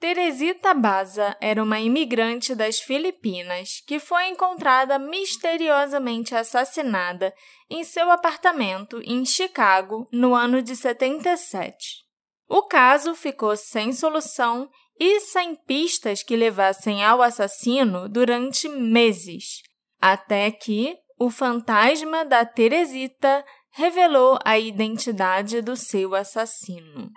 Teresita 0.00 0.72
Baza 0.72 1.36
era 1.42 1.62
uma 1.62 1.78
imigrante 1.78 2.54
das 2.54 2.80
Filipinas 2.80 3.82
que 3.86 4.00
foi 4.00 4.28
encontrada 4.28 4.98
misteriosamente 4.98 6.34
assassinada 6.34 7.34
em 7.68 7.84
seu 7.84 8.10
apartamento 8.10 9.02
em 9.04 9.26
Chicago 9.26 10.08
no 10.10 10.34
ano 10.34 10.62
de 10.62 10.74
77. 10.74 11.98
O 12.48 12.62
caso 12.62 13.14
ficou 13.14 13.54
sem 13.58 13.92
solução 13.92 14.70
e 14.98 15.20
sem 15.20 15.54
pistas 15.54 16.22
que 16.22 16.34
levassem 16.34 17.04
ao 17.04 17.20
assassino 17.20 18.08
durante 18.08 18.70
meses, 18.70 19.60
até 20.00 20.50
que 20.50 20.96
o 21.18 21.28
fantasma 21.28 22.24
da 22.24 22.46
Teresita 22.46 23.44
revelou 23.72 24.38
a 24.46 24.58
identidade 24.58 25.60
do 25.60 25.76
seu 25.76 26.14
assassino. 26.14 27.12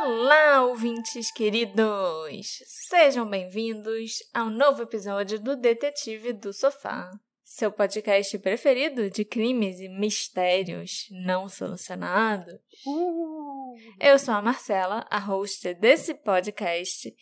Olá, 0.00 0.62
ouvintes 0.62 1.32
queridos! 1.32 2.62
Sejam 2.88 3.28
bem-vindos 3.28 4.12
ao 4.32 4.48
novo 4.48 4.84
episódio 4.84 5.40
do 5.40 5.56
Detetive 5.56 6.32
do 6.32 6.52
Sofá, 6.52 7.10
seu 7.42 7.72
podcast 7.72 8.38
preferido 8.38 9.10
de 9.10 9.24
crimes 9.24 9.80
e 9.80 9.88
mistérios 9.88 11.08
não 11.10 11.48
solucionados. 11.48 12.54
Uh! 12.86 13.74
Eu 13.98 14.20
sou 14.20 14.34
a 14.34 14.40
Marcela, 14.40 15.04
a 15.10 15.18
host 15.18 15.74
desse 15.74 16.14
podcast, 16.14 17.12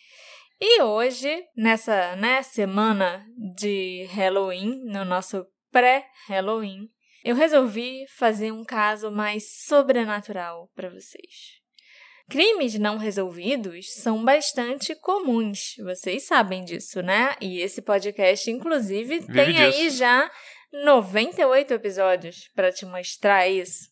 e 0.60 0.82
hoje, 0.82 1.46
nessa 1.56 2.14
né, 2.16 2.42
semana 2.42 3.26
de 3.56 4.06
Halloween, 4.10 4.82
no 4.84 5.02
nosso 5.02 5.46
pré-Halloween, 5.72 6.90
eu 7.24 7.34
resolvi 7.34 8.04
fazer 8.18 8.52
um 8.52 8.64
caso 8.64 9.10
mais 9.10 9.64
sobrenatural 9.64 10.70
para 10.74 10.90
vocês. 10.90 11.65
Crimes 12.28 12.74
não 12.78 12.96
resolvidos 12.96 13.92
são 13.94 14.24
bastante 14.24 14.94
comuns, 14.96 15.76
vocês 15.84 16.26
sabem 16.26 16.64
disso, 16.64 17.00
né? 17.00 17.36
E 17.40 17.60
esse 17.60 17.80
podcast, 17.80 18.50
inclusive, 18.50 19.20
Vive 19.20 19.32
tem 19.32 19.52
disso. 19.52 19.62
aí 19.62 19.90
já 19.90 20.30
98 20.72 21.74
episódios 21.74 22.48
para 22.54 22.72
te 22.72 22.84
mostrar 22.84 23.46
isso. 23.46 23.88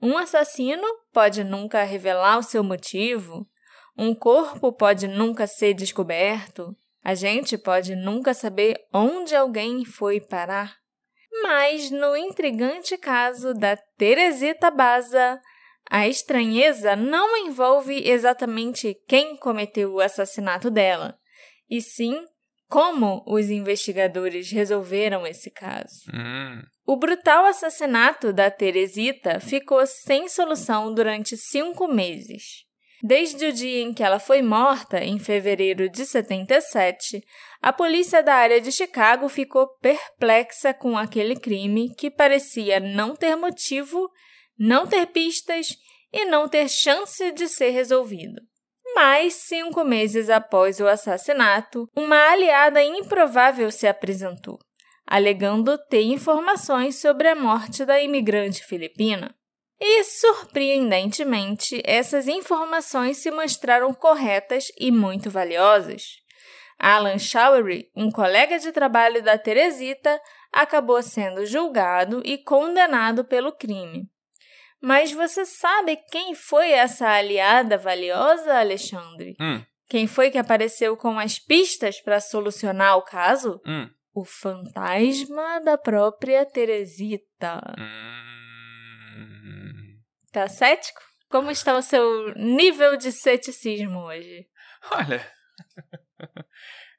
Um 0.00 0.18
assassino 0.18 0.86
pode 1.12 1.42
nunca 1.42 1.82
revelar 1.82 2.38
o 2.38 2.42
seu 2.42 2.62
motivo, 2.62 3.48
um 3.96 4.14
corpo 4.14 4.70
pode 4.70 5.08
nunca 5.08 5.46
ser 5.46 5.72
descoberto, 5.72 6.76
a 7.02 7.14
gente 7.14 7.56
pode 7.56 7.96
nunca 7.96 8.34
saber 8.34 8.76
onde 8.92 9.34
alguém 9.34 9.84
foi 9.84 10.20
parar. 10.20 10.76
Mas 11.42 11.90
no 11.90 12.14
intrigante 12.16 12.98
caso 12.98 13.54
da 13.54 13.76
Teresita 13.96 14.70
Baza, 14.70 15.40
a 15.90 16.08
estranheza 16.08 16.96
não 16.96 17.36
envolve 17.36 18.08
exatamente 18.08 18.96
quem 19.06 19.36
cometeu 19.36 19.92
o 19.92 20.00
assassinato 20.00 20.70
dela, 20.70 21.16
e 21.70 21.80
sim 21.80 22.24
como 22.68 23.22
os 23.26 23.48
investigadores 23.48 24.50
resolveram 24.50 25.24
esse 25.24 25.50
caso. 25.50 26.10
Hum. 26.12 26.62
O 26.84 26.96
brutal 26.96 27.46
assassinato 27.46 28.32
da 28.32 28.50
Teresita 28.50 29.38
ficou 29.38 29.86
sem 29.86 30.28
solução 30.28 30.92
durante 30.92 31.36
cinco 31.36 31.86
meses. 31.86 32.64
Desde 33.02 33.46
o 33.46 33.52
dia 33.52 33.82
em 33.82 33.92
que 33.92 34.02
ela 34.02 34.18
foi 34.18 34.42
morta, 34.42 35.04
em 35.04 35.18
fevereiro 35.18 35.88
de 35.88 36.04
77, 36.04 37.22
a 37.62 37.72
polícia 37.72 38.22
da 38.22 38.34
área 38.34 38.60
de 38.60 38.72
Chicago 38.72 39.28
ficou 39.28 39.68
perplexa 39.80 40.74
com 40.74 40.98
aquele 40.98 41.36
crime 41.36 41.94
que 41.94 42.10
parecia 42.10 42.80
não 42.80 43.14
ter 43.14 43.36
motivo 43.36 44.10
não 44.58 44.86
ter 44.86 45.06
pistas 45.06 45.76
e 46.16 46.24
não 46.24 46.48
ter 46.48 46.66
chance 46.66 47.30
de 47.32 47.46
ser 47.46 47.68
resolvido. 47.68 48.40
Mas, 48.94 49.34
cinco 49.34 49.84
meses 49.84 50.30
após 50.30 50.80
o 50.80 50.86
assassinato, 50.86 51.86
uma 51.94 52.16
aliada 52.30 52.82
improvável 52.82 53.70
se 53.70 53.86
apresentou, 53.86 54.58
alegando 55.06 55.76
ter 55.76 56.00
informações 56.04 56.98
sobre 56.98 57.28
a 57.28 57.34
morte 57.34 57.84
da 57.84 58.00
imigrante 58.00 58.64
filipina. 58.64 59.36
E, 59.78 60.04
surpreendentemente, 60.04 61.82
essas 61.84 62.26
informações 62.26 63.18
se 63.18 63.30
mostraram 63.30 63.92
corretas 63.92 64.68
e 64.80 64.90
muito 64.90 65.28
valiosas. 65.28 66.02
Alan 66.78 67.18
Showery, 67.18 67.90
um 67.94 68.10
colega 68.10 68.58
de 68.58 68.72
trabalho 68.72 69.22
da 69.22 69.36
Teresita, 69.36 70.18
acabou 70.50 71.02
sendo 71.02 71.44
julgado 71.44 72.22
e 72.24 72.38
condenado 72.38 73.22
pelo 73.22 73.52
crime. 73.52 74.08
Mas 74.80 75.12
você 75.12 75.44
sabe 75.44 75.96
quem 76.10 76.34
foi 76.34 76.70
essa 76.70 77.08
aliada 77.08 77.78
valiosa, 77.78 78.58
Alexandre? 78.58 79.34
Hum. 79.40 79.62
Quem 79.88 80.06
foi 80.06 80.30
que 80.30 80.38
apareceu 80.38 80.96
com 80.96 81.18
as 81.18 81.38
pistas 81.38 82.00
para 82.00 82.20
solucionar 82.20 82.96
o 82.96 83.02
caso? 83.02 83.60
Hum. 83.66 83.88
O 84.12 84.24
fantasma 84.24 85.60
da 85.60 85.76
própria 85.78 86.44
Teresita. 86.44 87.60
Hum. 87.78 88.26
Tá 90.32 90.48
cético? 90.48 91.00
Como 91.28 91.50
está 91.50 91.76
o 91.76 91.82
seu 91.82 92.34
nível 92.34 92.96
de 92.96 93.10
ceticismo 93.12 94.00
hoje? 94.00 94.46
Olha. 94.90 95.26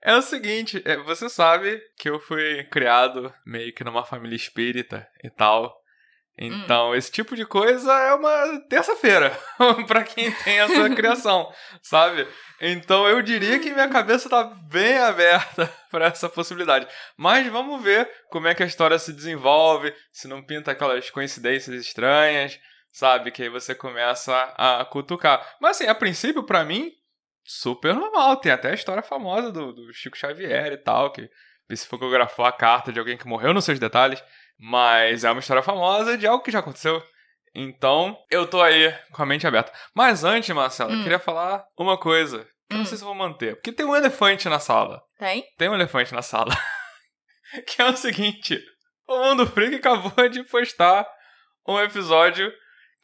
É 0.02 0.16
o 0.16 0.22
seguinte, 0.22 0.82
é, 0.86 0.96
você 0.98 1.28
sabe 1.30 1.82
que 1.98 2.10
eu 2.10 2.20
fui 2.20 2.64
criado 2.66 3.34
meio 3.46 3.74
que 3.74 3.84
numa 3.84 4.06
família 4.06 4.36
espírita 4.36 5.08
e 5.24 5.30
tal. 5.30 5.76
Então, 6.38 6.92
hum. 6.92 6.96
esse 6.96 7.12
tipo 7.12 7.36
de 7.36 7.46
coisa 7.46 7.92
é 7.92 8.14
uma 8.14 8.60
terça-feira 8.70 9.36
para 9.88 10.04
quem 10.04 10.32
tem 10.32 10.60
essa 10.60 10.90
criação, 10.94 11.52
sabe? 11.82 12.28
Então, 12.62 13.08
eu 13.08 13.22
diria 13.24 13.60
que 13.60 13.72
minha 13.72 13.88
cabeça 13.88 14.30
tá 14.30 14.44
bem 14.44 14.98
aberta 15.00 15.72
para 15.90 16.06
essa 16.06 16.30
possibilidade. 16.30 16.88
Mas 17.18 17.48
vamos 17.48 17.82
ver 17.82 18.08
como 18.30 18.48
é 18.48 18.54
que 18.54 18.62
a 18.62 18.68
história 18.68 19.00
se 19.00 19.12
desenvolve, 19.12 19.94
se 20.12 20.28
não 20.28 20.44
pinta 20.44 20.72
aquelas 20.72 21.10
coincidências 21.10 21.76
estranhas, 21.82 22.60
sabe? 22.92 23.32
Que 23.32 23.44
aí 23.44 23.50
você 23.50 23.74
começa 23.74 24.36
a 24.58 24.86
cutucar. 24.86 25.56
Mas 25.60 25.78
assim, 25.78 25.88
a 25.88 25.96
princípio, 25.96 26.44
para 26.44 26.64
mim, 26.64 26.92
super 27.44 27.96
normal. 27.96 28.38
Tem 28.38 28.52
até 28.52 28.72
a 28.72 28.76
história 28.76 29.02
famosa 29.02 29.52
do, 29.52 29.74
do 29.74 29.94
Chico 29.94 30.18
Xavier 30.18 30.74
e 30.74 30.78
tal, 30.78 31.12
que 31.12 31.30
se 31.76 31.88
fotografou 31.88 32.46
a 32.46 32.52
carta 32.52 32.92
de 32.92 33.00
alguém 33.00 33.18
que 33.18 33.28
morreu 33.28 33.54
nos 33.54 33.66
seus 33.66 33.80
detalhes. 33.80 34.24
Mas 34.60 35.24
é 35.24 35.32
uma 35.32 35.40
história 35.40 35.64
famosa 35.64 36.18
de 36.18 36.26
algo 36.26 36.44
que 36.44 36.52
já 36.52 36.60
aconteceu. 36.60 37.02
Então, 37.54 38.18
eu 38.30 38.48
tô 38.48 38.62
aí 38.62 38.94
com 39.12 39.24
a 39.24 39.26
mente 39.26 39.48
aberta. 39.48 39.72
Mas 39.96 40.24
antes, 40.24 40.54
Marcela, 40.56 40.92
hum. 40.92 40.98
eu 40.98 41.04
queria 41.04 41.20
falar 41.20 41.66
uma 41.78 41.98
coisa. 41.98 42.40
Que 42.70 42.76
hum. 42.76 42.78
eu 42.78 42.78
não 42.80 42.86
sei 42.86 42.98
se 42.98 43.04
eu 43.04 43.08
vou 43.08 43.16
manter. 43.16 43.56
Porque 43.56 43.72
tem 43.72 43.86
um 43.86 43.96
elefante 43.96 44.48
na 44.48 44.60
sala. 44.60 45.02
Tem? 45.18 45.44
Tem 45.58 45.70
um 45.70 45.76
elefante 45.76 46.14
na 46.14 46.22
sala. 46.22 46.56
que 47.66 47.82
é 47.82 47.86
o 47.86 47.98
seguinte. 47.98 48.62
O 49.08 49.18
Mundo 49.24 49.48
Freak 49.48 49.76
acabou 49.76 50.28
de 50.30 50.44
postar 50.44 51.08
um 51.68 51.80
episódio 51.80 52.52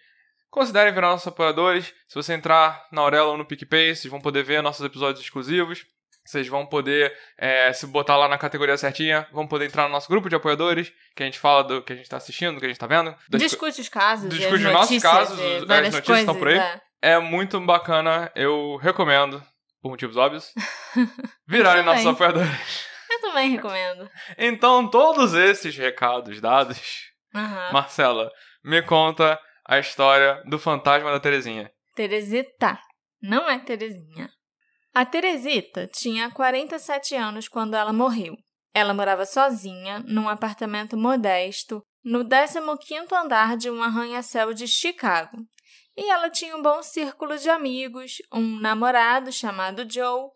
Considerem 0.56 0.94
virar 0.94 1.10
nossos 1.10 1.28
apoiadores. 1.28 1.94
Se 2.08 2.16
você 2.16 2.34
entrar 2.34 2.88
na 2.90 3.02
Aurela 3.02 3.28
ou 3.28 3.38
no 3.38 3.46
PicPay, 3.46 3.94
vocês 3.94 4.10
vão 4.10 4.22
poder 4.22 4.42
ver 4.42 4.64
nossos 4.64 4.86
episódios 4.86 5.22
exclusivos. 5.22 5.86
Vocês 6.26 6.48
vão 6.48 6.66
poder 6.66 7.16
é, 7.38 7.72
se 7.72 7.86
botar 7.86 8.18
lá 8.18 8.28
na 8.28 8.38
categoria 8.38 8.76
certinha, 8.78 9.28
vão 9.32 9.46
poder 9.46 9.66
entrar 9.66 9.84
no 9.84 9.90
nosso 9.90 10.10
grupo 10.10 10.28
de 10.28 10.36
apoiadores, 10.36 10.92
que 11.16 11.22
a 11.22 11.26
gente 11.26 11.38
fala 11.38 11.64
do 11.64 11.84
que 11.84 11.94
a 11.94 11.96
gente 11.96 12.06
está 12.06 12.18
assistindo, 12.18 12.56
do 12.56 12.60
que 12.60 12.66
a 12.66 12.70
gente 12.70 12.78
está 12.78 12.88
vendo. 12.88 13.16
Discute 13.30 13.80
os 13.80 13.90
casos. 13.90 14.30
Discute 14.30 14.56
os 14.56 14.74
nossos 14.74 15.02
casos, 15.04 15.40
as 15.40 15.68
notícias 15.68 16.00
coisas, 16.02 16.20
estão 16.22 16.36
por 16.36 16.48
aí. 16.48 16.58
É. 16.58 16.82
é 17.02 17.20
muito 17.20 17.60
bacana, 17.62 18.32
eu 18.36 18.78
recomendo, 18.78 19.42
por 19.82 19.90
motivos 19.90 20.18
óbvios, 20.18 20.52
virarem 21.48 21.84
nossos 21.84 22.08
apoiadores. 22.08 22.88
Eu 23.08 23.22
também 23.22 23.52
recomendo. 23.52 24.10
Então, 24.36 24.90
todos 24.90 25.36
esses 25.36 25.78
recados 25.78 26.42
dados, 26.42 26.80
uhum. 27.36 27.72
Marcela, 27.72 28.32
me 28.64 28.82
conta 28.82 29.40
a 29.64 29.78
história 29.78 30.42
do 30.46 30.58
fantasma 30.58 31.12
da 31.12 31.20
Terezinha. 31.20 31.72
Teresita, 31.96 32.80
não 33.22 33.48
é 33.48 33.60
Terezinha. 33.60 34.30
A 34.96 35.04
Teresita 35.04 35.90
tinha 35.92 36.32
47 36.32 37.16
anos 37.16 37.50
quando 37.50 37.74
ela 37.74 37.92
morreu. 37.92 38.38
Ela 38.74 38.94
morava 38.94 39.26
sozinha, 39.26 40.00
num 40.08 40.30
apartamento 40.30 40.96
modesto, 40.96 41.84
no 42.02 42.24
15º 42.24 43.12
andar 43.12 43.58
de 43.58 43.70
um 43.70 43.84
arranha-céu 43.84 44.54
de 44.54 44.66
Chicago. 44.70 45.36
E 45.98 46.10
ela 46.10 46.30
tinha 46.30 46.56
um 46.56 46.62
bom 46.62 46.82
círculo 46.82 47.38
de 47.38 47.50
amigos, 47.50 48.20
um 48.34 48.58
namorado 48.62 49.34
chamado 49.34 49.86
Joe 49.86 50.30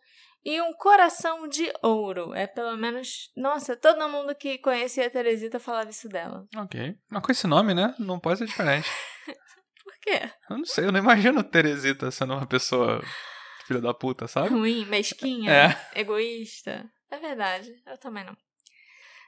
e 0.43 0.59
um 0.59 0.73
coração 0.73 1.47
de 1.47 1.71
ouro. 1.81 2.33
É 2.33 2.45
pelo 2.45 2.75
menos. 2.75 3.31
Nossa, 3.37 3.77
todo 3.77 4.09
mundo 4.09 4.35
que 4.35 4.57
conhecia 4.57 5.07
a 5.07 5.09
Teresita 5.09 5.57
falava 5.57 5.89
isso 5.89 6.09
dela. 6.09 6.45
Ok. 6.57 6.97
Mas 7.09 7.23
com 7.23 7.31
esse 7.31 7.47
nome, 7.47 7.73
né? 7.73 7.95
Não 7.97 8.19
pode 8.19 8.39
ser 8.39 8.45
diferente. 8.45 8.89
Por 9.85 9.93
quê? 10.01 10.29
Eu 10.49 10.57
não 10.57 10.65
sei, 10.65 10.83
eu 10.83 10.91
não 10.91 10.99
imagino 10.99 11.45
Teresita 11.45 12.11
sendo 12.11 12.33
uma 12.33 12.45
pessoa 12.45 13.01
filha 13.69 13.81
da 13.81 13.93
puta, 13.93 14.27
sabe? 14.27 14.49
Ruim, 14.49 14.83
mesquinha, 14.85 15.51
é. 15.93 15.99
egoísta. 16.01 16.89
É 17.11 17.17
verdade, 17.17 17.71
eu 17.85 17.97
também 17.99 18.23
não. 18.23 18.35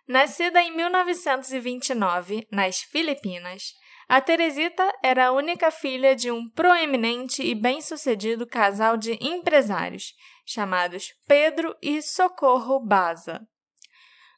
Nascida 0.07 0.59
em 0.59 0.75
1929, 0.75 2.47
nas 2.51 2.79
Filipinas, 2.79 3.73
a 4.09 4.19
Teresita 4.19 4.91
era 5.03 5.27
a 5.27 5.31
única 5.31 5.69
filha 5.69 6.15
de 6.15 6.31
um 6.31 6.49
proeminente 6.49 7.43
e 7.43 7.53
bem-sucedido 7.53 8.47
casal 8.47 8.97
de 8.97 9.17
empresários, 9.21 10.13
chamados 10.43 11.13
Pedro 11.27 11.75
e 11.79 12.01
Socorro 12.01 12.79
Baza. 12.79 13.47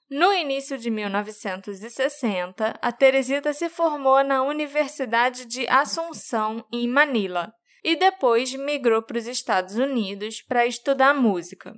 No 0.09 0.33
início 0.33 0.77
de 0.77 0.91
1960, 0.91 2.77
a 2.81 2.91
Teresita 2.91 3.53
se 3.53 3.69
formou 3.69 4.21
na 4.21 4.44
Universidade 4.44 5.45
de 5.45 5.65
Assunção, 5.69 6.63
em 6.71 6.89
Manila, 6.89 7.53
e 7.83 7.95
depois 7.95 8.53
migrou 8.53 9.01
para 9.01 9.18
os 9.18 9.27
Estados 9.27 9.75
Unidos 9.75 10.41
para 10.41 10.65
estudar 10.65 11.13
música. 11.13 11.74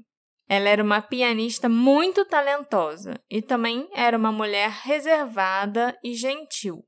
Ela 0.47 0.69
era 0.69 0.83
uma 0.83 1.01
pianista 1.01 1.67
muito 1.67 2.23
talentosa 2.25 3.19
e 3.29 3.41
também 3.41 3.89
era 3.93 4.17
uma 4.17 4.31
mulher 4.31 4.69
reservada 4.69 5.97
e 6.03 6.13
gentil. 6.13 6.85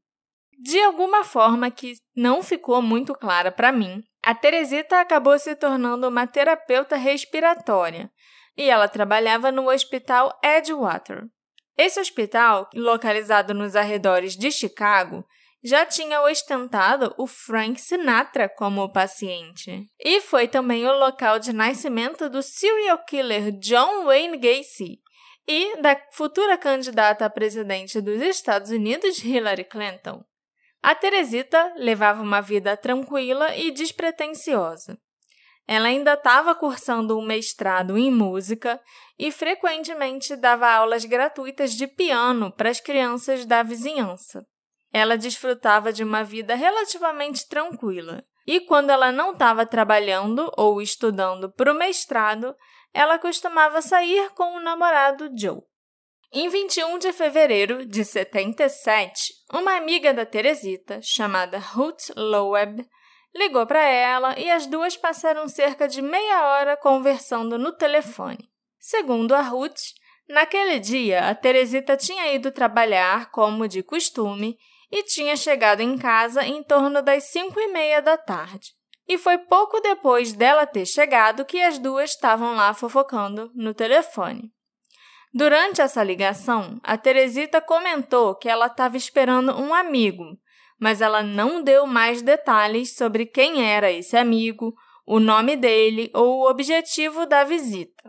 De 0.60 0.80
alguma 0.82 1.24
forma 1.24 1.70
que 1.72 1.94
não 2.16 2.44
ficou 2.44 2.82
muito 2.82 3.14
clara 3.14 3.52
para 3.52 3.72
mim, 3.72 4.04
a 4.24 4.36
Teresita 4.36 5.00
acabou 5.00 5.38
se 5.40 5.56
tornando 5.56 6.08
uma 6.08 6.28
terapeuta 6.28 6.96
respiratória 6.96 8.12
e 8.56 8.70
ela 8.70 8.88
trabalhava 8.88 9.52
no 9.52 9.70
Hospital 9.70 10.38
Edgewater. 10.44 11.24
Esse 11.78 12.00
hospital, 12.00 12.68
localizado 12.74 13.54
nos 13.54 13.76
arredores 13.76 14.36
de 14.36 14.52
Chicago, 14.52 15.24
já 15.68 15.86
tinha 15.86 16.22
ostentado 16.22 17.14
o 17.18 17.28
Frank 17.28 17.80
Sinatra 17.82 18.48
como 18.48 18.90
paciente. 18.90 19.86
E 20.00 20.22
foi 20.22 20.48
também 20.48 20.86
o 20.86 20.98
local 20.98 21.40
de 21.40 21.52
nascimento 21.52 22.30
do 22.30 22.42
serial 22.42 23.04
killer 23.04 23.52
John 23.60 24.06
Wayne 24.06 24.38
Gacy 24.38 25.02
e 25.46 25.82
da 25.82 26.00
futura 26.14 26.58
candidata 26.58 27.26
a 27.26 27.30
presidente 27.30 28.00
dos 28.00 28.22
Estados 28.22 28.72
Unidos, 28.72 29.22
Hillary 29.22 29.66
Clinton. 29.66 30.24
A 30.82 30.96
Teresita 30.96 31.74
levava 31.76 32.22
uma 32.22 32.40
vida 32.40 32.78
tranquila 32.78 33.54
e 33.54 33.70
despretensiosa. 33.72 34.98
Ela 35.68 35.90
ainda 35.90 36.14
estava 36.14 36.56
cursando 36.56 37.20
um 37.20 37.26
mestrado 37.26 37.98
em 37.98 38.10
música 38.10 38.80
e 39.20 39.34
frequentemente 39.34 40.34
dava 40.38 40.70
aulas 40.70 41.04
gratuitas 41.04 41.74
de 41.74 41.88
piano 41.88 42.54
para 42.54 42.70
as 42.70 42.80
crianças 42.80 43.46
da 43.46 43.64
vizinhança. 43.64 44.48
Ela 44.92 45.18
desfrutava 45.18 45.92
de 45.92 46.04
uma 46.04 46.24
vida 46.24 46.56
relativamente 46.56 47.48
tranquila. 47.48 48.24
E 48.46 48.62
quando 48.62 48.90
ela 48.90 49.12
não 49.12 49.34
estava 49.34 49.66
trabalhando 49.66 50.52
ou 50.56 50.82
estudando 50.82 51.52
para 51.52 51.72
o 51.72 51.76
mestrado, 51.76 52.56
ela 52.94 53.20
costumava 53.20 53.82
sair 53.82 54.30
com 54.32 54.56
o 54.56 54.60
namorado 54.60 55.30
Joe. 55.38 55.62
Em 56.32 56.50
21 56.50 56.98
de 56.98 57.14
fevereiro 57.14 57.86
de 57.86 58.04
77, 58.04 59.34
uma 59.54 59.78
amiga 59.78 60.14
da 60.14 60.26
Teresita, 60.26 61.00
chamada 61.02 61.58
Ruth 61.58 62.10
Loeb, 62.16 62.86
ligou 63.34 63.66
para 63.66 63.84
ela 63.84 64.38
e 64.38 64.50
as 64.50 64.66
duas 64.68 64.98
passaram 64.98 65.48
cerca 65.48 65.88
de 65.88 66.02
meia 66.02 66.48
hora 66.48 66.76
conversando 66.76 67.58
no 67.58 67.72
telefone. 67.72 68.50
Segundo 68.80 69.34
a 69.34 69.42
Ruth, 69.42 69.80
naquele 70.28 70.80
dia 70.80 71.30
a 71.30 71.36
Teresita 71.36 71.96
tinha 71.96 72.34
ido 72.34 72.52
trabalhar 72.52 73.32
como 73.32 73.68
de 73.68 73.82
costume 73.82 74.58
e 74.92 75.04
tinha 75.04 75.36
chegado 75.36 75.82
em 75.82 75.98
casa 75.98 76.46
em 76.46 76.64
torno 76.64 77.02
das 77.02 77.26
cinco 77.26 77.60
e 77.60 77.68
meia 77.68 78.02
da 78.02 78.18
tarde. 78.18 78.72
E 79.08 79.18
foi 79.18 79.38
pouco 79.38 79.80
depois 79.80 80.34
dela 80.34 80.66
ter 80.66 80.86
chegado 80.86 81.46
que 81.46 81.62
as 81.62 81.80
duas 81.80 82.12
estavam 82.12 82.56
lá 82.56 82.74
fofocando 82.74 83.52
no 83.56 83.74
telefone. 83.74 84.52
Durante 85.34 85.82
essa 85.82 86.04
ligação, 86.04 86.80
a 86.84 86.98
Teresita 86.98 87.62
comentou 87.62 88.36
que 88.36 88.50
ela 88.50 88.68
estava 88.68 88.98
esperando 88.98 89.58
um 89.58 89.74
amigo, 89.74 90.38
mas 90.80 91.02
ela 91.02 91.22
não 91.22 91.62
deu 91.62 91.86
mais 91.86 92.22
detalhes 92.22 92.96
sobre 92.96 93.26
quem 93.26 93.64
era 93.66 93.92
esse 93.92 94.18
amigo, 94.18 94.74
o 95.06 95.20
nome 95.20 95.56
dele 95.56 96.12
ou 96.14 96.40
o 96.40 96.50
objetivo 96.50 97.26
da 97.26 97.44
visita. 97.44 98.04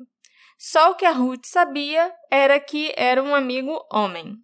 Só 0.59 0.91
o 0.91 0.95
que 0.97 1.05
a 1.05 1.13
Ruth 1.13 1.45
sabia 1.45 2.13
era 2.31 2.59
que 2.59 2.93
era 2.97 3.23
um 3.23 3.35
amigo 3.35 3.87
homem. 3.93 4.37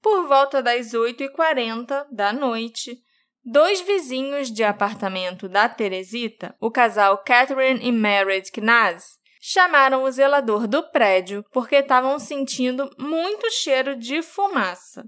Por 0.00 0.28
volta 0.28 0.62
das 0.62 0.92
8h40 0.92 2.06
da 2.10 2.32
noite, 2.32 2.98
dois 3.44 3.80
vizinhos 3.80 4.52
de 4.52 4.62
apartamento 4.62 5.48
da 5.48 5.68
Teresita, 5.68 6.54
o 6.60 6.70
casal 6.70 7.18
Catherine 7.18 7.80
e 7.82 7.90
Meredith 7.90 8.52
Knaz, 8.52 9.18
chamaram 9.40 10.04
o 10.04 10.10
zelador 10.10 10.68
do 10.68 10.82
prédio 10.90 11.44
porque 11.52 11.76
estavam 11.76 12.18
sentindo 12.18 12.88
muito 12.98 13.50
cheiro 13.50 13.96
de 13.96 14.22
fumaça. 14.22 15.04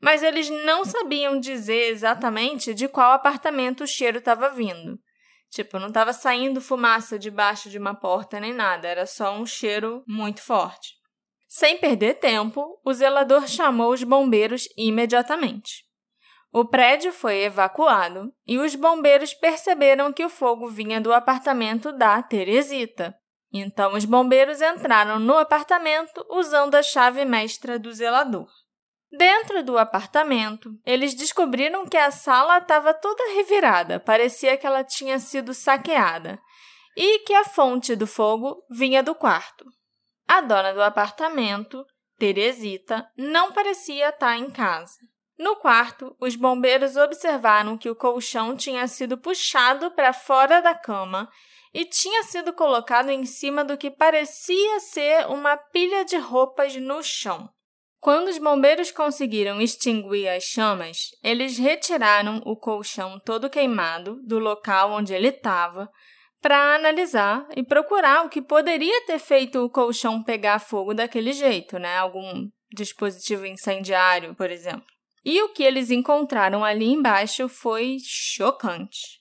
Mas 0.00 0.22
eles 0.22 0.48
não 0.48 0.84
sabiam 0.84 1.38
dizer 1.38 1.90
exatamente 1.90 2.72
de 2.72 2.88
qual 2.88 3.12
apartamento 3.12 3.84
o 3.84 3.86
cheiro 3.86 4.18
estava 4.18 4.48
vindo. 4.48 4.98
Tipo, 5.50 5.78
não 5.78 5.88
estava 5.88 6.12
saindo 6.12 6.60
fumaça 6.60 7.18
debaixo 7.18 7.68
de 7.68 7.76
uma 7.76 7.94
porta 7.94 8.40
nem 8.40 8.54
nada, 8.54 8.88
era 8.88 9.04
só 9.04 9.36
um 9.36 9.44
cheiro 9.44 10.02
muito 10.06 10.40
forte. 10.40 10.99
Sem 11.52 11.78
perder 11.78 12.20
tempo, 12.20 12.80
o 12.84 12.92
zelador 12.92 13.48
chamou 13.48 13.92
os 13.92 14.04
bombeiros 14.04 14.68
imediatamente. 14.76 15.84
O 16.52 16.64
prédio 16.64 17.12
foi 17.12 17.42
evacuado 17.42 18.32
e 18.46 18.56
os 18.56 18.76
bombeiros 18.76 19.34
perceberam 19.34 20.12
que 20.12 20.24
o 20.24 20.28
fogo 20.28 20.68
vinha 20.68 21.00
do 21.00 21.12
apartamento 21.12 21.90
da 21.90 22.22
Teresita. 22.22 23.12
Então 23.52 23.94
os 23.94 24.04
bombeiros 24.04 24.62
entraram 24.62 25.18
no 25.18 25.36
apartamento 25.36 26.24
usando 26.30 26.76
a 26.76 26.84
chave 26.84 27.24
mestra 27.24 27.80
do 27.80 27.92
zelador. 27.92 28.46
Dentro 29.10 29.64
do 29.64 29.76
apartamento, 29.76 30.70
eles 30.86 31.14
descobriram 31.14 31.84
que 31.84 31.96
a 31.96 32.12
sala 32.12 32.58
estava 32.58 32.94
toda 32.94 33.34
revirada, 33.34 33.98
parecia 33.98 34.56
que 34.56 34.64
ela 34.64 34.84
tinha 34.84 35.18
sido 35.18 35.52
saqueada, 35.52 36.40
e 36.96 37.18
que 37.24 37.34
a 37.34 37.44
fonte 37.44 37.96
do 37.96 38.06
fogo 38.06 38.64
vinha 38.70 39.02
do 39.02 39.16
quarto. 39.16 39.64
A 40.32 40.40
dona 40.40 40.72
do 40.72 40.80
apartamento, 40.80 41.84
Teresita, 42.16 43.04
não 43.16 43.50
parecia 43.50 44.10
estar 44.10 44.38
em 44.38 44.48
casa. 44.48 44.96
No 45.36 45.56
quarto, 45.56 46.14
os 46.20 46.36
bombeiros 46.36 46.96
observaram 46.96 47.76
que 47.76 47.90
o 47.90 47.96
colchão 47.96 48.54
tinha 48.54 48.86
sido 48.86 49.18
puxado 49.18 49.90
para 49.90 50.12
fora 50.12 50.62
da 50.62 50.72
cama 50.72 51.28
e 51.74 51.84
tinha 51.84 52.22
sido 52.22 52.52
colocado 52.52 53.10
em 53.10 53.26
cima 53.26 53.64
do 53.64 53.76
que 53.76 53.90
parecia 53.90 54.78
ser 54.78 55.26
uma 55.26 55.56
pilha 55.56 56.04
de 56.04 56.16
roupas 56.16 56.76
no 56.76 57.02
chão. 57.02 57.50
Quando 57.98 58.28
os 58.28 58.38
bombeiros 58.38 58.92
conseguiram 58.92 59.60
extinguir 59.60 60.28
as 60.28 60.44
chamas, 60.44 61.08
eles 61.24 61.58
retiraram 61.58 62.40
o 62.46 62.54
colchão 62.54 63.18
todo 63.18 63.50
queimado 63.50 64.20
do 64.22 64.38
local 64.38 64.92
onde 64.92 65.12
ele 65.12 65.30
estava 65.30 65.90
para 66.40 66.74
analisar 66.74 67.46
e 67.54 67.62
procurar 67.62 68.24
o 68.24 68.28
que 68.28 68.40
poderia 68.40 69.04
ter 69.06 69.18
feito 69.18 69.64
o 69.64 69.70
colchão 69.70 70.22
pegar 70.22 70.58
fogo 70.58 70.94
daquele 70.94 71.32
jeito, 71.32 71.78
né? 71.78 71.98
Algum 71.98 72.48
dispositivo 72.72 73.46
incendiário, 73.46 74.34
por 74.34 74.50
exemplo. 74.50 74.86
E 75.24 75.42
o 75.42 75.50
que 75.50 75.62
eles 75.62 75.90
encontraram 75.90 76.64
ali 76.64 76.86
embaixo 76.86 77.48
foi 77.48 77.98
chocante. 78.02 79.20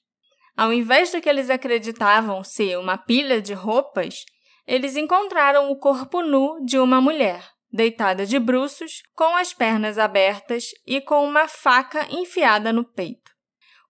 Ao 0.55 0.71
invés 0.71 1.11
do 1.11 1.21
que 1.21 1.29
eles 1.29 1.49
acreditavam 1.49 2.43
ser 2.43 2.77
uma 2.77 2.97
pilha 2.97 3.41
de 3.41 3.53
roupas, 3.53 4.23
eles 4.67 4.95
encontraram 4.95 5.71
o 5.71 5.77
corpo 5.77 6.21
nu 6.21 6.63
de 6.63 6.77
uma 6.77 7.01
mulher, 7.01 7.43
deitada 7.71 8.25
de 8.25 8.39
bruços, 8.39 9.01
com 9.15 9.35
as 9.35 9.53
pernas 9.53 9.97
abertas 9.97 10.65
e 10.85 11.01
com 11.01 11.25
uma 11.25 11.47
faca 11.47 12.05
enfiada 12.09 12.71
no 12.71 12.83
peito. 12.83 13.31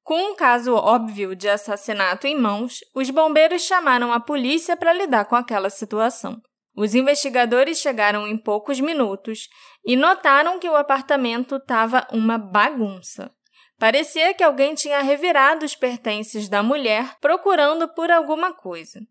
Com 0.10 0.32
um 0.32 0.36
caso 0.36 0.74
óbvio 0.74 1.36
de 1.36 1.48
assassinato 1.48 2.26
em 2.26 2.36
mãos, 2.36 2.80
os 2.96 3.12
bombeiros 3.12 3.62
chamaram 3.62 4.12
a 4.12 4.20
polícia 4.20 4.76
para 4.76 4.92
lidar 4.92 5.26
com 5.26 5.36
aquela 5.36 5.70
situação. 5.70 6.42
Os 6.76 6.96
investigadores 6.96 7.78
chegaram 7.78 8.28
em 8.28 8.36
poucos 8.36 8.80
minutos 8.80 9.48
e 9.86 9.96
notaram 9.96 10.58
que 10.58 10.68
o 10.68 10.76
apartamento 10.76 11.58
estava 11.58 12.08
uma 12.12 12.40
bagunça. 12.40 13.30
Parecia 13.78 14.34
que 14.34 14.42
alguém 14.42 14.74
tinha 14.74 15.00
revirado 15.04 15.64
os 15.64 15.76
pertences 15.76 16.50
da 16.50 16.64
mulher 16.64 17.16
procurando 17.22 17.88
por 17.88 18.10
alguma 18.10 18.52
coisa. 18.52 19.02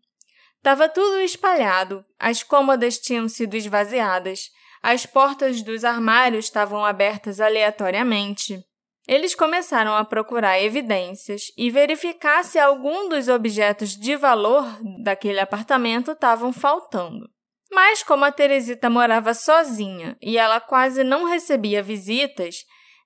Estava 0.57 0.89
tudo 0.89 1.21
espalhado, 1.21 2.03
as 2.19 2.43
cômodas 2.43 2.99
tinham 2.99 3.29
sido 3.29 3.55
esvaziadas, 3.55 4.51
as 4.83 5.05
portas 5.05 5.61
dos 5.61 5.85
armários 5.85 6.43
estavam 6.43 6.83
abertas 6.83 7.39
aleatoriamente, 7.39 8.61
eles 9.09 9.33
começaram 9.33 9.95
a 9.95 10.05
procurar 10.05 10.61
evidências 10.61 11.51
e 11.57 11.71
verificar 11.71 12.43
se 12.43 12.59
algum 12.59 13.09
dos 13.09 13.27
objetos 13.27 13.97
de 13.97 14.15
valor 14.15 14.63
daquele 15.03 15.39
apartamento 15.39 16.11
estavam 16.11 16.53
faltando. 16.53 17.27
Mas 17.71 18.03
como 18.03 18.23
a 18.23 18.31
Teresita 18.31 18.87
morava 18.87 19.33
sozinha 19.33 20.15
e 20.21 20.37
ela 20.37 20.61
quase 20.61 21.03
não 21.03 21.25
recebia 21.25 21.81
visitas, 21.81 22.57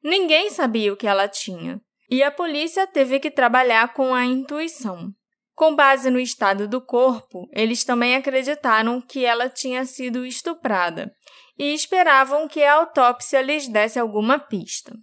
ninguém 0.03 0.50
sabia 0.50 0.91
o 0.91 0.98
que 0.98 1.07
ela 1.07 1.29
tinha. 1.29 1.79
E 2.10 2.22
a 2.22 2.29
polícia 2.29 2.86
teve 2.86 3.17
que 3.17 3.31
trabalhar 3.31 3.93
com 3.93 4.13
a 4.13 4.25
intuição. 4.25 5.10
Com 5.55 5.74
base 5.74 6.10
no 6.10 6.19
estado 6.19 6.67
do 6.67 6.81
corpo, 6.81 7.48
eles 7.53 7.86
também 7.86 8.17
acreditaram 8.17 9.00
que 9.00 9.24
ela 9.24 9.48
tinha 9.48 9.86
sido 9.86 10.25
estuprada 10.25 11.15
e 11.57 11.74
esperavam 11.74 12.45
que 12.45 12.62
a 12.62 12.74
autópsia 12.74 13.41
lhes 13.41 13.69
desse 13.69 13.98
alguma 13.98 14.38
pista. 14.38 14.93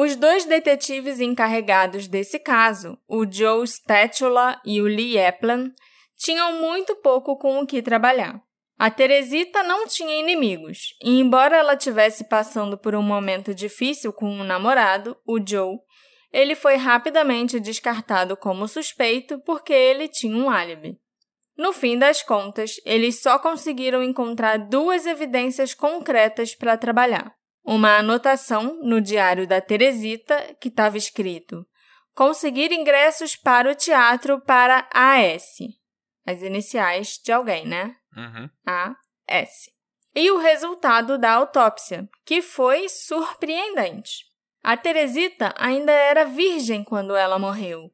Os 0.00 0.14
dois 0.14 0.44
detetives 0.44 1.18
encarregados 1.18 2.06
desse 2.06 2.38
caso, 2.38 2.96
o 3.08 3.26
Joe 3.28 3.66
Statula 3.66 4.60
e 4.64 4.80
o 4.80 4.84
Lee 4.84 5.18
Eplan, 5.18 5.72
tinham 6.16 6.60
muito 6.60 6.94
pouco 7.02 7.36
com 7.36 7.58
o 7.58 7.66
que 7.66 7.82
trabalhar. 7.82 8.40
A 8.78 8.92
Teresita 8.92 9.64
não 9.64 9.88
tinha 9.88 10.20
inimigos, 10.20 10.94
e 11.02 11.18
embora 11.18 11.56
ela 11.56 11.76
tivesse 11.76 12.28
passando 12.28 12.78
por 12.78 12.94
um 12.94 13.02
momento 13.02 13.52
difícil 13.52 14.12
com 14.12 14.30
um 14.30 14.44
namorado, 14.44 15.16
o 15.26 15.40
Joe, 15.44 15.78
ele 16.32 16.54
foi 16.54 16.76
rapidamente 16.76 17.58
descartado 17.58 18.36
como 18.36 18.68
suspeito 18.68 19.40
porque 19.40 19.72
ele 19.72 20.06
tinha 20.06 20.36
um 20.36 20.48
álibi. 20.48 20.96
No 21.56 21.72
fim 21.72 21.98
das 21.98 22.22
contas, 22.22 22.76
eles 22.84 23.20
só 23.20 23.36
conseguiram 23.36 24.00
encontrar 24.00 24.58
duas 24.58 25.06
evidências 25.06 25.74
concretas 25.74 26.54
para 26.54 26.76
trabalhar 26.76 27.36
uma 27.68 27.98
anotação 27.98 28.80
no 28.82 28.98
diário 28.98 29.46
da 29.46 29.60
Teresita 29.60 30.56
que 30.58 30.68
estava 30.68 30.96
escrito: 30.96 31.66
conseguir 32.14 32.72
ingressos 32.72 33.36
para 33.36 33.70
o 33.70 33.74
teatro 33.74 34.40
para 34.40 34.88
AS. 34.90 35.58
As 36.26 36.40
iniciais 36.40 37.20
de 37.22 37.30
alguém, 37.30 37.66
né? 37.66 37.94
Uhum. 38.16 38.48
AS. 38.66 39.50
E 40.14 40.30
o 40.30 40.38
resultado 40.38 41.18
da 41.18 41.32
autópsia, 41.32 42.08
que 42.24 42.40
foi 42.40 42.88
surpreendente. 42.88 44.24
A 44.62 44.74
Teresita 44.74 45.54
ainda 45.56 45.92
era 45.92 46.24
virgem 46.24 46.82
quando 46.82 47.14
ela 47.14 47.38
morreu. 47.38 47.90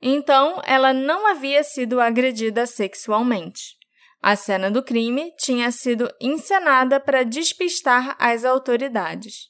Então, 0.00 0.60
ela 0.64 0.92
não 0.92 1.28
havia 1.28 1.62
sido 1.62 2.00
agredida 2.00 2.66
sexualmente. 2.66 3.76
A 4.22 4.36
cena 4.36 4.70
do 4.70 4.84
crime 4.84 5.34
tinha 5.36 5.72
sido 5.72 6.08
encenada 6.20 7.00
para 7.00 7.24
despistar 7.24 8.14
as 8.20 8.44
autoridades. 8.44 9.48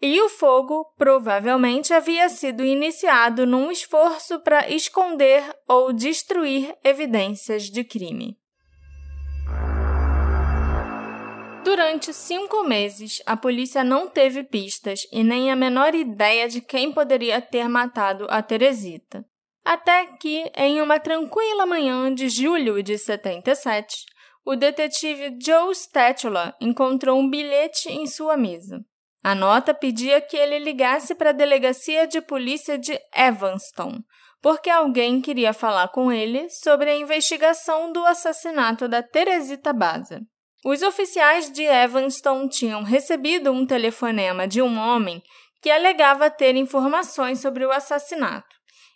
E 0.00 0.20
o 0.20 0.28
fogo 0.28 0.84
provavelmente 0.96 1.92
havia 1.92 2.28
sido 2.28 2.64
iniciado 2.64 3.44
num 3.44 3.72
esforço 3.72 4.38
para 4.38 4.70
esconder 4.70 5.42
ou 5.66 5.92
destruir 5.92 6.76
evidências 6.84 7.64
de 7.64 7.82
crime. 7.82 8.38
Durante 11.64 12.12
cinco 12.12 12.62
meses, 12.62 13.20
a 13.26 13.36
polícia 13.36 13.82
não 13.82 14.06
teve 14.06 14.44
pistas 14.44 15.00
e 15.10 15.24
nem 15.24 15.50
a 15.50 15.56
menor 15.56 15.92
ideia 15.92 16.48
de 16.48 16.60
quem 16.60 16.92
poderia 16.92 17.40
ter 17.40 17.68
matado 17.68 18.26
a 18.30 18.40
Teresita. 18.40 19.24
Até 19.64 20.06
que, 20.18 20.52
em 20.54 20.82
uma 20.82 21.00
tranquila 21.00 21.64
manhã 21.64 22.14
de 22.14 22.28
julho 22.28 22.82
de 22.82 22.98
77, 22.98 24.04
o 24.44 24.54
detetive 24.54 25.38
Joe 25.42 25.74
Statula 25.74 26.54
encontrou 26.60 27.18
um 27.18 27.30
bilhete 27.30 27.90
em 27.90 28.06
sua 28.06 28.36
mesa. 28.36 28.84
A 29.22 29.34
nota 29.34 29.72
pedia 29.72 30.20
que 30.20 30.36
ele 30.36 30.58
ligasse 30.58 31.14
para 31.14 31.30
a 31.30 31.32
delegacia 31.32 32.06
de 32.06 32.20
polícia 32.20 32.76
de 32.76 33.00
Evanston, 33.16 34.00
porque 34.42 34.68
alguém 34.68 35.22
queria 35.22 35.54
falar 35.54 35.88
com 35.88 36.12
ele 36.12 36.50
sobre 36.50 36.90
a 36.90 36.96
investigação 36.96 37.90
do 37.90 38.04
assassinato 38.04 38.86
da 38.86 39.02
Teresita 39.02 39.72
Baza. 39.72 40.20
Os 40.62 40.82
oficiais 40.82 41.50
de 41.50 41.62
Evanston 41.62 42.48
tinham 42.48 42.82
recebido 42.82 43.50
um 43.50 43.64
telefonema 43.64 44.46
de 44.46 44.60
um 44.60 44.78
homem 44.78 45.22
que 45.62 45.70
alegava 45.70 46.28
ter 46.28 46.54
informações 46.54 47.40
sobre 47.40 47.64
o 47.64 47.72
assassinato 47.72 48.54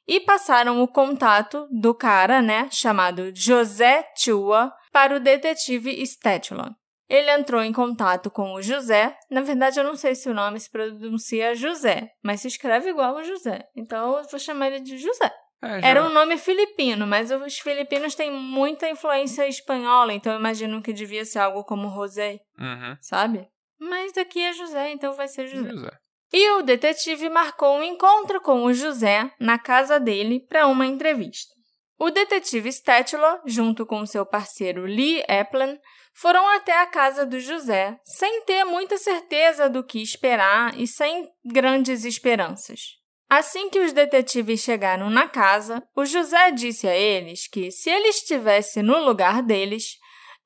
e 0.08 0.18
passaram 0.20 0.82
o 0.82 0.88
contato 0.88 1.68
do 1.70 1.94
cara, 1.94 2.40
né, 2.40 2.68
chamado 2.72 3.30
José 3.34 4.04
Chua, 4.16 4.72
para 4.90 5.14
o 5.14 5.20
detetive 5.20 6.04
Stetula. 6.06 6.74
Ele 7.08 7.30
entrou 7.30 7.62
em 7.62 7.72
contato 7.72 8.30
com 8.30 8.52
o 8.52 8.60
José. 8.60 9.16
Na 9.30 9.40
verdade, 9.40 9.78
eu 9.78 9.84
não 9.84 9.96
sei 9.96 10.14
se 10.14 10.28
o 10.28 10.34
nome 10.34 10.60
se 10.60 10.70
pronuncia 10.70 11.54
José, 11.54 12.10
mas 12.22 12.40
se 12.40 12.48
escreve 12.48 12.90
igual 12.90 13.16
o 13.16 13.24
José. 13.24 13.66
Então, 13.74 14.18
eu 14.18 14.28
vou 14.28 14.38
chamar 14.38 14.68
ele 14.68 14.80
de 14.80 14.98
José. 14.98 15.30
É, 15.62 15.90
Era 15.90 16.04
um 16.04 16.12
nome 16.12 16.36
filipino, 16.36 17.06
mas 17.06 17.30
os 17.30 17.58
filipinos 17.58 18.14
têm 18.14 18.30
muita 18.30 18.88
influência 18.88 19.48
espanhola, 19.48 20.12
então 20.12 20.32
eu 20.32 20.38
imagino 20.38 20.82
que 20.82 20.92
devia 20.92 21.24
ser 21.24 21.40
algo 21.40 21.64
como 21.64 21.90
José, 21.90 22.40
uhum. 22.58 22.96
sabe? 23.00 23.48
Mas 23.80 24.12
daqui 24.12 24.40
é 24.40 24.52
José, 24.52 24.90
então 24.92 25.14
vai 25.14 25.26
ser 25.26 25.48
José. 25.48 25.70
José. 25.70 25.90
E 26.32 26.50
o 26.52 26.62
detetive 26.62 27.28
marcou 27.28 27.76
um 27.76 27.82
encontro 27.82 28.40
com 28.40 28.64
o 28.64 28.72
José 28.72 29.30
na 29.40 29.58
casa 29.58 29.98
dele 29.98 30.40
para 30.40 30.66
uma 30.66 30.86
entrevista. 30.86 31.54
O 31.98 32.10
detetive 32.10 32.70
Stetlo, 32.70 33.40
junto 33.44 33.84
com 33.84 34.06
seu 34.06 34.24
parceiro 34.24 34.84
Lee 34.84 35.24
Eplan, 35.28 35.78
foram 36.14 36.48
até 36.50 36.80
a 36.80 36.86
casa 36.86 37.24
do 37.24 37.40
José, 37.40 37.98
sem 38.04 38.42
ter 38.42 38.64
muita 38.64 38.96
certeza 38.98 39.68
do 39.68 39.82
que 39.82 40.00
esperar 40.00 40.78
e 40.78 40.86
sem 40.86 41.28
grandes 41.44 42.04
esperanças. 42.04 42.98
Assim 43.28 43.68
que 43.68 43.80
os 43.80 43.92
detetives 43.92 44.60
chegaram 44.60 45.10
na 45.10 45.28
casa, 45.28 45.82
o 45.94 46.04
José 46.04 46.50
disse 46.50 46.86
a 46.86 46.96
eles 46.96 47.46
que, 47.46 47.70
se 47.70 47.90
ele 47.90 48.08
estivesse 48.08 48.82
no 48.82 48.98
lugar 49.04 49.42
deles, 49.42 49.98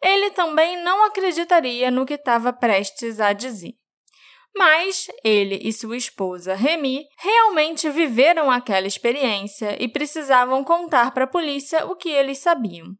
ele 0.03 0.31
também 0.31 0.83
não 0.83 1.05
acreditaria 1.05 1.91
no 1.91 2.05
que 2.05 2.15
estava 2.15 2.53
prestes 2.53 3.21
a 3.21 3.33
dizer. 3.33 3.75
Mas 4.55 5.07
ele 5.25 5.61
e 5.63 5.73
sua 5.73 5.97
esposa 5.97 6.55
Remy 6.55 7.07
realmente 7.19 7.89
viveram 7.89 8.51
aquela 8.51 8.87
experiência 8.87 9.77
e 9.83 9.89
precisavam 9.89 10.63
contar 10.63 11.13
para 11.13 11.25
a 11.25 11.31
polícia 11.31 11.87
o 11.87 11.97
que 11.97 12.11
eles 12.11 12.39
sabiam. 12.39 12.95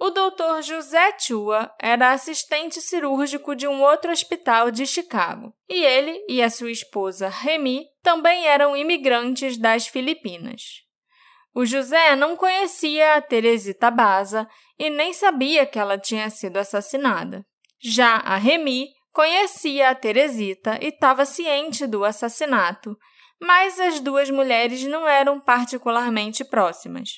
O 0.00 0.10
doutor 0.10 0.62
José 0.62 1.16
Chua 1.18 1.70
era 1.80 2.12
assistente 2.12 2.80
cirúrgico 2.80 3.56
de 3.56 3.66
um 3.66 3.82
outro 3.82 4.12
hospital 4.12 4.70
de 4.70 4.86
Chicago, 4.86 5.52
e 5.68 5.84
ele 5.84 6.24
e 6.28 6.40
a 6.40 6.48
sua 6.48 6.70
esposa 6.70 7.28
Remy 7.28 7.84
também 8.00 8.46
eram 8.46 8.76
imigrantes 8.76 9.58
das 9.58 9.88
Filipinas. 9.88 10.62
O 11.52 11.66
José 11.66 12.14
não 12.14 12.36
conhecia 12.36 13.14
a 13.14 13.20
Teresita 13.20 13.90
Baza 13.90 14.48
e 14.78 14.88
nem 14.88 15.12
sabia 15.12 15.66
que 15.66 15.80
ela 15.80 15.98
tinha 15.98 16.30
sido 16.30 16.58
assassinada. 16.58 17.44
Já 17.82 18.18
a 18.18 18.36
Remy 18.36 18.86
conhecia 19.18 19.90
a 19.90 19.96
Teresita 19.96 20.78
e 20.80 20.90
estava 20.90 21.24
ciente 21.24 21.88
do 21.88 22.04
assassinato, 22.04 22.96
mas 23.42 23.80
as 23.80 23.98
duas 23.98 24.30
mulheres 24.30 24.84
não 24.84 25.08
eram 25.08 25.40
particularmente 25.40 26.44
próximas. 26.44 27.08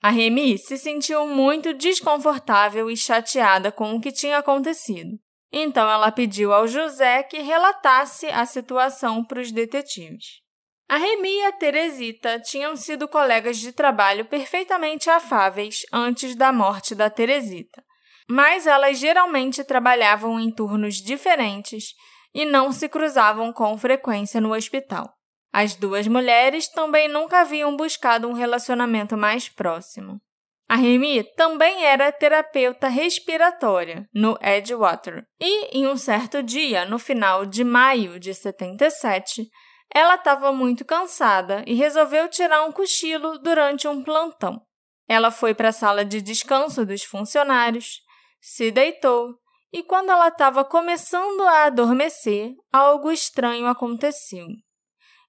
A 0.00 0.10
Remy 0.10 0.56
se 0.58 0.78
sentiu 0.78 1.26
muito 1.26 1.74
desconfortável 1.74 2.88
e 2.88 2.96
chateada 2.96 3.72
com 3.72 3.96
o 3.96 4.00
que 4.00 4.12
tinha 4.12 4.38
acontecido. 4.38 5.18
Então 5.52 5.90
ela 5.90 6.12
pediu 6.12 6.52
ao 6.52 6.68
José 6.68 7.24
que 7.24 7.40
relatasse 7.40 8.26
a 8.26 8.46
situação 8.46 9.24
para 9.24 9.40
os 9.40 9.50
detetives. 9.50 10.40
A 10.88 10.98
Remy 10.98 11.38
e 11.38 11.46
a 11.46 11.52
Teresita 11.52 12.38
tinham 12.38 12.76
sido 12.76 13.08
colegas 13.08 13.58
de 13.58 13.72
trabalho 13.72 14.24
perfeitamente 14.24 15.10
afáveis 15.10 15.78
antes 15.92 16.36
da 16.36 16.52
morte 16.52 16.94
da 16.94 17.10
Teresita, 17.10 17.82
mas 18.28 18.66
elas 18.66 18.98
geralmente 18.98 19.62
trabalhavam 19.64 20.38
em 20.40 20.50
turnos 20.50 20.96
diferentes 20.96 21.94
e 22.34 22.44
não 22.44 22.72
se 22.72 22.88
cruzavam 22.88 23.52
com 23.52 23.76
frequência 23.78 24.40
no 24.40 24.54
hospital. 24.54 25.12
As 25.52 25.76
duas 25.76 26.08
mulheres 26.08 26.68
também 26.68 27.08
nunca 27.08 27.40
haviam 27.40 27.76
buscado 27.76 28.26
um 28.26 28.32
relacionamento 28.32 29.16
mais 29.16 29.48
próximo. 29.48 30.20
A 30.68 30.76
Remy 30.76 31.22
também 31.36 31.84
era 31.84 32.10
terapeuta 32.10 32.88
respiratória 32.88 34.08
no 34.12 34.36
Edgewater 34.42 35.24
e, 35.38 35.78
em 35.78 35.86
um 35.86 35.96
certo 35.96 36.42
dia, 36.42 36.84
no 36.86 36.98
final 36.98 37.44
de 37.44 37.62
maio 37.62 38.18
de 38.18 38.34
77, 38.34 39.48
ela 39.94 40.14
estava 40.14 40.50
muito 40.52 40.84
cansada 40.84 41.62
e 41.66 41.74
resolveu 41.74 42.28
tirar 42.28 42.64
um 42.64 42.72
cochilo 42.72 43.38
durante 43.38 43.86
um 43.86 44.02
plantão. 44.02 44.60
Ela 45.06 45.30
foi 45.30 45.54
para 45.54 45.68
a 45.68 45.72
sala 45.72 46.04
de 46.04 46.22
descanso 46.22 46.84
dos 46.86 47.04
funcionários, 47.04 48.00
se 48.46 48.70
deitou 48.70 49.38
e, 49.72 49.82
quando 49.82 50.10
ela 50.10 50.28
estava 50.28 50.62
começando 50.66 51.40
a 51.40 51.64
adormecer, 51.64 52.52
algo 52.70 53.10
estranho 53.10 53.66
aconteceu. 53.66 54.46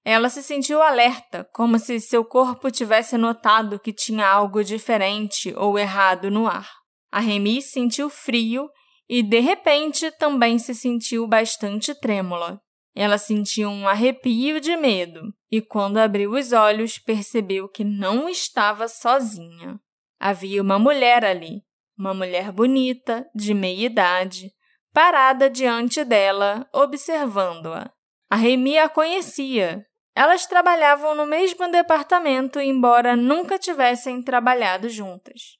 Ela 0.04 0.28
se 0.28 0.42
sentiu 0.42 0.82
alerta, 0.82 1.48
como 1.54 1.78
se 1.78 1.98
seu 1.98 2.24
corpo 2.24 2.70
tivesse 2.70 3.16
notado 3.16 3.80
que 3.80 3.90
tinha 3.90 4.28
algo 4.28 4.62
diferente 4.62 5.52
ou 5.56 5.78
errado 5.78 6.30
no 6.30 6.46
ar. 6.46 6.70
A 7.10 7.18
Remy 7.18 7.62
sentiu 7.62 8.10
frio 8.10 8.68
e, 9.08 9.22
de 9.22 9.40
repente, 9.40 10.10
também 10.12 10.58
se 10.58 10.74
sentiu 10.74 11.26
bastante 11.26 11.94
trêmula. 11.94 12.60
Ela 12.94 13.16
sentiu 13.16 13.70
um 13.70 13.88
arrepio 13.88 14.60
de 14.60 14.76
medo 14.76 15.22
e, 15.50 15.62
quando 15.62 15.96
abriu 15.96 16.32
os 16.32 16.52
olhos, 16.52 16.98
percebeu 16.98 17.66
que 17.66 17.82
não 17.82 18.28
estava 18.28 18.86
sozinha. 18.86 19.80
Havia 20.20 20.62
uma 20.62 20.78
mulher 20.78 21.24
ali, 21.24 21.62
uma 21.98 22.14
mulher 22.14 22.52
bonita, 22.52 23.28
de 23.34 23.54
meia 23.54 23.86
idade, 23.86 24.52
parada 24.92 25.48
diante 25.48 26.04
dela, 26.04 26.68
observando-a. 26.72 27.90
A 28.30 28.36
Remy 28.36 28.78
a 28.78 28.88
conhecia 28.88 29.86
elas 30.16 30.46
trabalhavam 30.46 31.14
no 31.14 31.26
mesmo 31.26 31.70
departamento, 31.70 32.58
embora 32.58 33.14
nunca 33.14 33.58
tivessem 33.58 34.22
trabalhado 34.22 34.88
juntas. 34.88 35.58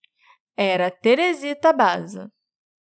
Era 0.56 0.90
Teresita 0.90 1.74
Baza. 1.74 2.32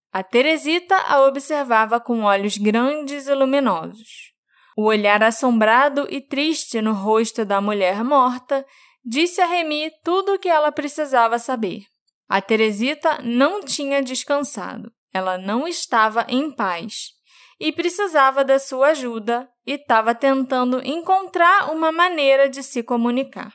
A 0.09 0.23
Teresita 0.23 0.95
a 0.95 1.23
observava 1.23 1.99
com 1.99 2.23
olhos 2.23 2.57
grandes 2.57 3.27
e 3.27 3.33
luminosos. 3.33 4.31
O 4.77 4.83
olhar 4.83 5.21
assombrado 5.21 6.07
e 6.09 6.21
triste 6.21 6.81
no 6.81 6.93
rosto 6.93 7.43
da 7.43 7.59
mulher 7.59 8.05
morta 8.05 8.65
disse 9.03 9.41
a 9.41 9.45
Remy 9.45 9.91
tudo 10.01 10.35
o 10.35 10.39
que 10.39 10.47
ela 10.47 10.71
precisava 10.71 11.37
saber. 11.37 11.83
A 12.27 12.41
Teresita 12.41 13.19
não 13.23 13.63
tinha 13.63 14.01
descansado. 14.01 14.91
Ela 15.13 15.37
não 15.37 15.67
estava 15.67 16.25
em 16.27 16.51
paz 16.51 17.11
e 17.59 17.71
precisava 17.71 18.43
da 18.43 18.59
sua 18.59 18.87
ajuda 18.87 19.49
e 19.65 19.73
estava 19.73 20.13
tentando 20.13 20.85
encontrar 20.85 21.71
uma 21.71 21.91
maneira 21.91 22.49
de 22.49 22.61
se 22.61 22.83
comunicar. 22.83 23.53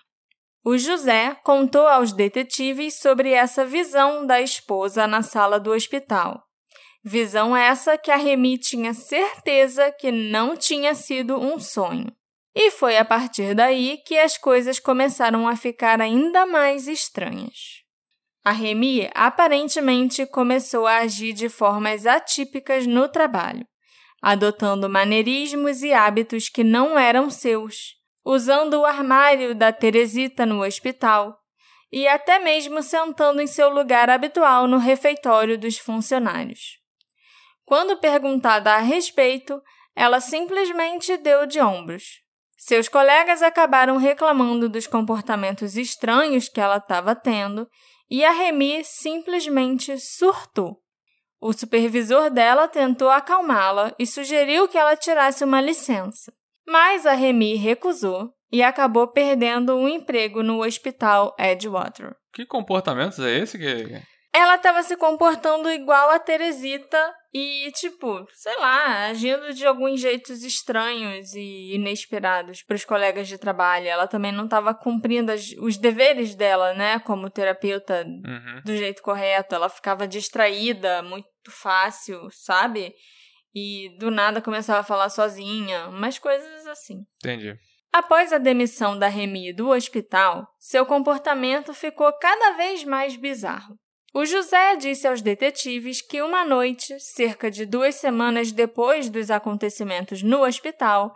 O 0.64 0.76
José 0.76 1.36
contou 1.42 1.86
aos 1.86 2.12
detetives 2.12 2.98
sobre 3.00 3.30
essa 3.30 3.64
visão 3.64 4.26
da 4.26 4.40
esposa 4.40 5.06
na 5.06 5.22
sala 5.22 5.58
do 5.58 5.72
hospital. 5.72 6.42
Visão 7.02 7.56
essa 7.56 7.96
que 7.96 8.10
a 8.10 8.16
Remy 8.16 8.58
tinha 8.58 8.92
certeza 8.92 9.90
que 9.90 10.12
não 10.12 10.56
tinha 10.56 10.94
sido 10.94 11.38
um 11.40 11.58
sonho. 11.58 12.12
E 12.54 12.70
foi 12.70 12.98
a 12.98 13.04
partir 13.04 13.54
daí 13.54 13.98
que 14.04 14.18
as 14.18 14.36
coisas 14.36 14.78
começaram 14.78 15.48
a 15.48 15.56
ficar 15.56 16.00
ainda 16.00 16.44
mais 16.44 16.88
estranhas. 16.88 17.79
A 18.44 18.52
Remy 18.52 19.10
aparentemente 19.14 20.26
começou 20.26 20.86
a 20.86 20.98
agir 20.98 21.32
de 21.32 21.48
formas 21.48 22.06
atípicas 22.06 22.86
no 22.86 23.08
trabalho 23.08 23.66
adotando 24.20 24.88
maneirismos 24.88 25.82
e 25.82 25.92
hábitos 25.92 26.48
que 26.48 26.62
não 26.62 26.98
eram 26.98 27.30
seus, 27.30 27.96
usando 28.24 28.80
o 28.80 28.84
armário 28.84 29.54
da 29.54 29.72
Teresita 29.72 30.44
no 30.44 30.62
hospital 30.62 31.38
e 31.90 32.06
até 32.06 32.38
mesmo 32.38 32.82
sentando 32.82 33.40
em 33.40 33.46
seu 33.46 33.70
lugar 33.70 34.10
habitual 34.10 34.68
no 34.68 34.76
refeitório 34.76 35.58
dos 35.58 35.78
funcionários. 35.78 36.78
Quando 37.64 37.96
perguntada 37.98 38.74
a 38.74 38.78
respeito, 38.78 39.60
ela 39.96 40.20
simplesmente 40.20 41.16
deu 41.16 41.46
de 41.46 41.60
ombros. 41.60 42.20
Seus 42.56 42.88
colegas 42.88 43.42
acabaram 43.42 43.96
reclamando 43.96 44.68
dos 44.68 44.86
comportamentos 44.86 45.76
estranhos 45.76 46.48
que 46.48 46.60
ela 46.60 46.76
estava 46.76 47.16
tendo 47.16 47.66
e 48.10 48.24
a 48.24 48.32
Remy 48.32 48.82
simplesmente 48.84 49.98
surtou. 49.98 50.78
O 51.40 51.52
supervisor 51.52 52.28
dela 52.28 52.68
tentou 52.68 53.08
acalmá-la 53.08 53.94
e 53.98 54.06
sugeriu 54.06 54.68
que 54.68 54.76
ela 54.76 54.96
tirasse 54.96 55.44
uma 55.44 55.60
licença. 55.60 56.32
Mas 56.66 57.06
a 57.06 57.12
Remy 57.12 57.54
recusou 57.54 58.30
e 58.52 58.62
acabou 58.62 59.08
perdendo 59.08 59.74
um 59.76 59.88
emprego 59.88 60.42
no 60.42 60.62
hospital 60.62 61.34
Edgewater. 61.38 62.14
Que 62.32 62.44
comportamentos 62.44 63.18
é 63.20 63.38
esse 63.38 63.56
que 63.56 64.02
ela 64.50 64.56
estava 64.56 64.82
se 64.82 64.96
comportando 64.96 65.70
igual 65.70 66.10
a 66.10 66.18
Teresita 66.18 66.98
e, 67.32 67.70
tipo, 67.72 68.26
sei 68.34 68.56
lá, 68.58 69.06
agindo 69.06 69.54
de 69.54 69.64
alguns 69.64 70.00
jeitos 70.00 70.42
estranhos 70.42 71.32
e 71.34 71.74
inesperados 71.74 72.60
para 72.62 72.74
os 72.74 72.84
colegas 72.84 73.28
de 73.28 73.38
trabalho. 73.38 73.86
Ela 73.86 74.08
também 74.08 74.32
não 74.32 74.44
estava 74.44 74.74
cumprindo 74.74 75.30
as, 75.30 75.50
os 75.60 75.76
deveres 75.76 76.34
dela, 76.34 76.74
né, 76.74 76.98
como 76.98 77.30
terapeuta 77.30 78.04
uhum. 78.04 78.62
do 78.64 78.76
jeito 78.76 79.02
correto. 79.02 79.54
Ela 79.54 79.68
ficava 79.68 80.08
distraída 80.08 81.00
muito 81.02 81.28
fácil, 81.48 82.28
sabe? 82.32 82.92
E 83.54 83.96
do 83.98 84.10
nada 84.10 84.42
começava 84.42 84.80
a 84.80 84.84
falar 84.84 85.10
sozinha, 85.10 85.86
umas 85.88 86.18
coisas 86.18 86.66
assim. 86.66 87.04
Entendi. 87.18 87.56
Após 87.92 88.32
a 88.32 88.38
demissão 88.38 88.98
da 88.98 89.06
Remy 89.06 89.52
do 89.52 89.70
hospital, 89.70 90.48
seu 90.58 90.84
comportamento 90.84 91.72
ficou 91.72 92.12
cada 92.18 92.56
vez 92.56 92.84
mais 92.84 93.16
bizarro. 93.16 93.78
O 94.12 94.24
José 94.24 94.74
disse 94.74 95.06
aos 95.06 95.22
detetives 95.22 96.02
que 96.02 96.20
uma 96.20 96.44
noite, 96.44 96.98
cerca 96.98 97.48
de 97.48 97.64
duas 97.64 97.94
semanas 97.94 98.50
depois 98.50 99.08
dos 99.08 99.30
acontecimentos 99.30 100.20
no 100.20 100.44
hospital, 100.44 101.14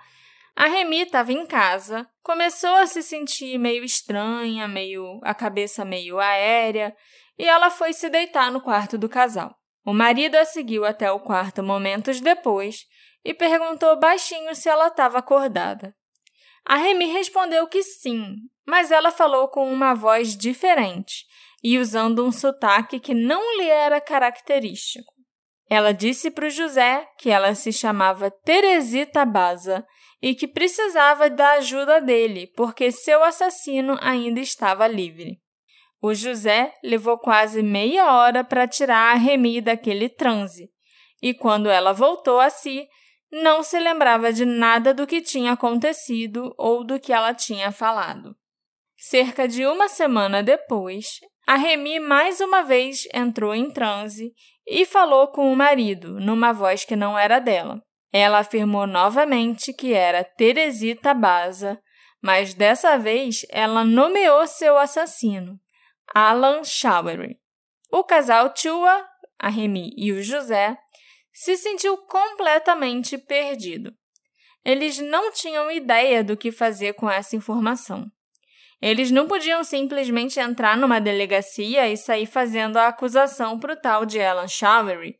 a 0.54 0.66
Remy 0.66 1.00
estava 1.00 1.32
em 1.32 1.44
casa, 1.44 2.08
começou 2.22 2.72
a 2.76 2.86
se 2.86 3.02
sentir 3.02 3.58
meio 3.58 3.82
estranha, 3.82 4.68
meio 4.68 5.18
a 5.24 5.34
cabeça 5.34 5.84
meio 5.84 6.20
aérea, 6.20 6.94
e 7.36 7.44
ela 7.44 7.68
foi 7.68 7.92
se 7.92 8.08
deitar 8.08 8.52
no 8.52 8.60
quarto 8.60 8.96
do 8.96 9.08
casal. 9.08 9.56
O 9.84 9.92
marido 9.92 10.36
a 10.36 10.44
seguiu 10.44 10.84
até 10.84 11.10
o 11.10 11.18
quarto 11.18 11.64
momentos 11.64 12.20
depois 12.20 12.86
e 13.24 13.34
perguntou 13.34 13.98
baixinho 13.98 14.54
se 14.54 14.68
ela 14.68 14.86
estava 14.86 15.18
acordada. 15.18 15.92
A 16.64 16.76
Remy 16.76 17.06
respondeu 17.06 17.66
que 17.66 17.82
sim, 17.82 18.36
mas 18.64 18.92
ela 18.92 19.10
falou 19.10 19.48
com 19.48 19.70
uma 19.70 19.94
voz 19.94 20.36
diferente 20.36 21.26
e 21.64 21.78
usando 21.78 22.22
um 22.22 22.30
sotaque 22.30 23.00
que 23.00 23.14
não 23.14 23.56
lhe 23.56 23.68
era 23.68 23.98
característico. 23.98 25.14
Ela 25.70 25.92
disse 25.92 26.30
para 26.30 26.46
o 26.46 26.50
José 26.50 27.08
que 27.18 27.30
ela 27.30 27.54
se 27.54 27.72
chamava 27.72 28.30
Teresita 28.30 29.24
Baza 29.24 29.82
e 30.20 30.34
que 30.34 30.46
precisava 30.46 31.30
da 31.30 31.52
ajuda 31.52 32.02
dele, 32.02 32.52
porque 32.54 32.92
seu 32.92 33.24
assassino 33.24 33.96
ainda 34.02 34.40
estava 34.40 34.86
livre. 34.86 35.40
O 36.02 36.12
José 36.12 36.74
levou 36.84 37.18
quase 37.18 37.62
meia 37.62 38.12
hora 38.12 38.44
para 38.44 38.68
tirar 38.68 39.12
a 39.12 39.14
Remy 39.14 39.62
daquele 39.62 40.10
transe, 40.10 40.68
e 41.22 41.32
quando 41.32 41.70
ela 41.70 41.94
voltou 41.94 42.40
a 42.40 42.50
si, 42.50 42.86
não 43.32 43.62
se 43.62 43.80
lembrava 43.80 44.30
de 44.30 44.44
nada 44.44 44.92
do 44.92 45.06
que 45.06 45.22
tinha 45.22 45.52
acontecido 45.52 46.54
ou 46.58 46.84
do 46.84 47.00
que 47.00 47.10
ela 47.10 47.32
tinha 47.32 47.72
falado. 47.72 48.36
Cerca 48.98 49.48
de 49.48 49.66
uma 49.66 49.88
semana 49.88 50.42
depois, 50.42 51.20
a 51.46 51.56
Remy 51.56 52.00
mais 52.00 52.40
uma 52.40 52.62
vez 52.62 53.06
entrou 53.12 53.54
em 53.54 53.70
transe 53.70 54.32
e 54.66 54.86
falou 54.86 55.28
com 55.28 55.52
o 55.52 55.56
marido, 55.56 56.18
numa 56.18 56.52
voz 56.52 56.84
que 56.84 56.96
não 56.96 57.18
era 57.18 57.38
dela. 57.38 57.82
Ela 58.12 58.38
afirmou 58.38 58.86
novamente 58.86 59.72
que 59.72 59.92
era 59.92 60.24
Teresita 60.24 61.12
Baza, 61.12 61.80
mas 62.22 62.54
dessa 62.54 62.96
vez 62.96 63.44
ela 63.50 63.84
nomeou 63.84 64.46
seu 64.46 64.78
assassino, 64.78 65.60
Alan 66.14 66.64
Showery. 66.64 67.38
O 67.92 68.02
casal 68.02 68.54
Chua, 68.56 69.06
a 69.38 69.48
Remy 69.48 69.90
e 69.96 70.12
o 70.12 70.22
José, 70.22 70.78
se 71.32 71.56
sentiu 71.56 71.98
completamente 72.06 73.18
perdido. 73.18 73.92
Eles 74.64 74.98
não 74.98 75.30
tinham 75.30 75.70
ideia 75.70 76.24
do 76.24 76.36
que 76.36 76.50
fazer 76.50 76.94
com 76.94 77.10
essa 77.10 77.36
informação. 77.36 78.10
Eles 78.80 79.10
não 79.10 79.26
podiam 79.26 79.62
simplesmente 79.64 80.38
entrar 80.38 80.76
numa 80.76 81.00
delegacia 81.00 81.88
e 81.88 81.96
sair 81.96 82.26
fazendo 82.26 82.76
a 82.76 82.88
acusação 82.88 83.58
para 83.58 83.72
o 83.72 83.76
tal 83.76 84.04
de 84.04 84.20
Alan 84.20 84.48
Showery. 84.48 85.16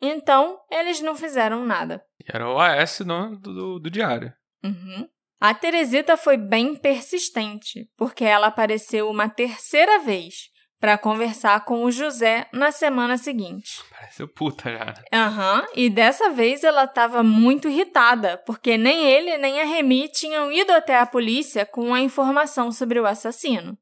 Então, 0.00 0.58
eles 0.70 1.00
não 1.00 1.14
fizeram 1.16 1.64
nada. 1.64 2.04
Era 2.26 2.48
o 2.48 2.58
AS 2.58 3.00
do, 3.00 3.36
do, 3.38 3.78
do 3.78 3.90
diário. 3.90 4.32
Uhum. 4.62 5.08
A 5.40 5.52
Teresita 5.52 6.16
foi 6.16 6.36
bem 6.36 6.74
persistente, 6.74 7.88
porque 7.96 8.24
ela 8.24 8.46
apareceu 8.46 9.10
uma 9.10 9.28
terceira 9.28 9.98
vez 9.98 10.53
para 10.84 10.98
conversar 10.98 11.64
com 11.64 11.82
o 11.82 11.90
José 11.90 12.46
na 12.52 12.70
semana 12.70 13.16
seguinte. 13.16 13.82
Pareceu 13.88 14.28
puta 14.28 14.70
já. 14.70 14.94
Aham, 15.10 15.60
uhum, 15.60 15.66
e 15.74 15.88
dessa 15.88 16.28
vez 16.28 16.62
ela 16.62 16.84
estava 16.84 17.22
muito 17.22 17.70
irritada, 17.70 18.36
porque 18.44 18.76
nem 18.76 19.10
ele 19.10 19.38
nem 19.38 19.62
a 19.62 19.64
Remy 19.64 20.10
tinham 20.10 20.52
ido 20.52 20.70
até 20.72 20.98
a 20.98 21.06
polícia 21.06 21.64
com 21.64 21.94
a 21.94 22.02
informação 22.02 22.70
sobre 22.70 23.00
o 23.00 23.06
assassino. 23.06 23.78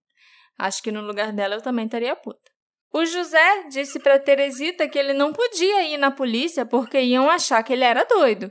Acho 0.56 0.80
que 0.80 0.92
no 0.92 1.00
lugar 1.00 1.32
dela 1.32 1.56
eu 1.56 1.60
também 1.60 1.86
estaria 1.86 2.14
puta. 2.14 2.48
O 2.92 3.04
José 3.04 3.64
disse 3.68 3.98
para 3.98 4.20
Teresita 4.20 4.86
que 4.86 4.96
ele 4.96 5.12
não 5.12 5.32
podia 5.32 5.82
ir 5.82 5.96
na 5.96 6.12
polícia 6.12 6.64
porque 6.64 7.00
iam 7.00 7.28
achar 7.28 7.64
que 7.64 7.72
ele 7.72 7.82
era 7.82 8.04
doido. 8.04 8.48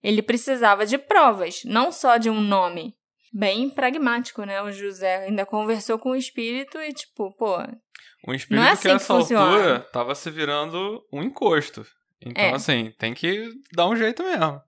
Ele 0.00 0.22
precisava 0.22 0.86
de 0.86 0.98
provas, 0.98 1.62
não 1.64 1.90
só 1.90 2.16
de 2.16 2.30
um 2.30 2.40
nome. 2.40 2.96
Bem 3.32 3.68
pragmático, 3.68 4.44
né? 4.44 4.62
O 4.62 4.72
José 4.72 5.26
ainda 5.26 5.44
conversou 5.44 5.98
com 5.98 6.10
o 6.10 6.16
espírito 6.16 6.78
e, 6.78 6.92
tipo, 6.92 7.30
pô, 7.36 7.58
um 8.26 8.34
espírito 8.34 8.64
é 8.64 8.70
assim 8.70 8.82
que 8.82 8.88
nessa 8.88 9.24
que 9.24 9.34
altura 9.34 9.80
tava 9.92 10.14
se 10.14 10.30
virando 10.30 11.04
um 11.12 11.22
encosto. 11.22 11.86
Então, 12.20 12.44
é. 12.44 12.52
assim, 12.52 12.92
tem 12.98 13.14
que 13.14 13.50
dar 13.72 13.86
um 13.86 13.96
jeito 13.96 14.22
mesmo. 14.22 14.60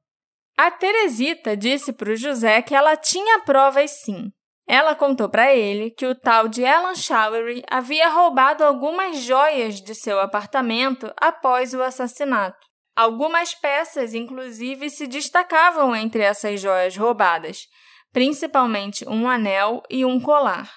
A 0.56 0.70
Teresita 0.70 1.56
disse 1.56 1.92
para 1.92 2.12
o 2.12 2.16
José 2.16 2.62
que 2.62 2.74
ela 2.74 2.96
tinha 2.96 3.40
provas 3.40 3.90
sim. 4.02 4.30
Ela 4.68 4.94
contou 4.94 5.28
para 5.28 5.52
ele 5.52 5.90
que 5.90 6.06
o 6.06 6.14
tal 6.14 6.46
de 6.46 6.64
Alan 6.64 6.94
Showery 6.94 7.64
havia 7.68 8.08
roubado 8.08 8.62
algumas 8.62 9.18
joias 9.18 9.80
de 9.80 9.94
seu 9.94 10.20
apartamento 10.20 11.12
após 11.16 11.74
o 11.74 11.82
assassinato. 11.82 12.58
Algumas 12.94 13.54
peças, 13.54 14.14
inclusive, 14.14 14.90
se 14.90 15.06
destacavam 15.06 15.96
entre 15.96 16.22
essas 16.22 16.60
joias 16.60 16.96
roubadas, 16.96 17.66
principalmente 18.12 19.08
um 19.08 19.28
anel 19.28 19.82
e 19.90 20.04
um 20.04 20.20
colar. 20.20 20.70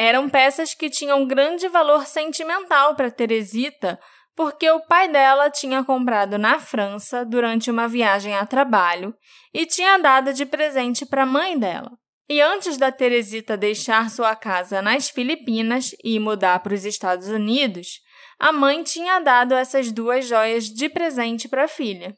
Eram 0.00 0.28
peças 0.28 0.74
que 0.74 0.88
tinham 0.88 1.26
grande 1.26 1.66
valor 1.66 2.06
sentimental 2.06 2.94
para 2.94 3.10
Teresita, 3.10 3.98
porque 4.36 4.70
o 4.70 4.78
pai 4.86 5.08
dela 5.08 5.50
tinha 5.50 5.82
comprado 5.82 6.38
na 6.38 6.60
França 6.60 7.24
durante 7.24 7.68
uma 7.68 7.88
viagem 7.88 8.32
a 8.32 8.46
trabalho 8.46 9.12
e 9.52 9.66
tinha 9.66 9.98
dado 9.98 10.32
de 10.32 10.46
presente 10.46 11.04
para 11.04 11.24
a 11.24 11.26
mãe 11.26 11.58
dela. 11.58 11.90
E 12.28 12.40
antes 12.40 12.78
da 12.78 12.92
Teresita 12.92 13.56
deixar 13.56 14.08
sua 14.08 14.36
casa 14.36 14.80
nas 14.80 15.10
Filipinas 15.10 15.90
e 16.04 16.20
mudar 16.20 16.60
para 16.60 16.74
os 16.74 16.84
Estados 16.84 17.26
Unidos, 17.26 18.00
a 18.38 18.52
mãe 18.52 18.84
tinha 18.84 19.18
dado 19.18 19.52
essas 19.52 19.90
duas 19.90 20.28
joias 20.28 20.66
de 20.66 20.88
presente 20.88 21.48
para 21.48 21.64
a 21.64 21.68
filha. 21.68 22.16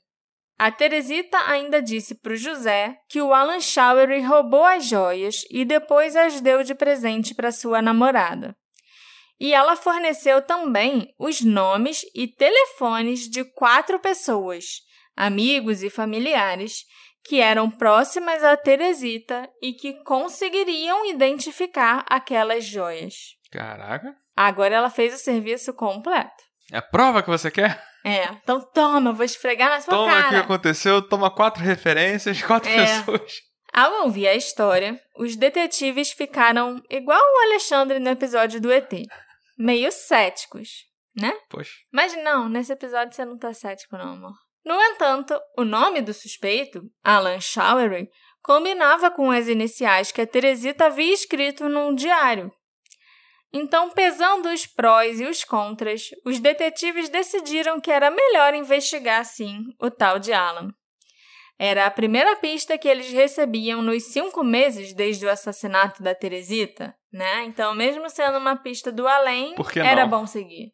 A 0.60 0.70
Teresita 0.70 1.38
ainda 1.46 1.80
disse 1.80 2.14
para 2.14 2.34
o 2.34 2.36
José 2.36 2.94
que 3.08 3.22
o 3.22 3.32
Alan 3.32 3.60
Showery 3.60 4.20
roubou 4.20 4.62
as 4.62 4.84
joias 4.84 5.36
e 5.50 5.64
depois 5.64 6.14
as 6.14 6.38
deu 6.42 6.62
de 6.62 6.74
presente 6.74 7.34
para 7.34 7.50
sua 7.50 7.80
namorada. 7.80 8.54
E 9.40 9.54
ela 9.54 9.74
forneceu 9.74 10.42
também 10.42 11.14
os 11.18 11.40
nomes 11.40 12.02
e 12.14 12.28
telefones 12.28 13.20
de 13.20 13.42
quatro 13.54 13.98
pessoas, 14.00 14.82
amigos 15.16 15.82
e 15.82 15.88
familiares, 15.88 16.84
que 17.24 17.40
eram 17.40 17.70
próximas 17.70 18.44
a 18.44 18.54
Teresita 18.54 19.48
e 19.62 19.72
que 19.72 19.94
conseguiriam 20.04 21.06
identificar 21.06 22.04
aquelas 22.06 22.66
joias. 22.66 23.14
Caraca! 23.50 24.14
Agora 24.36 24.74
ela 24.74 24.90
fez 24.90 25.14
o 25.14 25.18
serviço 25.18 25.72
completo. 25.72 26.44
É 26.70 26.76
a 26.76 26.82
prova 26.82 27.22
que 27.22 27.30
você 27.30 27.50
quer? 27.50 27.89
É, 28.04 28.24
então 28.42 28.60
toma, 28.72 29.12
vou 29.12 29.24
esfregar 29.24 29.68
na 29.70 29.80
sua 29.80 29.94
toma 29.94 30.10
cara. 30.10 30.22
Toma 30.22 30.28
o 30.28 30.30
que 30.32 30.44
aconteceu, 30.44 31.02
toma 31.02 31.30
quatro 31.30 31.62
referências 31.62 32.40
quatro 32.42 32.70
é. 32.70 32.76
pessoas. 32.76 33.32
Ao 33.72 34.04
ouvir 34.04 34.26
a 34.26 34.34
história, 34.34 35.00
os 35.16 35.36
detetives 35.36 36.10
ficaram 36.10 36.82
igual 36.90 37.20
o 37.20 37.42
Alexandre 37.44 38.00
no 38.00 38.08
episódio 38.10 38.60
do 38.60 38.72
ET, 38.72 38.90
meio 39.56 39.92
céticos, 39.92 40.68
né? 41.14 41.32
Poxa. 41.48 41.72
Mas 41.92 42.16
não, 42.24 42.48
nesse 42.48 42.72
episódio 42.72 43.14
você 43.14 43.24
não 43.24 43.38
tá 43.38 43.54
cético 43.54 43.96
não, 43.96 44.14
amor. 44.14 44.34
No 44.64 44.74
entanto, 44.74 45.38
o 45.56 45.64
nome 45.64 46.02
do 46.02 46.12
suspeito, 46.12 46.82
Alan 47.04 47.40
Showery, 47.40 48.08
combinava 48.42 49.10
com 49.10 49.30
as 49.30 49.46
iniciais 49.46 50.10
que 50.10 50.20
a 50.20 50.26
Teresita 50.26 50.86
havia 50.86 51.12
escrito 51.12 51.68
num 51.68 51.94
diário, 51.94 52.52
então, 53.52 53.90
pesando 53.90 54.48
os 54.48 54.66
prós 54.66 55.20
e 55.20 55.24
os 55.24 55.42
contras, 55.44 56.10
os 56.24 56.38
detetives 56.38 57.08
decidiram 57.08 57.80
que 57.80 57.90
era 57.90 58.10
melhor 58.10 58.54
investigar, 58.54 59.24
sim, 59.24 59.64
o 59.80 59.90
tal 59.90 60.18
de 60.18 60.32
Alan. 60.32 60.72
Era 61.58 61.84
a 61.84 61.90
primeira 61.90 62.36
pista 62.36 62.78
que 62.78 62.88
eles 62.88 63.10
recebiam 63.12 63.82
nos 63.82 64.04
cinco 64.04 64.42
meses 64.42 64.94
desde 64.94 65.26
o 65.26 65.30
assassinato 65.30 66.02
da 66.02 66.14
Teresita, 66.14 66.94
né? 67.12 67.44
Então, 67.44 67.74
mesmo 67.74 68.08
sendo 68.08 68.38
uma 68.38 68.56
pista 68.56 68.90
do 68.90 69.06
além, 69.06 69.54
era 69.76 70.06
bom 70.06 70.26
seguir. 70.26 70.72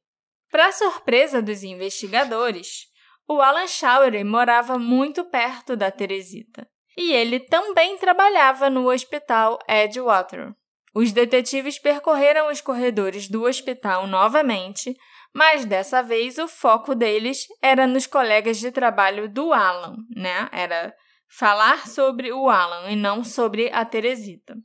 Para 0.51 0.71
surpresa 0.71 1.43
dos 1.43 1.65
investigadores, 1.65 2.85
o 3.27 3.41
Alan 3.41 3.67
Showery 3.67 4.23
morava 4.23 4.79
muito 4.79 5.25
perto 5.25 5.77
da 5.77 5.91
Teresita. 5.91 6.69
E 6.97 7.13
ele 7.13 7.41
também 7.41 7.99
trabalhava 7.99 8.71
no 8.71 8.89
hospital 8.89 9.59
Edgewater. 9.69 10.55
Os 10.97 11.13
detetives 11.13 11.79
percorreram 11.79 12.51
os 12.51 12.63
corredores 12.63 13.29
do 13.29 13.43
hospital 13.43 14.07
novamente, 14.07 14.97
mas 15.31 15.67
dessa 15.67 16.03
vez 16.03 16.39
o 16.39 16.49
foco 16.49 16.95
deles 16.95 17.45
era 17.61 17.87
nos 17.87 18.07
colegas 18.07 18.57
de 18.57 18.73
trabalho 18.73 19.29
do 19.29 19.53
Alan, 19.53 19.97
né? 20.17 20.49
Era 20.51 20.95
falar 21.29 21.87
sobre 21.87 22.33
o 22.33 22.49
Alan 22.49 22.91
e 22.91 22.97
não 22.97 23.23
sobre 23.23 23.71
a 23.75 23.85
Teresita. 23.85 24.57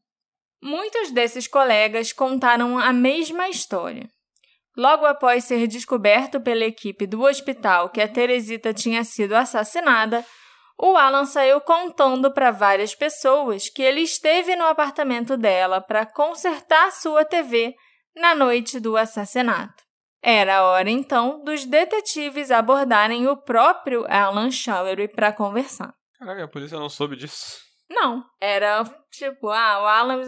Muitos 0.64 1.12
desses 1.12 1.50
colegas 1.50 2.14
contaram 2.14 2.80
a 2.80 2.94
mesma 2.94 3.50
história. 3.50 4.08
Logo 4.78 5.06
após 5.06 5.44
ser 5.44 5.68
descoberto 5.68 6.40
pela 6.40 6.64
equipe 6.64 7.06
do 7.06 7.24
hospital 7.24 7.90
que 7.90 8.00
a 8.00 8.08
Teresita 8.08 8.74
tinha 8.74 9.04
sido 9.04 9.34
assassinada, 9.34 10.26
o 10.82 10.98
Alan 10.98 11.26
saiu 11.26 11.62
contando 11.62 12.34
para 12.34 12.50
várias 12.50 12.96
pessoas 12.96 13.70
que 13.70 13.84
ele 13.84 14.02
esteve 14.02 14.56
no 14.56 14.66
apartamento 14.66 15.38
dela 15.38 15.80
para 15.80 16.06
consertar 16.06 16.92
sua 16.92 17.24
TV 17.24 17.76
na 18.16 18.34
noite 18.34 18.80
do 18.80 18.98
assassinato. 18.98 19.84
Era 20.24 20.58
a 20.58 20.64
hora 20.64 20.90
então 20.90 21.44
dos 21.44 21.66
detetives 21.66 22.50
abordarem 22.52 23.28
o 23.28 23.38
próprio 23.38 24.06
Alan 24.10 24.50
Showery 24.50 25.08
para 25.08 25.32
conversar. 25.32 25.94
Caraca, 26.18 26.44
a 26.44 26.48
polícia 26.48 26.80
não 26.80 26.90
soube 26.90 27.16
disso. 27.16 27.60
Não, 27.90 28.24
era 28.40 28.84
tipo, 29.12 29.50
ah, 29.50 29.82
o 29.82 29.86
Alan 29.86 30.22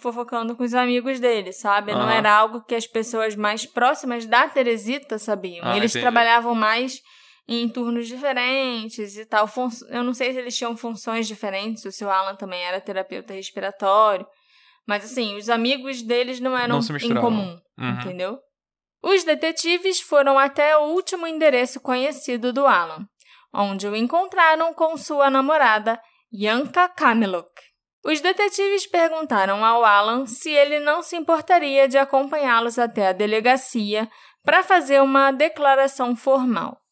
fofocando 0.00 0.56
com 0.56 0.62
os 0.64 0.72
amigos 0.74 1.20
dele, 1.20 1.52
sabe? 1.52 1.92
Uhum. 1.92 1.98
Não 1.98 2.10
era 2.10 2.32
algo 2.32 2.64
que 2.64 2.74
as 2.74 2.86
pessoas 2.86 3.36
mais 3.36 3.66
próximas 3.66 4.24
da 4.26 4.48
Teresita 4.48 5.18
sabiam. 5.18 5.66
Ah, 5.66 5.76
Eles 5.76 5.92
entendi. 5.92 6.02
trabalhavam 6.02 6.54
mais 6.54 7.00
em 7.46 7.68
turnos 7.68 8.08
diferentes 8.08 9.16
e 9.16 9.24
tal. 9.24 9.48
Eu 9.88 10.02
não 10.02 10.14
sei 10.14 10.32
se 10.32 10.38
eles 10.38 10.56
tinham 10.56 10.76
funções 10.76 11.26
diferentes, 11.26 11.84
ou 11.84 11.92
se 11.92 12.04
o 12.04 12.10
Alan 12.10 12.34
também 12.36 12.62
era 12.62 12.80
terapeuta 12.80 13.34
respiratório. 13.34 14.26
Mas 14.86 15.04
assim, 15.04 15.36
os 15.36 15.48
amigos 15.48 16.02
deles 16.02 16.40
não 16.40 16.56
eram 16.56 16.80
não 16.80 16.96
em 16.96 17.14
comum, 17.14 17.58
uhum. 17.78 17.90
entendeu? 18.00 18.38
Os 19.02 19.24
detetives 19.24 20.00
foram 20.00 20.38
até 20.38 20.76
o 20.76 20.84
último 20.88 21.26
endereço 21.26 21.80
conhecido 21.80 22.52
do 22.52 22.66
Alan, 22.66 23.06
onde 23.52 23.86
o 23.86 23.94
encontraram 23.94 24.72
com 24.72 24.96
sua 24.96 25.28
namorada, 25.30 26.00
Yanka 26.32 26.88
Kamiluk. 26.88 27.50
Os 28.04 28.20
detetives 28.20 28.86
perguntaram 28.86 29.64
ao 29.64 29.84
Alan 29.84 30.26
se 30.26 30.50
ele 30.50 30.78
não 30.80 31.02
se 31.02 31.16
importaria 31.16 31.88
de 31.88 31.96
acompanhá-los 31.96 32.78
até 32.78 33.08
a 33.08 33.12
delegacia 33.12 34.08
para 34.42 34.62
fazer 34.62 35.00
uma 35.00 35.30
declaração 35.32 36.14
formal. 36.14 36.83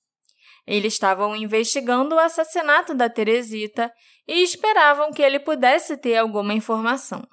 Eles 0.66 0.94
estavam 0.94 1.35
investigando 1.35 2.14
o 2.14 2.18
assassinato 2.18 2.94
da 2.94 3.09
Teresita 3.09 3.92
e 4.27 4.42
esperavam 4.42 5.12
que 5.12 5.22
ele 5.22 5.40
pudesse 5.40 5.96
ter 5.96 6.16
alguma 6.16 6.55
informação. 6.55 7.27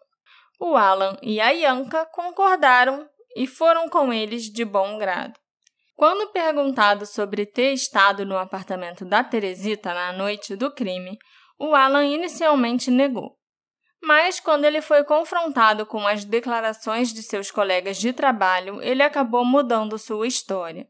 O 0.59 0.75
Alan 0.75 1.17
e 1.21 1.39
a 1.39 1.49
Yanka 1.49 2.05
concordaram 2.07 3.07
e 3.35 3.47
foram 3.47 3.87
com 3.87 4.11
eles 4.11 4.43
de 4.43 4.65
bom 4.65 4.97
grado. 4.97 5.39
Quando 5.95 6.31
perguntado 6.31 7.05
sobre 7.05 7.45
ter 7.45 7.73
estado 7.73 8.25
no 8.25 8.37
apartamento 8.37 9.05
da 9.05 9.23
Teresita 9.23 9.93
na 9.93 10.13
noite 10.13 10.55
do 10.55 10.71
crime, 10.73 11.17
o 11.59 11.75
Alan 11.75 12.05
inicialmente 12.05 12.89
negou. 12.89 13.37
Mas, 14.01 14.39
quando 14.39 14.63
ele 14.63 14.81
foi 14.81 15.03
confrontado 15.03 15.85
com 15.85 16.07
as 16.07 16.23
declarações 16.23 17.13
de 17.13 17.21
seus 17.21 17.51
colegas 17.51 17.97
de 17.97 18.13
trabalho, 18.13 18.81
ele 18.81 19.03
acabou 19.03 19.43
mudando 19.43 19.97
sua 19.97 20.25
história. 20.25 20.87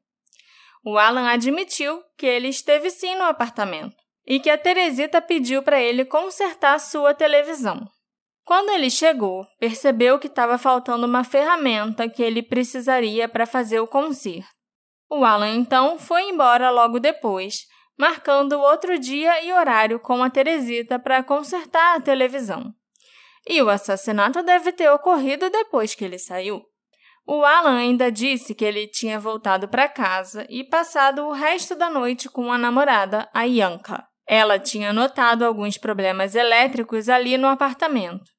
O 0.92 0.98
Alan 0.98 1.30
admitiu 1.30 2.02
que 2.18 2.26
ele 2.26 2.48
esteve 2.48 2.90
sim 2.90 3.14
no 3.14 3.26
apartamento 3.26 3.96
e 4.26 4.40
que 4.40 4.50
a 4.50 4.58
Teresita 4.58 5.22
pediu 5.22 5.62
para 5.62 5.80
ele 5.80 6.04
consertar 6.04 6.80
sua 6.80 7.14
televisão. 7.14 7.88
Quando 8.44 8.72
ele 8.72 8.90
chegou, 8.90 9.46
percebeu 9.60 10.18
que 10.18 10.26
estava 10.26 10.58
faltando 10.58 11.06
uma 11.06 11.24
ferramenta 11.24 12.10
que 12.10 12.24
ele 12.24 12.42
precisaria 12.42 13.30
para 13.30 13.46
fazer 13.46 13.80
o 13.80 13.86
conserto. 13.86 14.50
O 15.08 15.24
Alan 15.24 15.52
então 15.52 16.00
foi 16.00 16.24
embora 16.24 16.72
logo 16.72 17.00
depois, 17.00 17.68
marcando 17.96 18.54
outro 18.54 18.98
dia 18.98 19.44
e 19.44 19.54
horário 19.54 20.00
com 20.00 20.24
a 20.24 20.30
Teresita 20.32 20.98
para 20.98 21.22
consertar 21.22 21.98
a 21.98 22.02
televisão. 22.02 22.74
E 23.48 23.62
o 23.62 23.70
assassinato 23.70 24.42
deve 24.42 24.72
ter 24.72 24.90
ocorrido 24.90 25.52
depois 25.52 25.94
que 25.94 26.04
ele 26.04 26.18
saiu. 26.18 26.66
O 27.32 27.46
Alan 27.46 27.78
ainda 27.78 28.12
disse 28.12 28.56
que 28.56 28.66
ele 28.66 28.88
tinha 28.88 29.20
voltado 29.20 29.68
para 29.68 29.88
casa 29.88 30.48
e 30.50 30.64
passado 30.64 31.28
o 31.28 31.32
resto 31.32 31.76
da 31.76 31.90
noite 31.90 32.28
com 32.28 32.52
a 32.52 32.58
namorada, 32.58 33.30
a 33.32 33.44
Yanka. 33.44 34.04
Ela 34.28 34.58
tinha 34.58 34.92
notado 34.92 35.46
alguns 35.46 35.78
problemas 35.78 36.34
elétricos 36.34 37.08
ali 37.08 37.38
no 37.38 37.48
apartamento 37.48 38.32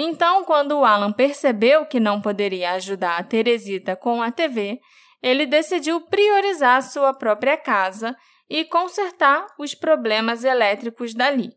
então, 0.00 0.44
quando 0.44 0.78
o 0.78 0.84
Alan 0.84 1.12
percebeu 1.12 1.84
que 1.84 1.98
não 1.98 2.20
poderia 2.20 2.70
ajudar 2.74 3.18
a 3.18 3.24
Teresita 3.24 3.96
com 3.96 4.22
a 4.22 4.30
TV, 4.30 4.78
ele 5.20 5.44
decidiu 5.44 6.00
priorizar 6.02 6.80
sua 6.84 7.12
própria 7.12 7.56
casa 7.56 8.16
e 8.48 8.64
consertar 8.64 9.44
os 9.58 9.74
problemas 9.74 10.44
elétricos 10.44 11.14
dali. 11.14 11.50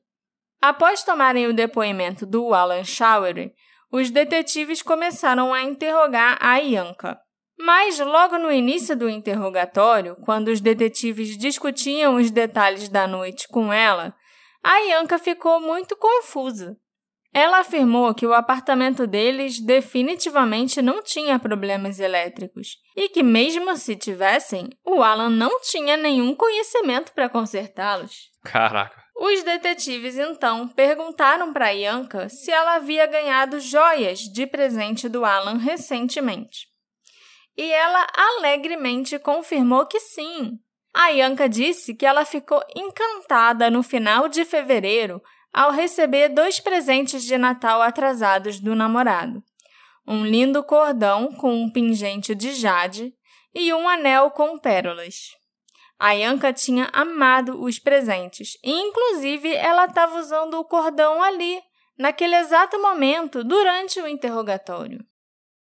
Após 0.60 1.04
tomarem 1.04 1.46
o 1.46 1.54
depoimento 1.54 2.26
do 2.26 2.52
Alan 2.52 2.84
Showery, 2.84 3.54
os 3.92 4.10
detetives 4.10 4.82
começaram 4.82 5.54
a 5.54 5.64
interrogar 5.64 6.38
a 6.40 6.58
Ianca. 6.58 7.20
Mas 7.60 8.00
logo 8.00 8.38
no 8.40 8.52
início 8.52 8.96
do 8.98 9.10
interrogatório, 9.10 10.16
quando 10.24 10.48
os 10.48 10.60
detetives 10.60 11.38
discutiam 11.38 12.16
os 12.16 12.32
detalhes 12.32 12.90
da 12.90 13.06
noite 13.06 13.48
com 13.48 13.72
ela, 13.72 14.16
a 14.64 14.80
Ianca 14.80 15.20
ficou 15.20 15.60
muito 15.60 15.96
confusa. 15.96 16.78
Ela 17.34 17.60
afirmou 17.60 18.14
que 18.14 18.26
o 18.26 18.34
apartamento 18.34 19.08
deles 19.08 19.60
definitivamente 19.60 20.82
não 20.82 21.02
tinha 21.02 21.40
problemas 21.40 22.00
elétricos 22.00 22.78
e 22.96 23.08
que, 23.08 23.24
mesmo 23.24 23.76
se 23.78 23.96
tivessem, 23.96 24.70
o 24.84 25.02
Alan 25.02 25.30
não 25.30 25.62
tinha 25.62 25.96
nenhum 25.96 26.36
conhecimento 26.36 27.14
para 27.14 27.30
consertá-los. 27.30 28.30
Caraca. 28.44 29.01
Os 29.24 29.44
detetives 29.44 30.18
então 30.18 30.68
perguntaram 30.68 31.54
para 31.54 31.70
Yanka 31.70 32.28
se 32.28 32.50
ela 32.50 32.78
havia 32.78 33.06
ganhado 33.06 33.60
joias 33.60 34.22
de 34.22 34.48
presente 34.48 35.08
do 35.08 35.24
Alan 35.24 35.60
recentemente. 35.60 36.68
E 37.56 37.72
ela 37.72 38.08
alegremente 38.16 39.20
confirmou 39.20 39.86
que 39.86 40.00
sim. 40.00 40.58
A 40.92 41.10
Yanka 41.10 41.48
disse 41.48 41.94
que 41.94 42.04
ela 42.04 42.26
ficou 42.26 42.64
encantada 42.76 43.70
no 43.70 43.84
final 43.84 44.28
de 44.28 44.44
fevereiro 44.44 45.22
ao 45.54 45.70
receber 45.70 46.30
dois 46.30 46.60
presentes 46.60 47.24
de 47.24 47.38
Natal 47.38 47.80
atrasados 47.80 48.60
do 48.60 48.74
namorado: 48.74 49.44
um 50.08 50.26
lindo 50.26 50.64
cordão 50.64 51.32
com 51.34 51.54
um 51.54 51.72
pingente 51.72 52.34
de 52.34 52.56
jade 52.56 53.14
e 53.54 53.72
um 53.72 53.88
anel 53.88 54.32
com 54.32 54.58
pérolas. 54.58 55.40
A 56.04 56.14
Yanka 56.14 56.52
tinha 56.52 56.90
amado 56.92 57.62
os 57.64 57.78
presentes 57.78 58.58
e, 58.64 58.72
inclusive, 58.72 59.54
ela 59.54 59.86
estava 59.86 60.18
usando 60.18 60.56
o 60.56 60.66
cordão 60.66 61.22
ali, 61.22 61.62
naquele 61.96 62.36
exato 62.38 62.82
momento, 62.82 63.44
durante 63.44 64.02
o 64.02 64.08
interrogatório. 64.08 65.06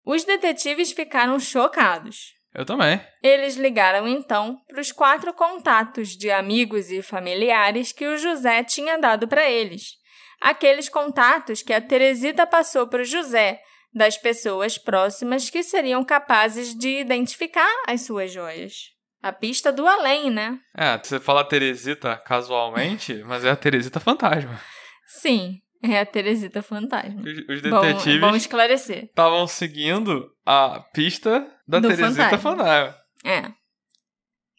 Os 0.04 0.24
detetives 0.24 0.90
ficaram 0.90 1.38
chocados. 1.38 2.34
Eu 2.52 2.66
também. 2.66 3.00
Eles 3.22 3.54
ligaram 3.54 4.08
então 4.08 4.60
para 4.66 4.80
os 4.80 4.90
quatro 4.90 5.32
contatos 5.32 6.16
de 6.16 6.32
amigos 6.32 6.90
e 6.90 7.00
familiares 7.00 7.92
que 7.92 8.04
o 8.04 8.16
José 8.16 8.64
tinha 8.64 8.98
dado 8.98 9.28
para 9.28 9.48
eles. 9.48 9.92
Aqueles 10.40 10.88
contatos 10.88 11.62
que 11.62 11.72
a 11.72 11.80
Teresita 11.80 12.44
passou 12.44 12.88
para 12.88 13.02
o 13.02 13.04
José, 13.04 13.62
das 13.94 14.18
pessoas 14.18 14.76
próximas 14.76 15.48
que 15.48 15.62
seriam 15.62 16.02
capazes 16.02 16.74
de 16.74 16.98
identificar 16.98 17.72
as 17.86 18.00
suas 18.00 18.32
joias. 18.32 18.93
A 19.24 19.32
pista 19.32 19.72
do 19.72 19.86
além, 19.86 20.30
né? 20.30 20.58
É, 20.76 20.98
você 20.98 21.18
fala 21.18 21.42
Teresita 21.42 22.14
casualmente, 22.14 23.14
mas 23.24 23.42
é 23.42 23.50
a 23.50 23.56
Teresita 23.56 23.98
fantasma. 23.98 24.60
Sim, 25.06 25.62
é 25.82 25.98
a 25.98 26.04
Teresita 26.04 26.60
fantasma. 26.60 27.22
Os, 27.22 27.56
os 27.56 27.62
detetives. 27.62 28.20
Vamos 28.20 28.42
esclarecer. 28.42 29.04
Estavam 29.04 29.46
seguindo 29.46 30.30
a 30.44 30.80
pista 30.92 31.40
da 31.66 31.78
Do 31.78 31.88
Teresita 31.88 32.36
fantasma. 32.36 32.38
fantasma. 32.38 32.96
É. 33.24 33.50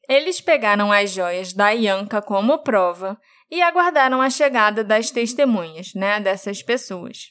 Eles 0.09 0.41
pegaram 0.41 0.91
as 0.91 1.11
joias 1.11 1.53
da 1.53 1.69
Yanka 1.69 2.19
como 2.19 2.63
prova 2.63 3.21
e 3.51 3.61
aguardaram 3.61 4.19
a 4.19 4.31
chegada 4.31 4.83
das 4.83 5.11
testemunhas, 5.11 5.93
né, 5.93 6.19
dessas 6.19 6.63
pessoas. 6.63 7.27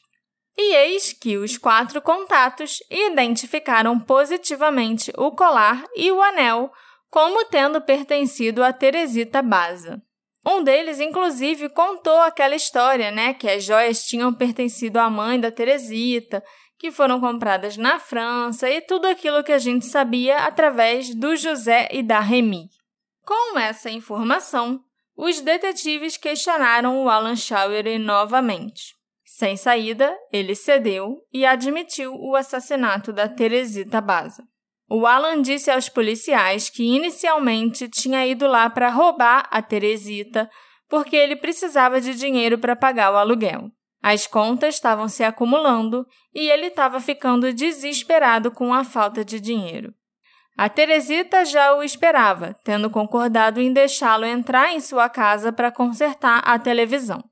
E 0.57 0.73
eis 0.73 1.12
que 1.12 1.37
os 1.37 1.59
quatro 1.59 2.01
contatos 2.01 2.79
identificaram 2.88 3.99
positivamente 3.99 5.12
o 5.16 5.33
colar 5.33 5.83
e 5.97 6.12
o 6.12 6.23
anel 6.23 6.70
como 7.14 7.44
tendo 7.44 7.81
pertencido 7.81 8.64
a 8.64 8.72
Teresita 8.72 9.40
Baza. 9.40 10.03
Um 10.44 10.64
deles, 10.64 10.98
inclusive, 10.98 11.68
contou 11.68 12.18
aquela 12.18 12.57
história, 12.57 13.12
né, 13.12 13.33
que 13.33 13.48
as 13.48 13.62
joias 13.62 14.05
tinham 14.05 14.35
pertencido 14.35 14.98
à 14.98 15.09
mãe 15.09 15.38
da 15.38 15.53
Teresita, 15.53 16.42
que 16.77 16.90
foram 16.90 17.20
compradas 17.20 17.77
na 17.77 18.00
França 18.00 18.68
e 18.68 18.81
tudo 18.81 19.07
aquilo 19.07 19.44
que 19.44 19.53
a 19.53 19.59
gente 19.59 19.87
sabia 19.87 20.38
através 20.38 21.14
do 21.14 21.37
José 21.37 21.87
e 21.92 22.03
da 22.03 22.18
Remy. 22.18 22.68
Com 23.24 23.61
essa 23.61 23.88
informação, 23.88 24.81
os 25.16 25.40
detetives 25.40 26.16
questionaram 26.16 27.00
o 27.00 27.09
Alan 27.09 27.37
Showery 27.37 27.96
novamente. 27.96 28.96
Sem 29.24 29.57
saída, 29.57 30.12
ele 30.33 30.57
cedeu 30.57 31.20
e 31.33 31.46
admitiu 31.46 32.12
o 32.16 32.35
assassinato 32.35 33.12
da 33.12 33.29
Teresita 33.29 34.00
Baza. 34.00 34.42
O 34.88 35.07
Alan 35.07 35.40
disse 35.40 35.70
aos 35.70 35.88
policiais 35.88 36.68
que 36.68 36.85
inicialmente 36.85 37.88
tinha 37.88 38.27
ido 38.27 38.47
lá 38.47 38.68
para 38.68 38.90
roubar 38.90 39.49
a 39.51 39.62
Teresita 39.62 40.49
porque 40.88 41.16
ele 41.16 41.37
precisava 41.37 42.01
de 42.01 42.14
dinheiro 42.14 42.59
para 42.59 42.77
pagar 42.77 43.12
o 43.12 43.16
aluguel. 43.16 43.70
As 44.03 44.27
contas 44.27 44.75
estavam 44.75 45.09
se 45.09 45.25
acumulando 45.25 46.07
e 46.35 46.49
ele 46.51 46.66
estava 46.66 47.01
ficando 47.01 47.53
desesperado 47.53 48.51
com 48.51 48.75
a 48.75 48.85
falta 48.85 49.25
de 49.25 49.40
dinheiro. 49.40 49.94
A 50.57 50.68
Teresita 50.68 51.44
já 51.44 51.75
o 51.75 51.83
esperava, 51.83 52.55
tendo 52.62 52.90
concordado 52.90 53.61
em 53.61 53.73
deixá-lo 53.73 54.25
entrar 54.25 54.73
em 54.73 54.81
sua 54.81 55.09
casa 55.09 55.53
para 55.53 55.73
consertar 55.73 56.42
a 56.44 56.59
televisão. 56.59 57.25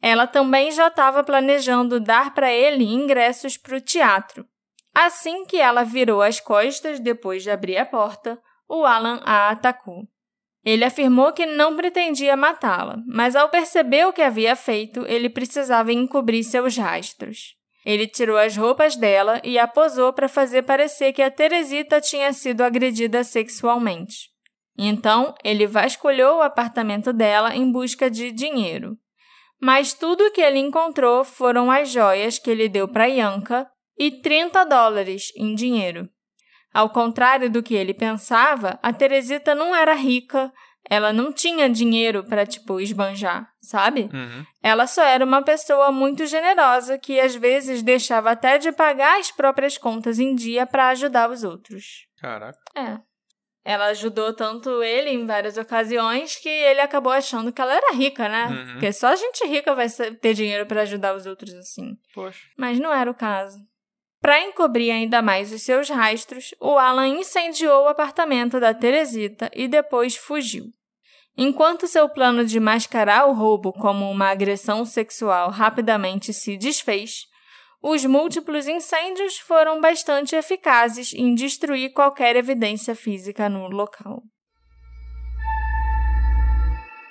Ela 0.00 0.26
também 0.26 0.70
já 0.70 0.86
estava 0.86 1.24
planejando 1.24 1.98
dar 1.98 2.32
para 2.32 2.52
ele 2.52 2.84
ingressos 2.84 3.56
para 3.56 3.76
o 3.76 3.80
teatro, 3.80 4.46
Assim 5.00 5.44
que 5.44 5.58
ela 5.58 5.84
virou 5.84 6.20
as 6.20 6.40
costas 6.40 6.98
depois 6.98 7.44
de 7.44 7.52
abrir 7.52 7.76
a 7.76 7.86
porta, 7.86 8.36
o 8.68 8.84
Alan 8.84 9.20
a 9.24 9.48
atacou. 9.48 10.02
Ele 10.64 10.84
afirmou 10.84 11.32
que 11.32 11.46
não 11.46 11.76
pretendia 11.76 12.36
matá-la, 12.36 12.96
mas 13.06 13.36
ao 13.36 13.48
perceber 13.48 14.08
o 14.08 14.12
que 14.12 14.20
havia 14.20 14.56
feito, 14.56 15.06
ele 15.06 15.30
precisava 15.30 15.92
encobrir 15.92 16.42
seus 16.42 16.76
rastros. 16.76 17.54
Ele 17.86 18.08
tirou 18.08 18.36
as 18.36 18.56
roupas 18.56 18.96
dela 18.96 19.40
e 19.44 19.56
a 19.56 19.68
posou 19.68 20.12
para 20.12 20.28
fazer 20.28 20.64
parecer 20.64 21.12
que 21.12 21.22
a 21.22 21.30
Teresita 21.30 22.00
tinha 22.00 22.32
sido 22.32 22.62
agredida 22.62 23.22
sexualmente. 23.22 24.30
Então, 24.76 25.32
ele 25.44 25.64
vasculhou 25.64 26.38
o 26.38 26.42
apartamento 26.42 27.12
dela 27.12 27.54
em 27.54 27.70
busca 27.70 28.10
de 28.10 28.32
dinheiro. 28.32 28.98
Mas 29.62 29.92
tudo 29.92 30.24
o 30.24 30.32
que 30.32 30.40
ele 30.40 30.58
encontrou 30.58 31.22
foram 31.22 31.70
as 31.70 31.88
joias 31.88 32.36
que 32.36 32.50
ele 32.50 32.68
deu 32.68 32.88
para 32.88 33.06
Yanka, 33.06 33.70
e 33.98 34.10
30 34.10 34.64
dólares 34.64 35.32
em 35.36 35.54
dinheiro. 35.54 36.08
Ao 36.72 36.90
contrário 36.90 37.50
do 37.50 37.62
que 37.62 37.74
ele 37.74 37.94
pensava, 37.94 38.78
a 38.82 38.92
Teresita 38.92 39.54
não 39.54 39.74
era 39.74 39.94
rica, 39.94 40.52
ela 40.88 41.12
não 41.12 41.32
tinha 41.32 41.68
dinheiro 41.68 42.24
para, 42.24 42.46
tipo, 42.46 42.80
esbanjar, 42.80 43.48
sabe? 43.60 44.08
Uhum. 44.12 44.44
Ela 44.62 44.86
só 44.86 45.02
era 45.02 45.24
uma 45.24 45.42
pessoa 45.42 45.90
muito 45.90 46.26
generosa 46.26 46.98
que 46.98 47.20
às 47.20 47.34
vezes 47.34 47.82
deixava 47.82 48.30
até 48.30 48.58
de 48.58 48.72
pagar 48.72 49.18
as 49.18 49.30
próprias 49.30 49.76
contas 49.76 50.18
em 50.18 50.34
dia 50.34 50.66
para 50.66 50.88
ajudar 50.88 51.30
os 51.30 51.44
outros. 51.44 52.06
Caraca. 52.20 52.58
É. 52.76 52.98
Ela 53.64 53.86
ajudou 53.86 54.32
tanto 54.32 54.82
ele 54.82 55.10
em 55.10 55.26
várias 55.26 55.58
ocasiões 55.58 56.36
que 56.36 56.48
ele 56.48 56.80
acabou 56.80 57.12
achando 57.12 57.52
que 57.52 57.60
ela 57.60 57.74
era 57.74 57.94
rica, 57.94 58.26
né? 58.26 58.46
Uhum. 58.46 58.72
Porque 58.72 58.92
só 58.92 59.14
gente 59.14 59.46
rica 59.46 59.74
vai 59.74 59.88
ter 59.90 60.32
dinheiro 60.32 60.64
para 60.64 60.82
ajudar 60.82 61.14
os 61.14 61.26
outros 61.26 61.52
assim. 61.54 61.98
Poxa. 62.14 62.40
Mas 62.56 62.78
não 62.78 62.90
era 62.90 63.10
o 63.10 63.14
caso. 63.14 63.58
Para 64.20 64.42
encobrir 64.42 64.90
ainda 64.90 65.22
mais 65.22 65.52
os 65.52 65.62
seus 65.62 65.88
rastros, 65.88 66.54
o 66.60 66.76
Alan 66.76 67.06
incendiou 67.08 67.84
o 67.84 67.88
apartamento 67.88 68.58
da 68.58 68.74
Teresita 68.74 69.50
e 69.54 69.68
depois 69.68 70.16
fugiu. 70.16 70.66
Enquanto 71.36 71.86
seu 71.86 72.08
plano 72.08 72.44
de 72.44 72.58
mascarar 72.58 73.26
o 73.28 73.32
roubo 73.32 73.72
como 73.72 74.10
uma 74.10 74.30
agressão 74.30 74.84
sexual 74.84 75.50
rapidamente 75.50 76.32
se 76.32 76.56
desfez, 76.56 77.26
os 77.80 78.04
múltiplos 78.04 78.66
incêndios 78.66 79.38
foram 79.38 79.80
bastante 79.80 80.34
eficazes 80.34 81.14
em 81.14 81.36
destruir 81.36 81.92
qualquer 81.92 82.34
evidência 82.34 82.96
física 82.96 83.48
no 83.48 83.68
local. 83.68 84.20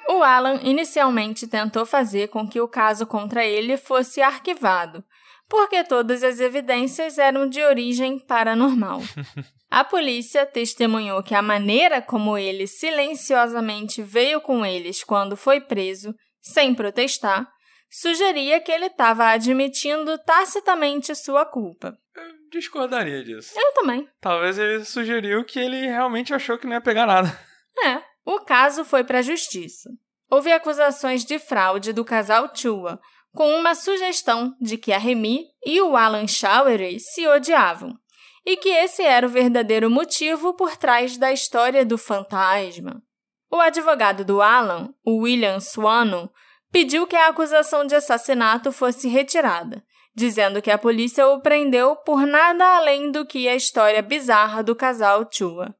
O 0.10 0.22
Alan 0.24 0.60
inicialmente 0.62 1.48
tentou 1.48 1.86
fazer 1.86 2.28
com 2.28 2.46
que 2.48 2.60
o 2.60 2.67
caso 2.67 3.06
contra 3.06 3.46
ele 3.46 3.78
fosse 3.78 4.22
arquivado, 4.22 5.04
porque 5.49 5.83
todas 5.83 6.23
as 6.23 6.39
evidências 6.39 7.17
eram 7.17 7.47
de 7.47 7.62
origem 7.62 8.19
paranormal. 8.19 9.01
A 9.69 9.83
polícia 9.83 10.45
testemunhou 10.45 11.21
que 11.21 11.36
a 11.36 11.41
maneira 11.41 12.01
como 12.01 12.38
ele 12.38 12.65
silenciosamente 12.65 14.01
veio 14.01 14.39
com 14.39 14.65
eles 14.65 15.03
quando 15.03 15.36
foi 15.36 15.60
preso, 15.60 16.15
sem 16.41 16.73
protestar, 16.73 17.45
sugeria 17.89 18.62
que 18.62 18.71
ele 18.71 18.86
estava 18.86 19.27
admitindo 19.27 20.17
tacitamente 20.19 21.13
sua 21.13 21.45
culpa. 21.45 21.97
Eu 22.15 22.23
discordaria 22.49 23.21
disso. 23.23 23.53
Eu 23.57 23.73
também. 23.73 24.07
Talvez 24.21 24.57
ele 24.57 24.86
sugeriu 24.86 25.43
que 25.43 25.60
ele 25.60 25.86
realmente 25.86 26.33
achou 26.33 26.57
que 26.57 26.65
não 26.65 26.73
ia 26.73 26.81
pegar 26.81 27.05
nada. 27.05 27.38
É. 27.83 28.01
O 28.25 28.39
caso 28.39 28.86
foi 28.86 29.03
para 29.03 29.19
a 29.19 29.21
justiça. 29.21 29.89
Houve 30.29 30.51
acusações 30.51 31.23
de 31.23 31.39
fraude 31.39 31.93
do 31.93 32.03
casal 32.03 32.51
Chua, 32.53 32.99
com 33.38 33.56
uma 33.56 33.76
sugestão 33.76 34.56
de 34.60 34.80
que 34.80 34.91
a 34.91 34.97
Remy 34.97 35.45
e 35.63 35.80
o 35.80 35.95
Alan 35.95 36.26
Showery 36.26 37.00
se 37.00 37.28
odiavam 37.28 37.95
e 38.43 38.58
que 38.58 38.69
esse 38.69 39.04
era 39.04 39.28
o 39.28 39.30
verdadeiro 39.30 39.91
motivo 39.91 40.56
por 40.56 40.76
trás 40.76 41.17
da 41.17 41.32
história 41.32 41.86
do 41.86 42.00
fantasma. 42.00 43.00
O 43.52 43.58
advogado 43.58 44.26
do 44.26 44.41
Alan, 44.41 44.91
William 45.08 45.60
Swano, 45.60 46.32
pediu 46.71 47.06
que 47.06 47.15
a 47.15 47.28
acusação 47.28 47.86
de 47.86 47.93
assassinato 47.93 48.71
fosse 48.71 49.08
retirada, 49.08 49.84
dizendo 50.15 50.60
que 50.60 50.71
a 50.71 50.78
polícia 50.78 51.28
o 51.28 51.39
prendeu 51.39 51.95
por 51.97 52.26
nada 52.26 52.65
além 52.78 53.12
do 53.12 53.23
que 53.23 53.47
a 53.47 53.56
história 53.56 54.02
bizarra 54.02 54.63
do 54.63 54.76
casal 54.76 55.30
Chua. 55.32 55.76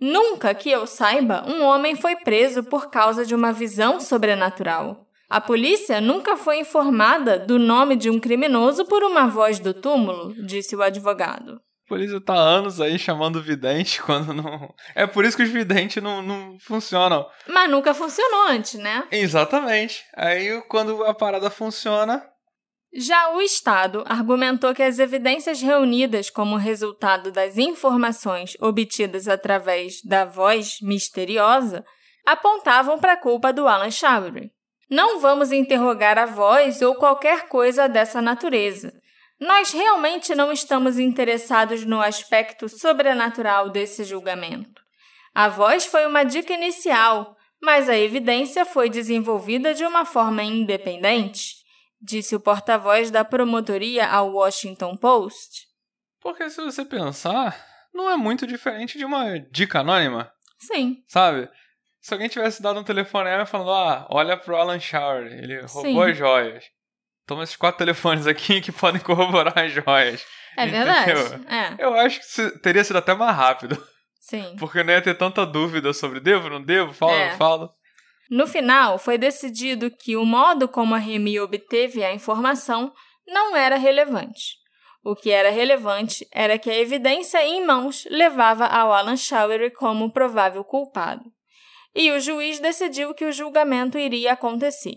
Nunca 0.00 0.52
que 0.52 0.68
eu 0.68 0.84
saiba, 0.84 1.44
um 1.46 1.62
homem 1.62 1.94
foi 1.94 2.16
preso 2.16 2.64
por 2.64 2.90
causa 2.90 3.24
de 3.24 3.36
uma 3.36 3.52
visão 3.52 4.00
sobrenatural. 4.00 5.07
A 5.28 5.42
polícia 5.42 6.00
nunca 6.00 6.38
foi 6.38 6.58
informada 6.58 7.38
do 7.38 7.58
nome 7.58 7.96
de 7.96 8.08
um 8.08 8.18
criminoso 8.18 8.86
por 8.86 9.04
uma 9.04 9.26
voz 9.26 9.58
do 9.58 9.74
túmulo, 9.74 10.34
disse 10.46 10.74
o 10.74 10.82
advogado. 10.82 11.60
A 11.84 11.88
polícia 11.88 12.20
tá 12.20 12.34
anos 12.34 12.80
aí 12.80 12.98
chamando 12.98 13.42
vidente 13.42 14.00
quando 14.04 14.32
não. 14.32 14.74
É 14.94 15.06
por 15.06 15.26
isso 15.26 15.36
que 15.36 15.42
os 15.42 15.50
videntes 15.50 16.02
não, 16.02 16.22
não 16.22 16.56
funcionam. 16.60 17.26
Mas 17.46 17.70
nunca 17.70 17.92
funcionou 17.92 18.48
antes, 18.48 18.74
né? 18.74 19.04
Exatamente. 19.10 20.02
Aí 20.16 20.62
quando 20.68 21.04
a 21.04 21.12
parada 21.12 21.50
funciona. 21.50 22.24
Já 22.90 23.34
o 23.34 23.42
Estado 23.42 24.04
argumentou 24.06 24.74
que 24.74 24.82
as 24.82 24.98
evidências 24.98 25.60
reunidas 25.60 26.30
como 26.30 26.56
resultado 26.56 27.30
das 27.30 27.58
informações 27.58 28.56
obtidas 28.60 29.28
através 29.28 30.00
da 30.02 30.24
voz 30.24 30.78
misteriosa 30.80 31.84
apontavam 32.24 32.98
para 32.98 33.12
a 33.12 33.20
culpa 33.20 33.52
do 33.52 33.68
Alan 33.68 33.90
Showery. 33.90 34.50
Não 34.90 35.20
vamos 35.20 35.52
interrogar 35.52 36.18
a 36.18 36.24
voz 36.24 36.80
ou 36.80 36.94
qualquer 36.94 37.48
coisa 37.48 37.88
dessa 37.88 38.22
natureza. 38.22 38.92
Nós 39.38 39.72
realmente 39.72 40.34
não 40.34 40.50
estamos 40.50 40.98
interessados 40.98 41.84
no 41.84 42.00
aspecto 42.00 42.68
sobrenatural 42.68 43.70
desse 43.70 44.02
julgamento. 44.02 44.82
A 45.34 45.48
voz 45.48 45.86
foi 45.86 46.06
uma 46.06 46.24
dica 46.24 46.52
inicial, 46.52 47.36
mas 47.62 47.88
a 47.88 47.96
evidência 47.96 48.64
foi 48.64 48.88
desenvolvida 48.88 49.74
de 49.74 49.84
uma 49.84 50.04
forma 50.04 50.42
independente, 50.42 51.54
disse 52.00 52.34
o 52.34 52.40
porta-voz 52.40 53.10
da 53.10 53.24
promotoria 53.24 54.08
ao 54.08 54.32
Washington 54.32 54.96
Post. 54.96 55.68
Porque 56.20 56.48
se 56.50 56.60
você 56.60 56.84
pensar, 56.84 57.64
não 57.92 58.10
é 58.10 58.16
muito 58.16 58.46
diferente 58.46 58.98
de 58.98 59.04
uma 59.04 59.38
dica 59.38 59.80
anônima. 59.80 60.32
Sim. 60.58 61.02
Sabe? 61.06 61.48
Se 62.00 62.14
alguém 62.14 62.28
tivesse 62.28 62.62
dado 62.62 62.80
um 62.80 62.84
telefonema 62.84 63.44
falando, 63.44 63.72
ah, 63.72 64.06
olha 64.10 64.36
pro 64.36 64.56
Alan 64.56 64.78
Shower, 64.78 65.26
ele 65.26 65.60
roubou 65.62 66.04
Sim. 66.04 66.10
as 66.10 66.16
joias. 66.16 66.64
Toma 67.26 67.42
esses 67.42 67.56
quatro 67.56 67.78
telefones 67.78 68.26
aqui 68.26 68.60
que 68.62 68.72
podem 68.72 69.00
corroborar 69.00 69.58
as 69.58 69.72
joias. 69.72 70.24
É 70.56 70.66
verdade. 70.66 71.12
É. 71.48 71.84
Eu 71.84 71.94
acho 71.94 72.20
que 72.20 72.58
teria 72.60 72.82
sido 72.82 72.96
até 72.96 73.14
mais 73.14 73.36
rápido. 73.36 73.76
Sim. 74.20 74.56
Porque 74.58 74.82
não 74.82 74.92
ia 74.92 75.02
ter 75.02 75.14
tanta 75.16 75.44
dúvida 75.44 75.92
sobre 75.92 76.20
devo, 76.20 76.48
não 76.48 76.62
devo, 76.62 76.92
fala, 76.92 77.12
é. 77.12 77.30
não 77.30 77.36
fala. 77.36 77.70
No 78.30 78.46
final, 78.46 78.98
foi 78.98 79.16
decidido 79.16 79.90
que 79.90 80.16
o 80.16 80.24
modo 80.24 80.68
como 80.68 80.94
a 80.94 80.98
Remy 80.98 81.40
obteve 81.40 82.04
a 82.04 82.12
informação 82.12 82.92
não 83.26 83.56
era 83.56 83.76
relevante. 83.76 84.58
O 85.02 85.14
que 85.14 85.30
era 85.30 85.50
relevante 85.50 86.26
era 86.32 86.58
que 86.58 86.68
a 86.68 86.78
evidência 86.78 87.42
em 87.46 87.64
mãos 87.64 88.06
levava 88.10 88.66
ao 88.66 88.92
Alan 88.92 89.16
Showery 89.16 89.70
como 89.70 90.12
provável 90.12 90.62
culpado. 90.64 91.24
E 91.94 92.10
o 92.12 92.20
juiz 92.20 92.58
decidiu 92.58 93.14
que 93.14 93.24
o 93.24 93.32
julgamento 93.32 93.98
iria 93.98 94.32
acontecer. 94.32 94.96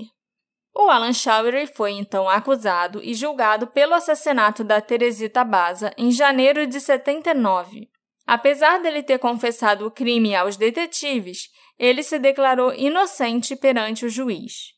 O 0.74 0.90
Alan 0.90 1.14
Showery 1.14 1.68
foi 1.68 1.92
então 1.92 2.30
acusado 2.30 3.02
e 3.04 3.14
julgado 3.14 3.68
pelo 3.68 3.94
assassinato 3.94 4.64
da 4.64 4.80
Teresita 4.80 5.44
Baza 5.44 5.94
em 5.98 6.12
janeiro 6.12 6.66
de 6.66 6.80
79. 6.80 7.90
Apesar 8.26 8.80
dele 8.82 9.04
ter 9.04 9.20
confessado 9.20 9.86
o 9.86 9.92
crime 9.92 10.34
aos 10.34 10.56
detetives, 10.56 11.50
ele 11.78 12.04
se 12.04 12.18
declarou 12.18 12.74
inocente 12.74 13.56
perante 13.56 14.06
o 14.06 14.10
juiz. 14.10 14.74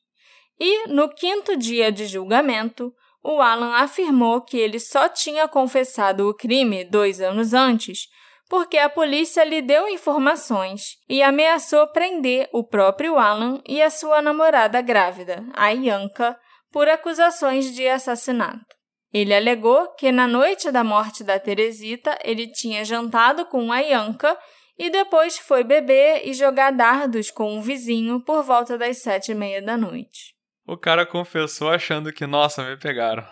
E, 0.60 0.88
no 0.88 1.10
quinto 1.10 1.56
dia 1.56 1.92
de 1.92 2.08
julgamento, 2.08 2.94
o 3.22 3.42
Alan 3.42 3.76
afirmou 3.76 4.42
que 4.42 4.58
ele 4.58 4.80
só 4.80 5.08
tinha 5.08 5.48
confessado 5.48 6.28
o 6.28 6.34
crime 6.34 6.84
dois 6.84 7.22
anos 7.22 7.54
antes 7.54 8.08
porque 8.54 8.78
a 8.78 8.88
polícia 8.88 9.44
lhe 9.44 9.64
deu 9.64 9.90
informações 9.90 11.00
e 11.10 11.24
ameaçou 11.24 11.88
prender 11.88 12.48
o 12.54 12.64
próprio 12.64 13.18
Alan 13.18 13.60
e 13.68 13.82
a 13.82 13.90
sua 13.90 14.22
namorada 14.22 14.80
grávida, 14.80 15.44
a 15.56 15.70
Yanka, 15.70 16.38
por 16.72 16.88
acusações 16.88 17.74
de 17.74 17.88
assassinato. 17.88 18.64
Ele 19.12 19.34
alegou 19.34 19.96
que 19.96 20.12
na 20.12 20.28
noite 20.28 20.72
da 20.72 20.84
morte 20.84 21.24
da 21.24 21.40
Teresita 21.40 22.16
ele 22.24 22.46
tinha 22.46 22.86
jantado 22.86 23.44
com 23.48 23.72
a 23.72 23.80
Yanka 23.80 24.38
e 24.78 24.92
depois 24.92 25.36
foi 25.40 25.64
beber 25.64 26.22
e 26.24 26.32
jogar 26.32 26.70
dardos 26.70 27.32
com 27.32 27.58
um 27.58 27.60
vizinho 27.60 28.24
por 28.24 28.44
volta 28.44 28.78
das 28.78 29.00
sete 29.00 29.32
e 29.32 29.36
meia 29.36 29.64
da 29.64 29.76
noite. 29.76 30.36
O 30.68 30.78
cara 30.78 31.08
confessou 31.08 31.72
achando 31.72 32.14
que, 32.14 32.28
nossa, 32.28 32.64
me 32.64 32.78
pegaram. 32.78 33.28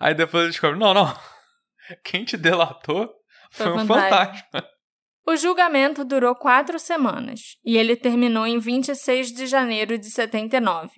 Aí 0.00 0.12
depois 0.12 0.42
ele 0.42 0.50
descobre, 0.50 0.76
não, 0.76 0.92
não, 0.92 1.16
quem 2.02 2.24
te 2.24 2.36
delatou 2.36 3.19
foi, 3.50 3.66
Foi 3.66 3.74
um 3.74 3.86
fantasma. 3.86 4.64
O 5.26 5.36
julgamento 5.36 6.04
durou 6.04 6.34
quatro 6.34 6.76
semanas 6.76 7.56
e 7.64 7.76
ele 7.76 7.94
terminou 7.94 8.46
em 8.46 8.58
26 8.58 9.30
de 9.30 9.46
janeiro 9.46 9.96
de 9.96 10.10
79, 10.10 10.90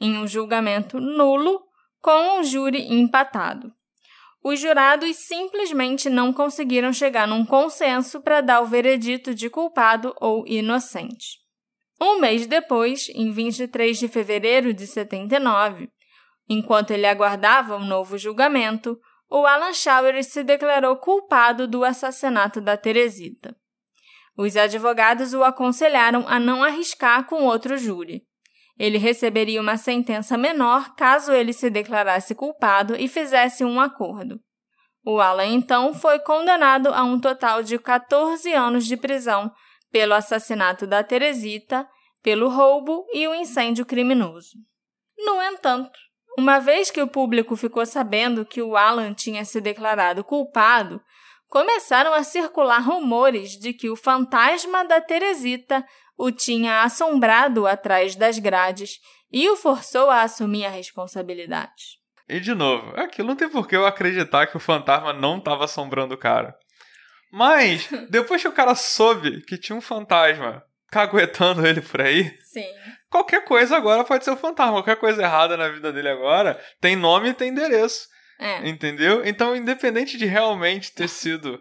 em 0.00 0.18
um 0.18 0.26
julgamento 0.26 1.00
nulo 1.00 1.60
com 2.00 2.38
um 2.38 2.44
júri 2.44 2.92
empatado. 2.92 3.72
Os 4.44 4.60
jurados 4.60 5.16
simplesmente 5.16 6.10
não 6.10 6.32
conseguiram 6.32 6.92
chegar 6.92 7.26
num 7.26 7.44
consenso 7.44 8.20
para 8.20 8.40
dar 8.40 8.60
o 8.60 8.66
veredito 8.66 9.34
de 9.34 9.48
culpado 9.48 10.14
ou 10.20 10.46
inocente. 10.46 11.38
Um 12.00 12.18
mês 12.18 12.46
depois, 12.46 13.08
em 13.14 13.30
23 13.30 13.98
de 13.98 14.08
fevereiro 14.08 14.74
de 14.74 14.86
79, 14.86 15.88
enquanto 16.48 16.90
ele 16.90 17.06
aguardava 17.06 17.76
um 17.76 17.84
novo 17.84 18.18
julgamento, 18.18 18.98
o 19.34 19.46
Alan 19.46 19.72
Shower 19.72 20.22
se 20.22 20.44
declarou 20.44 20.94
culpado 20.96 21.66
do 21.66 21.84
assassinato 21.84 22.60
da 22.60 22.76
Teresita. 22.76 23.56
Os 24.36 24.58
advogados 24.58 25.32
o 25.32 25.42
aconselharam 25.42 26.28
a 26.28 26.38
não 26.38 26.62
arriscar 26.62 27.24
com 27.24 27.44
outro 27.44 27.78
júri. 27.78 28.26
Ele 28.78 28.98
receberia 28.98 29.58
uma 29.58 29.78
sentença 29.78 30.36
menor 30.36 30.94
caso 30.96 31.32
ele 31.32 31.54
se 31.54 31.70
declarasse 31.70 32.34
culpado 32.34 32.94
e 32.94 33.08
fizesse 33.08 33.64
um 33.64 33.80
acordo. 33.80 34.38
O 35.02 35.18
Alan 35.18 35.46
então 35.46 35.94
foi 35.94 36.18
condenado 36.18 36.88
a 36.88 37.02
um 37.02 37.18
total 37.18 37.62
de 37.62 37.78
14 37.78 38.52
anos 38.52 38.84
de 38.84 38.98
prisão 38.98 39.50
pelo 39.90 40.12
assassinato 40.12 40.86
da 40.86 41.02
Teresita, 41.02 41.88
pelo 42.22 42.50
roubo 42.50 43.06
e 43.14 43.26
o 43.26 43.34
incêndio 43.34 43.86
criminoso. 43.86 44.58
No 45.16 45.42
entanto, 45.42 45.98
uma 46.38 46.58
vez 46.58 46.90
que 46.90 47.00
o 47.00 47.08
público 47.08 47.56
ficou 47.56 47.84
sabendo 47.84 48.44
que 48.44 48.62
o 48.62 48.76
Alan 48.76 49.12
tinha 49.12 49.44
se 49.44 49.60
declarado 49.60 50.24
culpado, 50.24 51.00
começaram 51.48 52.14
a 52.14 52.22
circular 52.22 52.80
rumores 52.80 53.58
de 53.58 53.72
que 53.72 53.90
o 53.90 53.96
fantasma 53.96 54.84
da 54.84 55.00
Teresita 55.00 55.84
o 56.16 56.30
tinha 56.30 56.82
assombrado 56.82 57.66
atrás 57.66 58.16
das 58.16 58.38
grades 58.38 58.98
e 59.30 59.48
o 59.48 59.56
forçou 59.56 60.08
a 60.08 60.22
assumir 60.22 60.64
a 60.64 60.70
responsabilidade. 60.70 62.00
E 62.28 62.40
de 62.40 62.54
novo, 62.54 62.94
aquilo 62.96 63.28
não 63.28 63.36
tem 63.36 63.48
por 63.48 63.68
que 63.68 63.76
eu 63.76 63.84
acreditar 63.84 64.46
que 64.46 64.56
o 64.56 64.60
fantasma 64.60 65.12
não 65.12 65.40
tava 65.40 65.64
assombrando 65.64 66.14
o 66.14 66.18
cara. 66.18 66.54
Mas, 67.30 67.88
depois 68.10 68.40
que 68.40 68.48
o 68.48 68.52
cara 68.52 68.74
soube 68.74 69.42
que 69.42 69.58
tinha 69.58 69.76
um 69.76 69.80
fantasma 69.80 70.62
caguetando 70.92 71.66
ele 71.66 71.80
por 71.80 72.02
aí, 72.02 72.36
Sim. 72.44 72.66
qualquer 73.10 73.42
coisa 73.44 73.74
agora 73.76 74.04
pode 74.04 74.24
ser 74.24 74.30
um 74.30 74.36
fantasma. 74.36 74.74
Qualquer 74.74 74.96
coisa 74.96 75.22
errada 75.22 75.56
na 75.56 75.68
vida 75.70 75.90
dele 75.90 76.10
agora 76.10 76.62
tem 76.80 76.94
nome 76.94 77.30
e 77.30 77.34
tem 77.34 77.48
endereço. 77.48 78.06
É. 78.38 78.68
Entendeu? 78.68 79.24
Então, 79.24 79.56
independente 79.56 80.18
de 80.18 80.26
realmente 80.26 80.92
ter 80.92 81.08
sido 81.08 81.58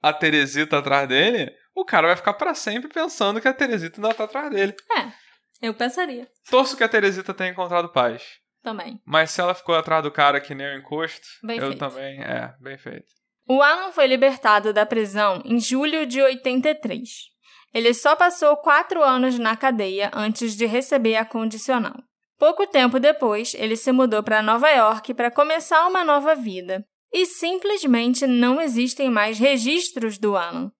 a 0.00 0.12
Teresita 0.12 0.78
atrás 0.78 1.08
dele, 1.08 1.50
o 1.74 1.84
cara 1.84 2.06
vai 2.06 2.16
ficar 2.16 2.34
para 2.34 2.54
sempre 2.54 2.88
pensando 2.88 3.40
que 3.40 3.48
a 3.48 3.52
Teresita 3.52 4.00
ainda 4.00 4.14
tá 4.14 4.24
atrás 4.24 4.50
dele. 4.50 4.74
É. 4.96 5.20
Eu 5.66 5.74
pensaria 5.74 6.26
Torço 6.50 6.76
que 6.76 6.84
a 6.84 6.88
Teresita 6.88 7.34
tenha 7.34 7.50
encontrado 7.50 7.90
paz. 7.92 8.22
também. 8.62 9.00
Mas 9.04 9.30
se 9.32 9.40
ela 9.40 9.54
ficou 9.54 9.74
atrás 9.74 10.02
do 10.02 10.10
cara 10.10 10.40
que 10.40 10.54
nem 10.54 10.66
o 10.74 10.78
encosto, 10.78 11.26
Bem 11.42 11.58
eu 11.58 11.66
feito. 11.68 11.78
também. 11.78 12.22
É, 12.22 12.54
bem 12.60 12.78
feito. 12.78 13.06
O 13.48 13.60
Alan 13.62 13.90
foi 13.90 14.06
libertado 14.06 14.72
da 14.72 14.86
prisão 14.86 15.42
em 15.44 15.58
julho 15.58 16.06
de 16.06 16.22
83. 16.22 17.29
Ele 17.72 17.94
só 17.94 18.16
passou 18.16 18.56
quatro 18.56 19.02
anos 19.02 19.38
na 19.38 19.56
cadeia 19.56 20.10
antes 20.14 20.56
de 20.56 20.66
receber 20.66 21.16
a 21.16 21.24
condicional. 21.24 21.96
Pouco 22.38 22.66
tempo 22.66 22.98
depois, 22.98 23.54
ele 23.54 23.76
se 23.76 23.92
mudou 23.92 24.22
para 24.22 24.42
Nova 24.42 24.70
York 24.70 25.14
para 25.14 25.30
começar 25.30 25.86
uma 25.86 26.02
nova 26.02 26.34
vida. 26.34 26.84
E 27.12 27.26
simplesmente 27.26 28.26
não 28.26 28.60
existem 28.60 29.10
mais 29.10 29.38
registros 29.38 30.16
do 30.16 30.36
Alan. 30.36 30.72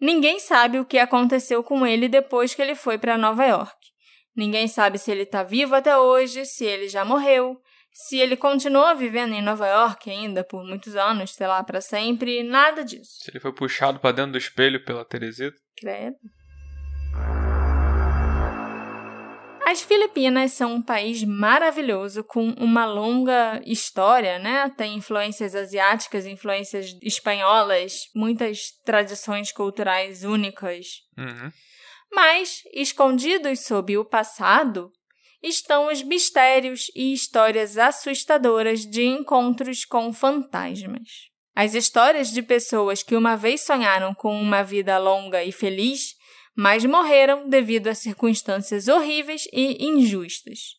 Ninguém 0.00 0.38
sabe 0.38 0.78
o 0.78 0.84
que 0.84 0.98
aconteceu 0.98 1.62
com 1.62 1.86
ele 1.86 2.08
depois 2.08 2.54
que 2.54 2.62
ele 2.62 2.74
foi 2.74 2.98
para 2.98 3.18
Nova 3.18 3.44
York. 3.44 3.76
Ninguém 4.36 4.68
sabe 4.68 4.98
se 4.98 5.10
ele 5.10 5.22
está 5.22 5.42
vivo 5.42 5.74
até 5.74 5.96
hoje, 5.96 6.44
se 6.44 6.64
ele 6.64 6.88
já 6.88 7.04
morreu, 7.04 7.60
se 8.00 8.16
ele 8.16 8.36
continua 8.36 8.94
vivendo 8.94 9.32
em 9.32 9.42
Nova 9.42 9.66
York 9.66 10.08
ainda 10.08 10.44
por 10.44 10.64
muitos 10.64 10.94
anos, 10.94 11.34
sei 11.34 11.48
lá, 11.48 11.64
para 11.64 11.80
sempre, 11.80 12.44
nada 12.44 12.84
disso. 12.84 13.18
Se 13.18 13.28
ele 13.28 13.40
foi 13.40 13.52
puxado 13.52 13.98
pra 13.98 14.12
dentro 14.12 14.30
do 14.30 14.38
espelho 14.38 14.84
pela 14.84 15.04
Teresita. 15.04 15.56
Credo. 15.76 16.16
As 19.66 19.82
Filipinas 19.82 20.52
são 20.52 20.74
um 20.74 20.82
país 20.82 21.24
maravilhoso 21.24 22.22
com 22.22 22.50
uma 22.50 22.86
longa 22.86 23.60
história, 23.66 24.38
né? 24.38 24.72
Tem 24.76 24.94
influências 24.94 25.56
asiáticas, 25.56 26.24
influências 26.24 26.96
espanholas, 27.02 28.04
muitas 28.14 28.70
tradições 28.84 29.50
culturais 29.50 30.22
únicas. 30.22 30.86
Uhum. 31.18 31.50
Mas, 32.12 32.62
escondidos 32.72 33.64
sob 33.64 33.98
o 33.98 34.04
passado, 34.04 34.92
estão 35.42 35.88
os 35.90 36.02
mistérios 36.02 36.90
e 36.94 37.12
histórias 37.12 37.78
assustadoras 37.78 38.80
de 38.80 39.04
encontros 39.04 39.84
com 39.84 40.12
fantasmas. 40.12 41.28
As 41.54 41.74
histórias 41.74 42.30
de 42.30 42.42
pessoas 42.42 43.02
que 43.02 43.16
uma 43.16 43.36
vez 43.36 43.62
sonharam 43.62 44.14
com 44.14 44.40
uma 44.40 44.62
vida 44.62 44.96
longa 44.98 45.42
e 45.42 45.50
feliz, 45.50 46.14
mas 46.56 46.84
morreram 46.84 47.48
devido 47.48 47.88
a 47.88 47.94
circunstâncias 47.94 48.88
horríveis 48.88 49.48
e 49.52 49.84
injustas. 49.84 50.76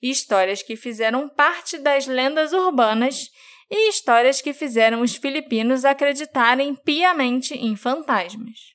Histórias 0.00 0.62
que 0.62 0.76
fizeram 0.76 1.28
parte 1.28 1.78
das 1.78 2.06
lendas 2.06 2.52
urbanas 2.52 3.30
e 3.70 3.88
histórias 3.88 4.42
que 4.42 4.52
fizeram 4.52 5.00
os 5.00 5.16
filipinos 5.16 5.84
acreditarem 5.84 6.74
piamente 6.74 7.54
em 7.54 7.74
fantasmas. 7.76 8.72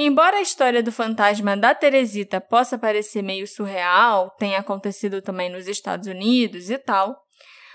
Embora 0.00 0.36
a 0.36 0.40
história 0.40 0.80
do 0.80 0.92
fantasma 0.92 1.56
da 1.56 1.74
Teresita 1.74 2.40
possa 2.40 2.78
parecer 2.78 3.20
meio 3.20 3.48
surreal, 3.48 4.30
tenha 4.38 4.60
acontecido 4.60 5.20
também 5.20 5.50
nos 5.50 5.66
Estados 5.66 6.06
Unidos 6.06 6.70
e 6.70 6.78
tal, 6.78 7.20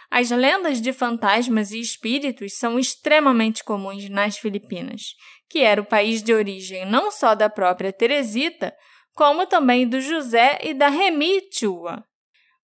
as 0.10 0.30
lendas 0.30 0.80
de 0.80 0.94
fantasmas 0.94 1.72
e 1.72 1.82
espíritos 1.82 2.54
são 2.54 2.80
extremamente 2.80 3.62
comuns 3.62 4.08
nas 4.08 4.38
Filipinas, 4.38 5.16
que 5.50 5.60
era 5.60 5.82
o 5.82 5.86
país 5.86 6.24
de 6.24 6.34
origem 6.34 6.86
não 6.86 7.12
só 7.12 7.36
da 7.36 7.50
própria 7.50 7.92
Teresita, 7.92 8.74
como 9.14 9.46
também 9.46 9.86
do 9.86 10.00
José 10.00 10.60
e 10.64 10.74
da 10.74 10.88
Remi 10.88 11.42
Chua. 11.52 12.06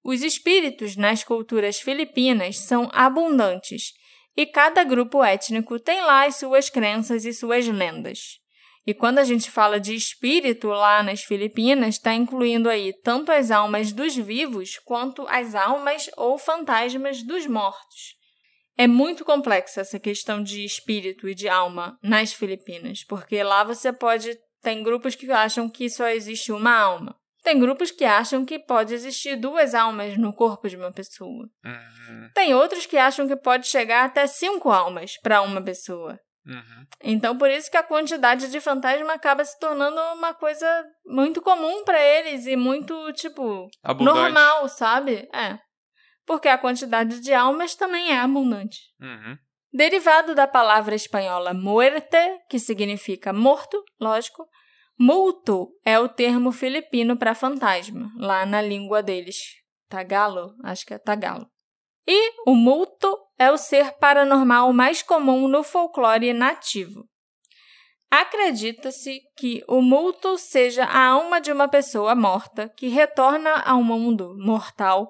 Os 0.01 0.24
espíritos 0.24 0.95
nas 0.95 1.22
culturas 1.22 1.82
filipinas 1.82 2.60
são 2.60 2.89
abundantes 2.93 3.91
e 4.38 4.45
cada 4.45 4.86
grupo 4.86 5.22
étnico 5.22 5.78
tem 5.80 5.99
lá 5.99 6.26
as 6.28 6.38
suas 6.38 6.70
crenças 6.70 7.26
e 7.26 7.34
suas 7.34 7.68
lendas. 7.68 8.39
E 8.89 8.93
quando 8.95 9.19
a 9.19 9.23
gente 9.23 9.51
fala 9.51 9.79
de 9.79 9.93
espírito 9.93 10.69
lá 10.69 11.03
nas 11.03 11.21
Filipinas, 11.21 11.89
está 11.93 12.11
incluindo 12.11 12.67
aí 12.67 12.91
tanto 13.03 13.31
as 13.31 13.51
almas 13.51 13.91
dos 13.91 14.15
vivos 14.15 14.79
quanto 14.79 15.27
as 15.27 15.53
almas 15.53 16.09
ou 16.17 16.39
fantasmas 16.39 17.21
dos 17.21 17.45
mortos. 17.45 18.15
É 18.75 18.87
muito 18.87 19.23
complexa 19.23 19.81
essa 19.81 19.99
questão 19.99 20.41
de 20.41 20.65
espírito 20.65 21.29
e 21.29 21.35
de 21.35 21.47
alma 21.47 21.99
nas 22.01 22.33
Filipinas, 22.33 23.03
porque 23.03 23.43
lá 23.43 23.63
você 23.63 23.93
pode. 23.93 24.35
Tem 24.59 24.81
grupos 24.81 25.13
que 25.13 25.31
acham 25.31 25.69
que 25.69 25.87
só 25.87 26.07
existe 26.07 26.51
uma 26.51 26.75
alma. 26.75 27.15
Tem 27.43 27.59
grupos 27.59 27.91
que 27.91 28.03
acham 28.03 28.43
que 28.43 28.57
pode 28.57 28.95
existir 28.95 29.35
duas 29.35 29.75
almas 29.75 30.17
no 30.17 30.33
corpo 30.33 30.67
de 30.67 30.75
uma 30.75 30.91
pessoa. 30.91 31.47
Uhum. 31.63 32.29
Tem 32.33 32.55
outros 32.55 32.87
que 32.87 32.97
acham 32.97 33.27
que 33.27 33.35
pode 33.35 33.67
chegar 33.67 34.05
até 34.05 34.25
cinco 34.25 34.71
almas 34.71 35.15
para 35.21 35.43
uma 35.43 35.61
pessoa. 35.61 36.19
Uhum. 36.45 36.85
Então, 37.03 37.37
por 37.37 37.49
isso 37.49 37.69
que 37.69 37.77
a 37.77 37.83
quantidade 37.83 38.49
de 38.49 38.59
fantasma 38.59 39.13
acaba 39.13 39.43
se 39.43 39.57
tornando 39.59 39.99
uma 40.17 40.33
coisa 40.33 40.67
muito 41.05 41.41
comum 41.41 41.83
para 41.83 42.01
eles 42.01 42.45
e 42.45 42.55
muito, 42.55 43.11
tipo, 43.13 43.69
Abundante. 43.83 44.17
normal, 44.17 44.69
sabe? 44.69 45.29
É. 45.33 45.59
Porque 46.25 46.47
a 46.47 46.57
quantidade 46.57 47.19
de 47.19 47.33
almas 47.33 47.75
também 47.75 48.11
é 48.11 48.19
abundante. 48.19 48.77
Uhum. 48.99 49.37
Derivado 49.71 50.33
da 50.33 50.47
palavra 50.47 50.95
espanhola 50.95 51.53
muerte, 51.53 52.17
que 52.49 52.57
significa 52.57 53.31
morto, 53.31 53.83
lógico, 53.99 54.47
multo 54.97 55.69
é 55.85 55.99
o 55.99 56.09
termo 56.09 56.51
filipino 56.51 57.17
para 57.17 57.35
fantasma, 57.35 58.11
lá 58.17 58.45
na 58.45 58.61
língua 58.61 59.03
deles. 59.03 59.37
Tagalo? 59.87 60.55
Acho 60.63 60.85
que 60.85 60.93
é 60.93 60.97
tagalo. 60.97 61.47
E 62.07 62.33
o 62.47 62.55
multo 62.55 63.15
é 63.39 63.49
o 63.49 63.57
ser 63.57 63.93
paranormal 63.93 64.73
mais 64.73 65.01
comum 65.01 65.47
no 65.47 65.63
folclore 65.63 66.33
nativo. 66.33 67.07
Acredita-se 68.11 69.21
que 69.37 69.63
o 69.67 69.81
multo 69.81 70.37
seja 70.37 70.83
a 70.83 71.05
alma 71.07 71.39
de 71.39 71.51
uma 71.51 71.67
pessoa 71.67 72.13
morta 72.15 72.67
que 72.67 72.89
retorna 72.89 73.61
ao 73.61 73.81
mundo 73.81 74.35
mortal 74.37 75.09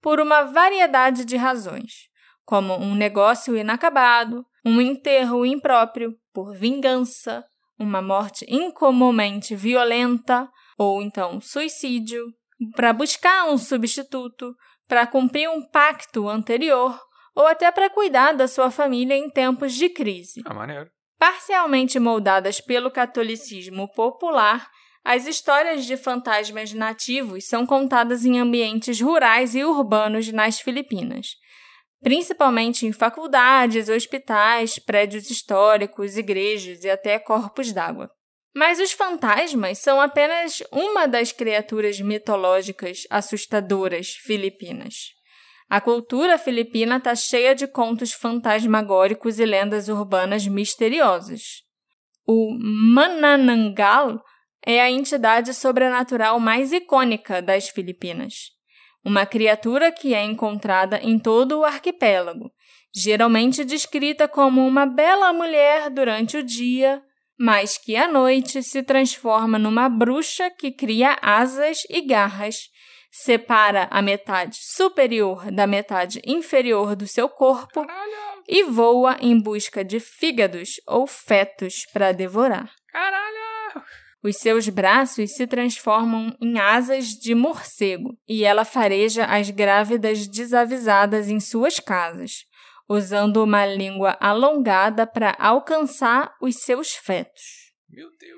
por 0.00 0.20
uma 0.20 0.44
variedade 0.44 1.24
de 1.24 1.36
razões, 1.36 2.08
como 2.44 2.74
um 2.76 2.94
negócio 2.94 3.56
inacabado, 3.56 4.46
um 4.64 4.80
enterro 4.80 5.44
impróprio, 5.44 6.16
por 6.32 6.54
vingança, 6.54 7.44
uma 7.78 8.00
morte 8.00 8.46
incomumente 8.48 9.54
violenta, 9.54 10.48
ou 10.78 11.02
então 11.02 11.40
suicídio, 11.40 12.24
para 12.74 12.92
buscar 12.92 13.46
um 13.46 13.58
substituto, 13.58 14.54
para 14.86 15.06
cumprir 15.06 15.48
um 15.50 15.62
pacto 15.68 16.28
anterior 16.28 16.98
ou 17.36 17.46
até 17.46 17.70
para 17.70 17.90
cuidar 17.90 18.32
da 18.32 18.48
sua 18.48 18.70
família 18.70 19.14
em 19.14 19.28
tempos 19.28 19.74
de 19.74 19.90
crise. 19.90 20.42
Ah, 20.46 20.54
maneiro. 20.54 20.90
Parcialmente 21.18 21.98
moldadas 21.98 22.60
pelo 22.60 22.90
catolicismo 22.90 23.92
popular, 23.92 24.68
as 25.04 25.26
histórias 25.26 25.84
de 25.84 25.96
fantasmas 25.96 26.72
nativos 26.72 27.46
são 27.46 27.66
contadas 27.66 28.24
em 28.24 28.40
ambientes 28.40 29.00
rurais 29.00 29.54
e 29.54 29.62
urbanos 29.62 30.32
nas 30.32 30.60
Filipinas, 30.60 31.36
principalmente 32.02 32.86
em 32.86 32.92
faculdades, 32.92 33.88
hospitais, 33.88 34.78
prédios 34.78 35.30
históricos, 35.30 36.16
igrejas 36.16 36.84
e 36.84 36.90
até 36.90 37.18
corpos 37.18 37.72
d'água. 37.72 38.10
Mas 38.54 38.80
os 38.80 38.92
fantasmas 38.92 39.78
são 39.78 40.00
apenas 40.00 40.62
uma 40.72 41.06
das 41.06 41.30
criaturas 41.30 42.00
mitológicas 42.00 43.06
assustadoras 43.10 44.08
filipinas. 44.08 45.14
A 45.68 45.80
cultura 45.80 46.38
filipina 46.38 46.98
está 46.98 47.14
cheia 47.14 47.54
de 47.54 47.66
contos 47.66 48.12
fantasmagóricos 48.12 49.40
e 49.40 49.44
lendas 49.44 49.88
urbanas 49.88 50.46
misteriosas. 50.46 51.64
O 52.24 52.56
Manananggal 52.58 54.22
é 54.64 54.80
a 54.80 54.90
entidade 54.90 55.52
sobrenatural 55.52 56.38
mais 56.38 56.72
icônica 56.72 57.42
das 57.42 57.68
Filipinas. 57.68 58.50
Uma 59.04 59.26
criatura 59.26 59.90
que 59.90 60.14
é 60.14 60.24
encontrada 60.24 60.98
em 61.00 61.18
todo 61.18 61.60
o 61.60 61.64
arquipélago, 61.64 62.50
geralmente 62.94 63.64
descrita 63.64 64.26
como 64.26 64.66
uma 64.66 64.86
bela 64.86 65.32
mulher 65.32 65.90
durante 65.90 66.36
o 66.36 66.42
dia, 66.42 67.02
mas 67.38 67.76
que 67.76 67.94
à 67.94 68.08
noite 68.08 68.62
se 68.62 68.82
transforma 68.82 69.58
numa 69.58 69.88
bruxa 69.88 70.50
que 70.50 70.72
cria 70.72 71.16
asas 71.20 71.78
e 71.90 72.00
garras, 72.00 72.56
separa 73.22 73.88
a 73.90 74.02
metade 74.02 74.58
superior 74.60 75.50
da 75.50 75.66
metade 75.66 76.20
inferior 76.26 76.94
do 76.94 77.06
seu 77.06 77.30
corpo 77.30 77.86
Caralho! 77.86 78.42
e 78.46 78.62
voa 78.64 79.16
em 79.20 79.40
busca 79.40 79.82
de 79.82 79.98
fígados 79.98 80.80
ou 80.86 81.06
fetos 81.06 81.86
para 81.94 82.12
devorar. 82.12 82.70
Caralho! 82.92 83.82
Os 84.22 84.36
seus 84.36 84.68
braços 84.68 85.34
se 85.34 85.46
transformam 85.46 86.36
em 86.42 86.58
asas 86.58 87.06
de 87.08 87.34
morcego 87.34 88.18
e 88.28 88.44
ela 88.44 88.66
fareja 88.66 89.24
as 89.24 89.48
grávidas 89.48 90.26
desavisadas 90.26 91.30
em 91.30 91.40
suas 91.40 91.80
casas, 91.80 92.44
usando 92.86 93.42
uma 93.42 93.64
língua 93.64 94.16
alongada 94.20 95.06
para 95.06 95.34
alcançar 95.38 96.34
os 96.40 96.56
seus 96.56 96.90
fetos. 96.90 97.72
Meu 97.88 98.10
Deus. 98.20 98.35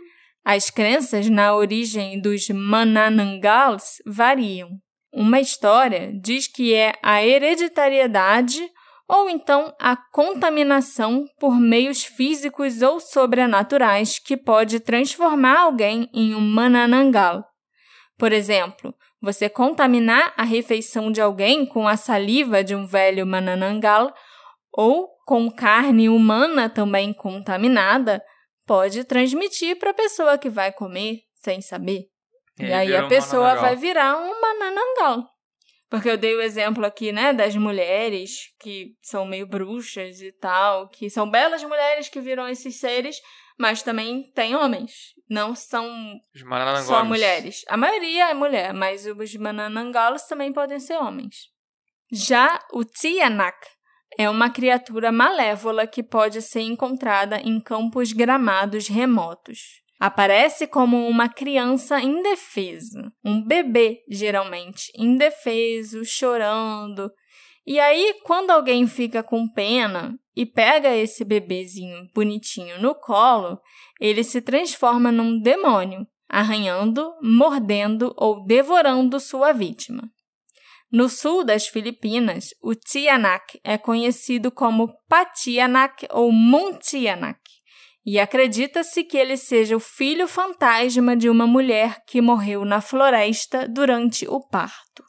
As 0.51 0.70
crenças 0.70 1.28
na 1.28 1.55
origem 1.55 2.18
dos 2.18 2.49
Mananangals 2.49 4.01
variam. 4.07 4.70
Uma 5.12 5.40
história 5.40 6.11
diz 6.22 6.46
que 6.46 6.72
é 6.72 6.94
a 7.03 7.22
hereditariedade 7.22 8.66
ou 9.07 9.28
então 9.28 9.74
a 9.78 9.94
contaminação 9.94 11.26
por 11.38 11.61
meios 11.61 12.03
físicos 12.03 12.80
ou 12.80 12.99
sobrenaturais 12.99 14.18
que 14.18 14.38
pode 14.38 14.80
transformar 14.80 15.59
alguém 15.59 16.09
em 16.14 16.34
um 16.34 16.40
Mananangal. 16.40 17.44
Por 18.16 18.32
exemplo, 18.32 18.94
você 19.20 19.51
contaminar 19.51 20.32
a 20.34 20.44
refeição 20.44 21.12
de 21.12 21.20
alguém 21.20 21.66
com 21.66 21.86
a 21.86 21.94
saliva 21.94 22.64
de 22.64 22.74
um 22.74 22.86
velho 22.86 23.26
Mananangal 23.26 24.14
ou 24.72 25.11
com 25.26 25.51
carne 25.51 26.09
humana 26.09 26.70
também 26.70 27.12
contaminada 27.12 28.22
pode 28.69 29.03
transmitir 29.03 29.79
para 29.79 29.91
a 29.91 29.95
pessoa 29.95 30.37
que 30.37 30.51
vai 30.51 30.71
comer 30.71 31.23
sem 31.33 31.62
saber. 31.62 32.05
E, 32.61 32.66
e 32.66 32.73
aí 32.73 32.95
a 32.95 33.09
pessoa 33.09 33.55
vai 33.55 33.75
virar 33.75 34.19
um 34.19 34.41
Mananangal. 34.41 35.27
Porque 35.89 36.11
eu 36.11 36.19
dei 36.19 36.35
o 36.35 36.43
exemplo 36.43 36.85
aqui, 36.85 37.11
né, 37.11 37.33
das 37.33 37.57
mulheres 37.57 38.53
que 38.61 38.95
são 39.01 39.25
meio 39.25 39.47
bruxas 39.47 40.21
e 40.21 40.31
tal, 40.33 40.87
que 40.91 41.09
são 41.09 41.31
belas 41.31 41.64
mulheres 41.64 42.11
que 42.11 42.21
viram 42.21 42.47
esses 42.47 42.79
seres, 42.79 43.16
mas 43.59 43.83
também 43.83 44.31
tem 44.35 44.55
homens. 44.55 45.14
Não 45.31 45.55
são 45.55 45.91
só 46.85 47.03
mulheres. 47.07 47.64
A 47.69 47.77
maioria 47.77 48.31
é 48.31 48.35
mulher, 48.35 48.75
mas 48.75 49.07
os 49.07 49.35
Mananangalos 49.37 50.25
também 50.25 50.53
podem 50.53 50.79
ser 50.79 50.99
homens. 50.99 51.49
Já 52.12 52.59
o 52.73 52.85
Tianak 52.85 53.59
é 54.17 54.29
uma 54.29 54.51
criatura 54.51 55.13
malévola 55.13 55.87
que 55.87 56.03
pode 56.03 56.41
ser 56.43 56.63
encontrada 56.63 57.41
em 57.41 57.61
campos 57.61 58.13
gramados 58.13 58.89
remotos. 58.89 59.83
Aparece 60.01 60.67
como 60.67 61.09
uma 61.09 61.29
criança 61.29 62.01
indefesa, 62.01 63.13
um 63.25 63.43
bebê, 63.45 64.05
geralmente, 64.09 64.93
indefeso, 64.97 66.05
chorando. 66.05 67.11
E 67.67 67.81
aí, 67.81 68.15
quando 68.23 68.51
alguém 68.51 68.87
fica 68.87 69.23
com 69.23 69.49
pena 69.49 70.17
e 70.37 70.47
pega 70.47 70.95
esse 70.95 71.25
bebezinho 71.25 72.09
bonitinho 72.15 72.81
no 72.81 72.95
colo, 72.95 73.61
ele 74.01 74.23
se 74.23 74.41
transforma 74.41 75.11
num 75.11 75.41
demônio, 75.41 76.07
arranhando, 76.29 77.13
mordendo 77.21 78.15
ou 78.17 78.47
devorando 78.47 79.19
sua 79.19 79.53
vítima. 79.53 80.09
No 80.91 81.09
sul 81.09 81.45
das 81.45 81.68
Filipinas, 81.68 82.49
o 82.62 82.74
Tianak 82.74 83.61
é 83.62 83.76
conhecido 83.76 84.51
como 84.51 84.89
Patianak 85.07 86.07
ou 86.11 86.32
Muntianak 86.32 87.41
e 88.07 88.18
acredita-se 88.18 89.05
que 89.05 89.18
ele 89.18 89.36
seja 89.36 89.76
o 89.76 89.80
filho 89.80 90.26
fantasma 90.26 91.14
de 91.14 91.28
uma 91.28 91.47
mulher 91.47 92.03
que 92.07 92.22
morreu 92.22 92.64
na 92.64 92.80
floresta 92.80 93.68
durante 93.68 94.26
o 94.26 94.41
parto. 94.41 95.05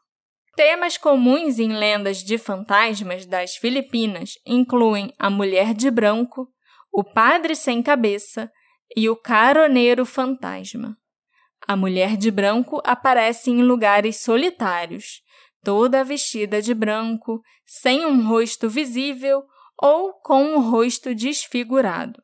Temas 0.54 0.98
comuns 0.98 1.60
em 1.60 1.72
lendas 1.72 2.18
de 2.18 2.38
fantasmas 2.38 3.26
das 3.26 3.56
Filipinas 3.56 4.34
incluem 4.46 5.14
a 5.18 5.30
mulher 5.30 5.74
de 5.74 5.90
branco, 5.90 6.50
o 6.92 7.06
padre 7.06 7.56
sem 7.56 7.82
cabeça 7.82 8.52
e 8.98 9.08
o 9.08 9.16
caroneiro 9.16 10.06
fantasma. 10.06 10.98
A 11.66 11.78
mulher 11.78 12.18
de 12.18 12.30
branco 12.30 12.82
aparece 12.84 13.50
em 13.50 13.62
lugares 13.64 14.22
solitários, 14.22 15.22
toda 15.64 16.04
vestida 16.04 16.62
de 16.62 16.74
branco, 16.74 17.42
sem 17.66 18.06
um 18.06 18.28
rosto 18.28 18.70
visível 18.70 19.44
ou 19.82 20.14
com 20.14 20.44
um 20.44 20.70
rosto 20.70 21.14
desfigurado. 21.16 22.22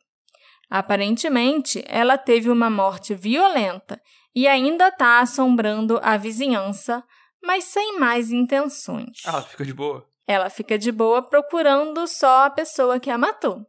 Aparentemente, 0.70 1.84
ela 1.88 2.18
teve 2.18 2.50
uma 2.50 2.70
morte 2.70 3.14
violenta 3.14 4.02
e 4.36 4.48
ainda 4.48 4.90
está 4.90 5.20
assombrando 5.20 6.00
a 6.04 6.18
vizinhança, 6.18 7.04
mas 7.42 7.64
sem 7.66 8.00
mais 8.00 8.32
intenções. 8.32 9.24
Ela 9.26 9.42
fica 9.42 9.64
de 9.64 9.74
boa. 9.74 10.06
Ela 10.28 10.50
fica 10.50 10.78
de 10.78 10.92
boa 10.92 11.22
procurando 11.22 12.08
só 12.08 12.46
a 12.46 12.50
pessoa 12.50 13.00
que 13.00 13.10
a 13.10 13.18
matou. 13.18 13.66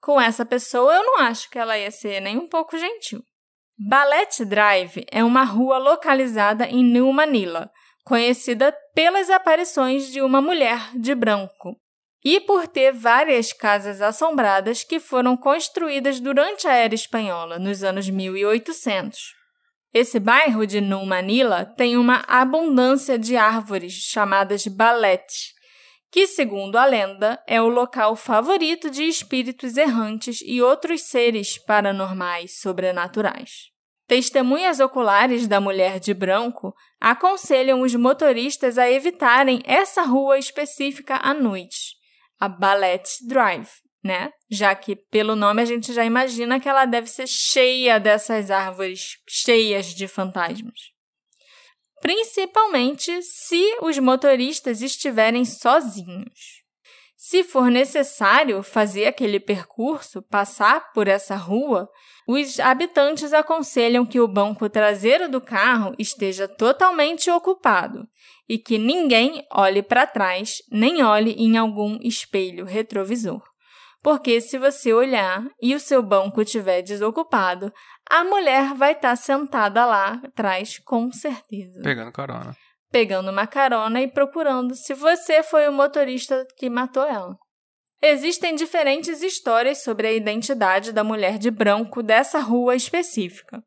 Com 0.00 0.20
essa 0.20 0.44
pessoa, 0.44 0.94
eu 0.94 1.02
não 1.02 1.20
acho 1.20 1.50
que 1.50 1.58
ela 1.58 1.76
ia 1.76 1.90
ser 1.90 2.20
nem 2.20 2.36
um 2.36 2.48
pouco 2.48 2.78
gentil. 2.78 3.22
Ballet 3.78 4.44
Drive 4.44 5.04
é 5.10 5.24
uma 5.24 5.42
rua 5.42 5.78
localizada 5.78 6.66
em 6.66 6.84
New 6.84 7.12
Manila, 7.12 7.70
conhecida 8.06 8.72
pelas 8.94 9.28
aparições 9.28 10.12
de 10.12 10.22
uma 10.22 10.40
mulher 10.40 10.92
de 10.94 11.12
branco, 11.12 11.76
e 12.24 12.40
por 12.40 12.68
ter 12.68 12.92
várias 12.92 13.52
casas 13.52 14.00
assombradas 14.00 14.84
que 14.84 15.00
foram 15.00 15.36
construídas 15.36 16.20
durante 16.20 16.68
a 16.68 16.72
era 16.72 16.94
espanhola, 16.94 17.58
nos 17.58 17.82
anos 17.82 18.08
1800. 18.08 19.34
Esse 19.92 20.20
bairro 20.20 20.64
de 20.66 20.80
New 20.80 21.04
Manila 21.04 21.64
tem 21.64 21.96
uma 21.96 22.24
abundância 22.28 23.18
de 23.18 23.36
árvores 23.36 23.92
chamadas 23.92 24.66
balete, 24.68 25.52
que, 26.10 26.28
segundo 26.28 26.76
a 26.76 26.84
lenda, 26.84 27.42
é 27.46 27.60
o 27.60 27.68
local 27.68 28.14
favorito 28.14 28.88
de 28.88 29.02
espíritos 29.02 29.76
errantes 29.76 30.40
e 30.44 30.62
outros 30.62 31.02
seres 31.02 31.58
paranormais 31.58 32.60
sobrenaturais. 32.60 33.75
Testemunhas 34.06 34.78
oculares 34.78 35.48
da 35.48 35.60
mulher 35.60 35.98
de 35.98 36.14
branco 36.14 36.72
aconselham 37.00 37.80
os 37.80 37.94
motoristas 37.94 38.78
a 38.78 38.90
evitarem 38.90 39.60
essa 39.64 40.02
rua 40.02 40.38
específica 40.38 41.16
à 41.16 41.34
noite 41.34 41.96
a 42.38 42.48
Ballet 42.48 43.02
Drive, 43.26 43.68
né? 44.04 44.30
Já 44.50 44.74
que 44.74 44.94
pelo 44.94 45.34
nome 45.34 45.62
a 45.62 45.64
gente 45.64 45.92
já 45.92 46.04
imagina 46.04 46.60
que 46.60 46.68
ela 46.68 46.84
deve 46.84 47.08
ser 47.08 47.26
cheia 47.26 47.98
dessas 47.98 48.50
árvores 48.50 49.16
cheias 49.28 49.86
de 49.86 50.06
fantasmas. 50.06 50.92
Principalmente 52.00 53.22
se 53.22 53.78
os 53.80 53.98
motoristas 53.98 54.82
estiverem 54.82 55.44
sozinhos. 55.44 56.65
Se 57.16 57.42
for 57.42 57.70
necessário 57.70 58.62
fazer 58.62 59.06
aquele 59.06 59.40
percurso, 59.40 60.20
passar 60.20 60.92
por 60.92 61.08
essa 61.08 61.34
rua, 61.34 61.88
os 62.28 62.60
habitantes 62.60 63.32
aconselham 63.32 64.04
que 64.04 64.20
o 64.20 64.28
banco 64.28 64.68
traseiro 64.68 65.28
do 65.28 65.40
carro 65.40 65.94
esteja 65.98 66.46
totalmente 66.46 67.30
ocupado 67.30 68.06
e 68.46 68.58
que 68.58 68.76
ninguém 68.76 69.42
olhe 69.50 69.82
para 69.82 70.06
trás 70.06 70.58
nem 70.70 71.02
olhe 71.02 71.32
em 71.32 71.56
algum 71.56 71.98
espelho 72.02 72.66
retrovisor. 72.66 73.42
Porque 74.02 74.40
se 74.40 74.58
você 74.58 74.92
olhar 74.92 75.44
e 75.60 75.74
o 75.74 75.80
seu 75.80 76.02
banco 76.02 76.42
estiver 76.42 76.82
desocupado, 76.82 77.72
a 78.08 78.22
mulher 78.22 78.74
vai 78.74 78.92
estar 78.92 79.10
tá 79.10 79.16
sentada 79.16 79.84
lá 79.84 80.20
atrás 80.22 80.78
com 80.84 81.10
certeza. 81.10 81.80
Pegando 81.82 82.12
carona. 82.12 82.56
Pegando 82.90 83.30
uma 83.30 83.46
carona 83.46 84.00
e 84.00 84.08
procurando 84.08 84.74
se 84.74 84.94
você 84.94 85.42
foi 85.42 85.68
o 85.68 85.72
motorista 85.72 86.46
que 86.56 86.70
matou 86.70 87.04
ela. 87.04 87.36
Existem 88.00 88.54
diferentes 88.54 89.22
histórias 89.22 89.82
sobre 89.82 90.06
a 90.06 90.12
identidade 90.12 90.92
da 90.92 91.02
mulher 91.02 91.38
de 91.38 91.50
branco 91.50 92.02
dessa 92.02 92.38
rua 92.38 92.76
específica. 92.76 93.62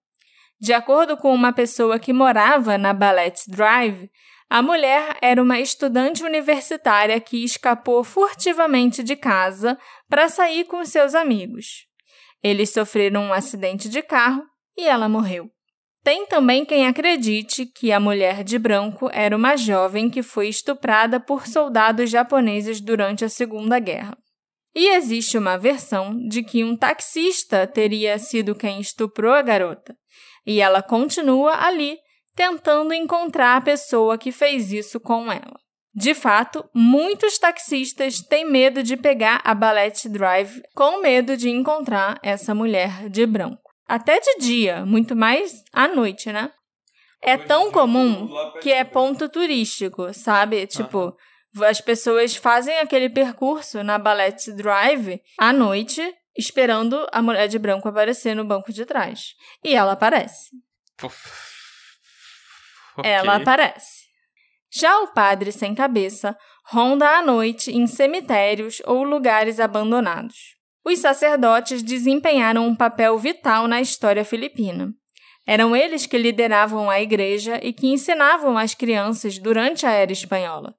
De 0.59 0.73
acordo 0.73 1.17
com 1.17 1.33
uma 1.33 1.53
pessoa 1.53 1.99
que 1.99 2.13
morava 2.13 2.77
na 2.77 2.93
Ballet 2.93 3.35
Drive, 3.47 4.09
a 4.49 4.61
mulher 4.61 5.17
era 5.21 5.41
uma 5.41 5.59
estudante 5.59 6.23
universitária 6.23 7.19
que 7.21 7.43
escapou 7.43 8.03
furtivamente 8.03 9.03
de 9.03 9.15
casa 9.15 9.77
para 10.09 10.27
sair 10.27 10.65
com 10.65 10.83
seus 10.85 11.13
amigos. 11.13 11.85
Eles 12.41 12.71
sofreram 12.71 13.25
um 13.25 13.33
acidente 13.33 13.87
de 13.87 14.01
carro 14.01 14.43
e 14.77 14.87
ela 14.87 15.07
morreu. 15.07 15.51
Tem 16.09 16.25
também 16.25 16.65
quem 16.65 16.87
acredite 16.87 17.67
que 17.67 17.91
a 17.91 17.99
mulher 17.99 18.43
de 18.43 18.57
branco 18.57 19.11
era 19.13 19.37
uma 19.37 19.55
jovem 19.55 20.09
que 20.09 20.23
foi 20.23 20.47
estuprada 20.47 21.19
por 21.19 21.45
soldados 21.45 22.09
japoneses 22.09 22.81
durante 22.81 23.23
a 23.23 23.29
Segunda 23.29 23.77
Guerra. 23.77 24.17
E 24.73 24.87
existe 24.95 25.37
uma 25.37 25.55
versão 25.55 26.17
de 26.27 26.41
que 26.41 26.63
um 26.63 26.75
taxista 26.75 27.67
teria 27.67 28.17
sido 28.17 28.55
quem 28.55 28.81
estuprou 28.81 29.33
a 29.33 29.43
garota, 29.43 29.95
e 30.47 30.59
ela 30.59 30.81
continua 30.81 31.63
ali 31.63 31.99
tentando 32.35 32.91
encontrar 32.91 33.57
a 33.57 33.61
pessoa 33.61 34.17
que 34.17 34.31
fez 34.31 34.71
isso 34.71 34.99
com 34.99 35.31
ela. 35.31 35.59
De 35.93 36.15
fato, 36.15 36.67
muitos 36.73 37.37
taxistas 37.37 38.19
têm 38.19 38.49
medo 38.49 38.81
de 38.81 38.97
pegar 38.97 39.41
a 39.43 39.53
Ballet 39.53 40.09
Drive 40.09 40.59
com 40.73 41.03
medo 41.03 41.37
de 41.37 41.51
encontrar 41.51 42.17
essa 42.23 42.55
mulher 42.55 43.07
de 43.09 43.27
branco. 43.27 43.68
Até 43.89 44.19
de 44.19 44.37
dia, 44.39 44.85
muito 44.85 45.15
mais 45.15 45.63
à 45.73 45.87
noite, 45.87 46.31
né? 46.31 46.51
É 47.21 47.35
tão 47.37 47.71
comum 47.71 48.29
que 48.61 48.71
é 48.71 48.83
ponto 48.83 49.27
turístico, 49.27 50.13
sabe? 50.13 50.67
Tipo, 50.67 51.17
as 51.63 51.81
pessoas 51.81 52.35
fazem 52.35 52.77
aquele 52.77 53.09
percurso 53.09 53.83
na 53.83 53.97
Ballet 53.97 54.51
Drive 54.53 55.19
à 55.37 55.51
noite 55.51 56.01
esperando 56.37 57.05
a 57.11 57.21
mulher 57.21 57.47
de 57.47 57.57
branco 57.57 57.89
aparecer 57.89 58.35
no 58.35 58.45
banco 58.45 58.71
de 58.71 58.85
trás. 58.85 59.33
E 59.63 59.75
ela 59.75 59.93
aparece. 59.93 60.51
Okay. 62.97 63.11
Ela 63.11 63.35
aparece. 63.37 64.07
Já 64.71 64.99
o 64.99 65.07
padre 65.07 65.51
sem 65.51 65.73
cabeça 65.73 66.37
ronda 66.63 67.17
à 67.17 67.21
noite 67.23 67.71
em 67.71 67.87
cemitérios 67.87 68.81
ou 68.85 69.03
lugares 69.03 69.59
abandonados. 69.59 70.58
Os 70.85 70.99
sacerdotes 70.99 71.83
desempenharam 71.83 72.65
um 72.67 72.75
papel 72.75 73.17
vital 73.17 73.67
na 73.67 73.81
história 73.81 74.23
filipina. 74.23 74.93
Eram 75.45 75.75
eles 75.75 76.05
que 76.05 76.17
lideravam 76.17 76.89
a 76.89 77.01
igreja 77.01 77.59
e 77.63 77.73
que 77.73 77.87
ensinavam 77.87 78.57
as 78.57 78.75
crianças 78.75 79.37
durante 79.39 79.85
a 79.85 79.91
era 79.91 80.11
espanhola. 80.11 80.75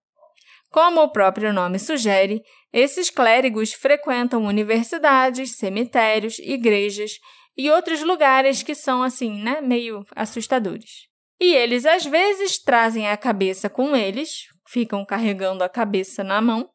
Como 0.70 1.02
o 1.02 1.10
próprio 1.10 1.52
nome 1.52 1.78
sugere, 1.78 2.40
esses 2.72 3.10
clérigos 3.10 3.72
frequentam 3.72 4.44
universidades, 4.44 5.56
cemitérios, 5.56 6.38
igrejas 6.38 7.18
e 7.56 7.68
outros 7.68 8.02
lugares 8.02 8.62
que 8.62 8.74
são 8.74 9.02
assim, 9.02 9.42
né, 9.42 9.60
meio 9.60 10.04
assustadores. 10.14 11.08
E 11.40 11.54
eles 11.54 11.84
às 11.84 12.04
vezes 12.04 12.62
trazem 12.62 13.08
a 13.08 13.16
cabeça 13.16 13.68
com 13.68 13.96
eles, 13.96 14.44
ficam 14.68 15.04
carregando 15.04 15.64
a 15.64 15.68
cabeça 15.68 16.22
na 16.22 16.40
mão, 16.40 16.70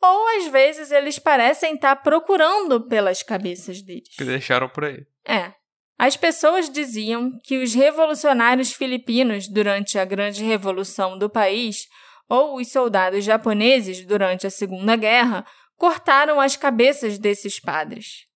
ou 0.00 0.38
às 0.38 0.46
vezes 0.46 0.90
eles 0.90 1.18
parecem 1.18 1.74
estar 1.74 1.96
procurando 1.96 2.80
pelas 2.80 3.22
cabeças 3.22 3.82
deles. 3.82 4.14
Que 4.16 4.24
deixaram 4.24 4.68
por 4.68 4.84
aí. 4.84 5.04
É. 5.26 5.52
As 5.98 6.16
pessoas 6.16 6.70
diziam 6.70 7.38
que 7.44 7.62
os 7.62 7.74
revolucionários 7.74 8.72
filipinos, 8.72 9.46
durante 9.46 9.98
a 9.98 10.04
grande 10.04 10.42
revolução 10.42 11.18
do 11.18 11.28
país, 11.28 11.86
ou 12.26 12.56
os 12.56 12.72
soldados 12.72 13.24
japoneses, 13.24 14.06
durante 14.06 14.46
a 14.46 14.50
Segunda 14.50 14.96
Guerra, 14.96 15.44
cortaram 15.76 16.40
as 16.40 16.56
cabeças 16.56 17.18
desses 17.18 17.60
padres. 17.60 18.26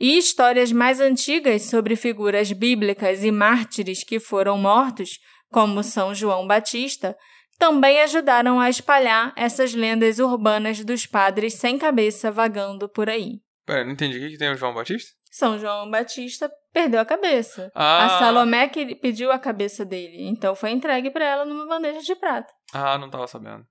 E 0.00 0.18
histórias 0.18 0.72
mais 0.72 1.00
antigas 1.00 1.62
sobre 1.62 1.94
figuras 1.94 2.50
bíblicas 2.50 3.22
e 3.22 3.30
mártires 3.30 4.02
que 4.02 4.18
foram 4.18 4.58
mortos, 4.58 5.20
como 5.52 5.84
São 5.84 6.12
João 6.12 6.48
Batista, 6.48 7.16
também 7.58 8.00
ajudaram 8.00 8.60
a 8.60 8.68
espalhar 8.68 9.32
essas 9.36 9.74
lendas 9.74 10.18
urbanas 10.18 10.84
dos 10.84 11.06
padres 11.06 11.54
sem 11.54 11.78
cabeça 11.78 12.30
vagando 12.30 12.88
por 12.88 13.08
aí. 13.08 13.40
Pera, 13.66 13.84
não 13.84 13.92
entendi. 13.92 14.18
O 14.18 14.20
que, 14.20 14.30
que 14.30 14.38
tem 14.38 14.50
o 14.50 14.56
João 14.56 14.74
Batista? 14.74 15.12
São 15.30 15.58
João 15.58 15.90
Batista 15.90 16.50
perdeu 16.72 17.00
a 17.00 17.04
cabeça. 17.04 17.70
Ah. 17.74 18.04
A 18.04 18.18
Salomé 18.18 18.68
que 18.68 18.94
pediu 18.94 19.32
a 19.32 19.38
cabeça 19.38 19.84
dele, 19.84 20.28
então 20.28 20.54
foi 20.54 20.70
entregue 20.70 21.10
para 21.10 21.24
ela 21.24 21.44
numa 21.44 21.66
bandeja 21.66 22.00
de 22.00 22.14
prata. 22.14 22.52
Ah, 22.72 22.98
não 22.98 23.10
tava 23.10 23.26
sabendo. 23.26 23.64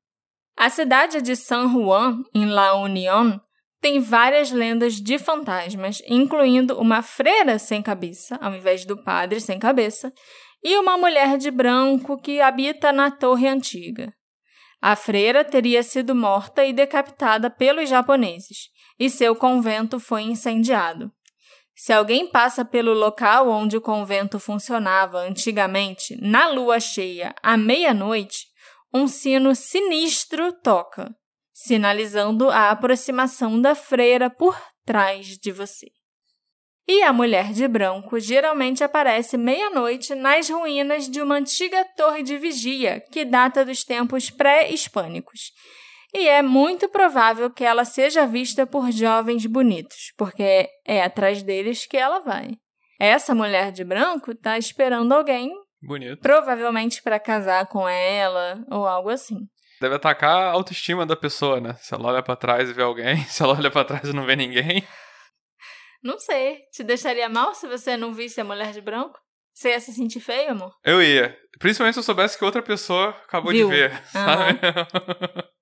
A 0.58 0.70
cidade 0.70 1.22
de 1.22 1.36
San 1.36 1.70
Juan, 1.70 2.24
em 2.34 2.46
La 2.46 2.76
Unión, 2.76 3.40
tem 3.82 4.00
várias 4.00 4.52
lendas 4.52 4.96
de 4.96 5.20
fantasmas, 5.20 6.02
incluindo 6.08 6.80
uma 6.80 7.02
freira 7.02 7.60
sem 7.60 7.82
cabeça, 7.82 8.38
ao 8.42 8.54
invés 8.54 8.86
do 8.86 9.02
padre 9.04 9.42
sem 9.42 9.60
cabeça, 9.60 10.14
e 10.64 10.78
uma 10.78 10.98
mulher 10.98 11.38
de 11.38 11.52
branco 11.52 12.18
que 12.18 12.40
habita 12.40 12.92
na 12.92 13.12
torre 13.12 13.48
antiga. 13.48 14.14
A 14.82 14.96
freira 14.96 15.44
teria 15.44 15.84
sido 15.84 16.14
morta 16.14 16.66
e 16.66 16.74
decapitada 16.74 17.50
pelos 17.50 17.90
japoneses, 17.90 18.70
e 19.00 19.10
seu 19.10 19.36
convento 19.36 20.00
foi 20.00 20.24
incendiado. 20.24 21.12
Se 21.76 21.92
alguém 21.92 22.28
passa 22.28 22.64
pelo 22.64 22.94
local 22.94 23.50
onde 23.50 23.76
o 23.76 23.82
convento 23.82 24.40
funcionava 24.40 25.20
antigamente, 25.20 26.16
na 26.22 26.48
lua 26.48 26.80
cheia, 26.80 27.34
à 27.42 27.58
meia-noite, 27.58 28.48
um 28.94 29.08
sino 29.08 29.56
sinistro 29.56 30.54
toca, 30.62 31.16
sinalizando 31.52 32.50
a 32.50 32.70
aproximação 32.70 33.60
da 33.60 33.74
freira 33.74 34.30
por 34.30 34.56
trás 34.86 35.38
de 35.38 35.52
você. 35.52 35.88
E 36.88 37.02
a 37.02 37.14
mulher 37.14 37.54
de 37.54 37.68
branco 37.68 38.20
geralmente 38.20 38.84
aparece 38.84 39.38
meia-noite 39.38 40.14
nas 40.16 40.50
ruínas 40.50 41.10
de 41.10 41.22
uma 41.22 41.36
antiga 41.36 41.86
torre 41.96 42.24
de 42.24 42.38
vigia 42.38 43.02
que 43.12 43.24
data 43.24 43.64
dos 43.64 43.84
tempos 43.84 44.30
pré-hispânicos 44.30 45.52
e 46.14 46.28
é 46.28 46.44
muito 46.44 46.88
provável 46.88 47.50
que 47.50 47.64
ela 47.64 47.84
seja 47.84 48.28
vista 48.28 48.68
por 48.68 48.92
jovens 48.92 49.48
bonitos, 49.48 50.14
porque 50.16 50.70
é 50.86 51.04
atrás 51.04 51.42
deles 51.42 51.88
que 51.88 51.98
ela 51.98 52.20
vai. 52.20 52.52
Essa 53.00 53.34
mulher 53.34 53.72
de 53.72 53.84
branco 53.84 54.32
está 54.32 54.56
esperando 54.58 55.12
alguém, 55.12 55.52
Bonito. 55.82 56.22
provavelmente 56.22 57.02
para 57.02 57.20
casar 57.20 57.66
com 57.66 57.90
ela 57.90 58.64
ou 58.70 58.88
algo 58.88 59.10
assim. 59.10 59.40
Deve 59.82 59.96
atacar 59.96 60.36
a 60.36 60.52
autoestima 60.52 61.04
da 61.04 61.16
pessoa, 61.16 61.60
né? 61.60 61.76
Se 61.80 61.96
ela 61.96 62.10
olha 62.10 62.22
pra 62.22 62.36
trás 62.36 62.70
e 62.70 62.74
vê 62.74 62.84
alguém, 62.84 63.18
se 63.26 63.42
ela 63.42 63.58
olha 63.58 63.72
pra 63.72 63.84
trás 63.84 64.08
e 64.08 64.14
não 64.14 64.24
vê 64.24 64.36
ninguém. 64.36 64.84
Não 66.04 66.20
sei, 66.20 66.60
te 66.72 66.84
deixaria 66.84 67.30
mal 67.30 67.56
se 67.56 67.68
você 67.68 67.96
não 67.96 68.14
visse 68.14 68.42
a 68.42 68.44
mulher 68.44 68.74
de 68.74 68.82
branco? 68.82 69.18
Você 69.54 69.70
ia 69.70 69.80
se 69.80 69.94
sentir 69.94 70.20
feio, 70.20 70.52
amor? 70.52 70.74
Eu 70.84 71.02
ia. 71.02 71.38
Principalmente 71.60 71.94
se 71.94 72.00
eu 72.00 72.04
soubesse 72.04 72.38
que 72.38 72.44
outra 72.44 72.62
pessoa 72.62 73.10
acabou 73.10 73.52
Viu. 73.52 73.70
de 73.70 73.74
ver, 73.76 74.06
sabe? 74.08 74.60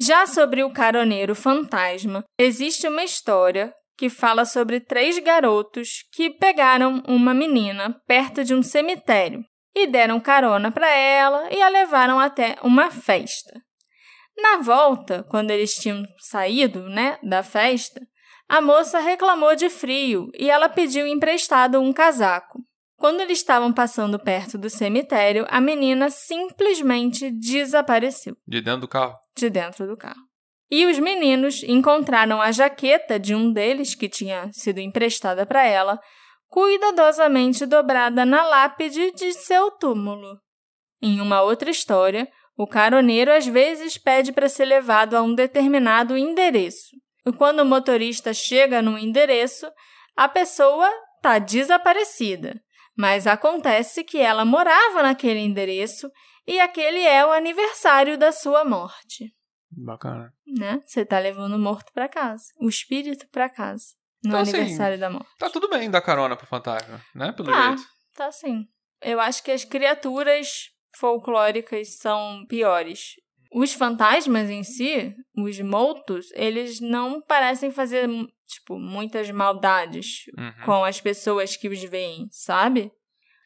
Já 0.00 0.26
sobre 0.26 0.62
o 0.62 0.72
caroneiro 0.72 1.34
fantasma, 1.34 2.24
existe 2.38 2.86
uma 2.86 3.02
história 3.02 3.72
que 3.96 4.10
fala 4.10 4.44
sobre 4.44 4.80
três 4.80 5.18
garotos 5.18 6.04
que 6.12 6.30
pegaram 6.30 7.02
uma 7.06 7.32
menina 7.32 7.96
perto 8.06 8.44
de 8.44 8.54
um 8.54 8.62
cemitério 8.62 9.44
e 9.74 9.86
deram 9.86 10.20
carona 10.20 10.70
para 10.70 10.88
ela 10.88 11.48
e 11.52 11.62
a 11.62 11.68
levaram 11.68 12.18
até 12.18 12.56
uma 12.62 12.90
festa. 12.90 13.52
Na 14.36 14.58
volta, 14.58 15.24
quando 15.28 15.52
eles 15.52 15.74
tinham 15.74 16.04
saído, 16.18 16.88
né, 16.88 17.18
da 17.22 17.42
festa, 17.42 18.00
a 18.54 18.60
moça 18.60 19.00
reclamou 19.00 19.56
de 19.56 19.68
frio 19.68 20.30
e 20.38 20.48
ela 20.48 20.68
pediu 20.68 21.08
emprestado 21.08 21.80
um 21.80 21.92
casaco. 21.92 22.60
Quando 22.96 23.20
eles 23.20 23.38
estavam 23.38 23.72
passando 23.72 24.16
perto 24.16 24.56
do 24.56 24.70
cemitério, 24.70 25.44
a 25.48 25.60
menina 25.60 26.08
simplesmente 26.08 27.32
desapareceu 27.32 28.36
De 28.46 28.60
dentro 28.60 28.82
do 28.82 28.88
carro. 28.88 29.14
de 29.36 29.50
dentro 29.50 29.88
do 29.88 29.96
carro. 29.96 30.22
E 30.70 30.86
os 30.86 31.00
meninos 31.00 31.64
encontraram 31.64 32.40
a 32.40 32.52
jaqueta 32.52 33.18
de 33.18 33.34
um 33.34 33.52
deles, 33.52 33.96
que 33.96 34.08
tinha 34.08 34.48
sido 34.52 34.78
emprestada 34.78 35.44
para 35.44 35.64
ela, 35.64 35.98
cuidadosamente 36.48 37.66
dobrada 37.66 38.24
na 38.24 38.46
lápide 38.46 39.10
de 39.16 39.32
seu 39.32 39.72
túmulo. 39.72 40.38
Em 41.02 41.20
uma 41.20 41.42
outra 41.42 41.70
história, 41.70 42.28
o 42.56 42.68
caroneiro 42.68 43.32
às 43.32 43.46
vezes 43.46 43.98
pede 43.98 44.32
para 44.32 44.48
ser 44.48 44.66
levado 44.66 45.14
a 45.16 45.22
um 45.22 45.34
determinado 45.34 46.16
endereço. 46.16 46.94
E 47.26 47.32
quando 47.32 47.60
o 47.60 47.64
motorista 47.64 48.32
chega 48.34 48.82
no 48.82 48.98
endereço, 48.98 49.66
a 50.16 50.28
pessoa 50.28 50.88
está 51.16 51.38
desaparecida. 51.38 52.60
Mas 52.96 53.26
acontece 53.26 54.04
que 54.04 54.18
ela 54.18 54.44
morava 54.44 55.02
naquele 55.02 55.40
endereço 55.40 56.08
e 56.46 56.60
aquele 56.60 57.00
é 57.00 57.24
o 57.26 57.32
aniversário 57.32 58.16
da 58.18 58.30
sua 58.30 58.64
morte 58.64 59.34
Bacana. 59.70 60.32
né? 60.46 60.80
Você 60.86 61.04
tá 61.04 61.18
levando 61.18 61.54
o 61.54 61.58
morto 61.58 61.90
pra 61.92 62.08
casa, 62.08 62.44
o 62.60 62.68
espírito 62.68 63.26
pra 63.32 63.48
casa, 63.48 63.86
no 64.22 64.28
Então, 64.30 64.40
assim, 64.40 64.56
aniversário 64.58 64.98
da 65.00 65.10
morte. 65.10 65.26
Tá 65.38 65.50
tudo 65.50 65.68
bem 65.68 65.90
dar 65.90 66.00
carona 66.02 66.36
pro 66.36 66.46
fantasma, 66.46 67.00
né? 67.14 67.32
Pelo 67.32 67.50
Tá. 67.50 67.68
jeito. 67.68 67.82
Tá 68.14 68.30
sim. 68.30 68.66
Eu 69.02 69.18
acho 69.18 69.42
que 69.42 69.50
as 69.50 69.64
criaturas 69.64 70.68
folclóricas 70.96 71.96
são 71.98 72.44
piores. 72.48 73.14
Os 73.54 73.72
fantasmas 73.72 74.50
em 74.50 74.64
si, 74.64 75.14
os 75.36 75.60
mortos, 75.60 76.26
eles 76.34 76.80
não 76.80 77.20
parecem 77.22 77.70
fazer, 77.70 78.08
tipo, 78.46 78.78
muitas 78.78 79.30
maldades 79.30 80.24
Uhum. 80.36 80.52
com 80.64 80.84
as 80.84 81.00
pessoas 81.00 81.56
que 81.56 81.68
os 81.68 81.80
veem, 81.84 82.26
sabe? 82.32 82.90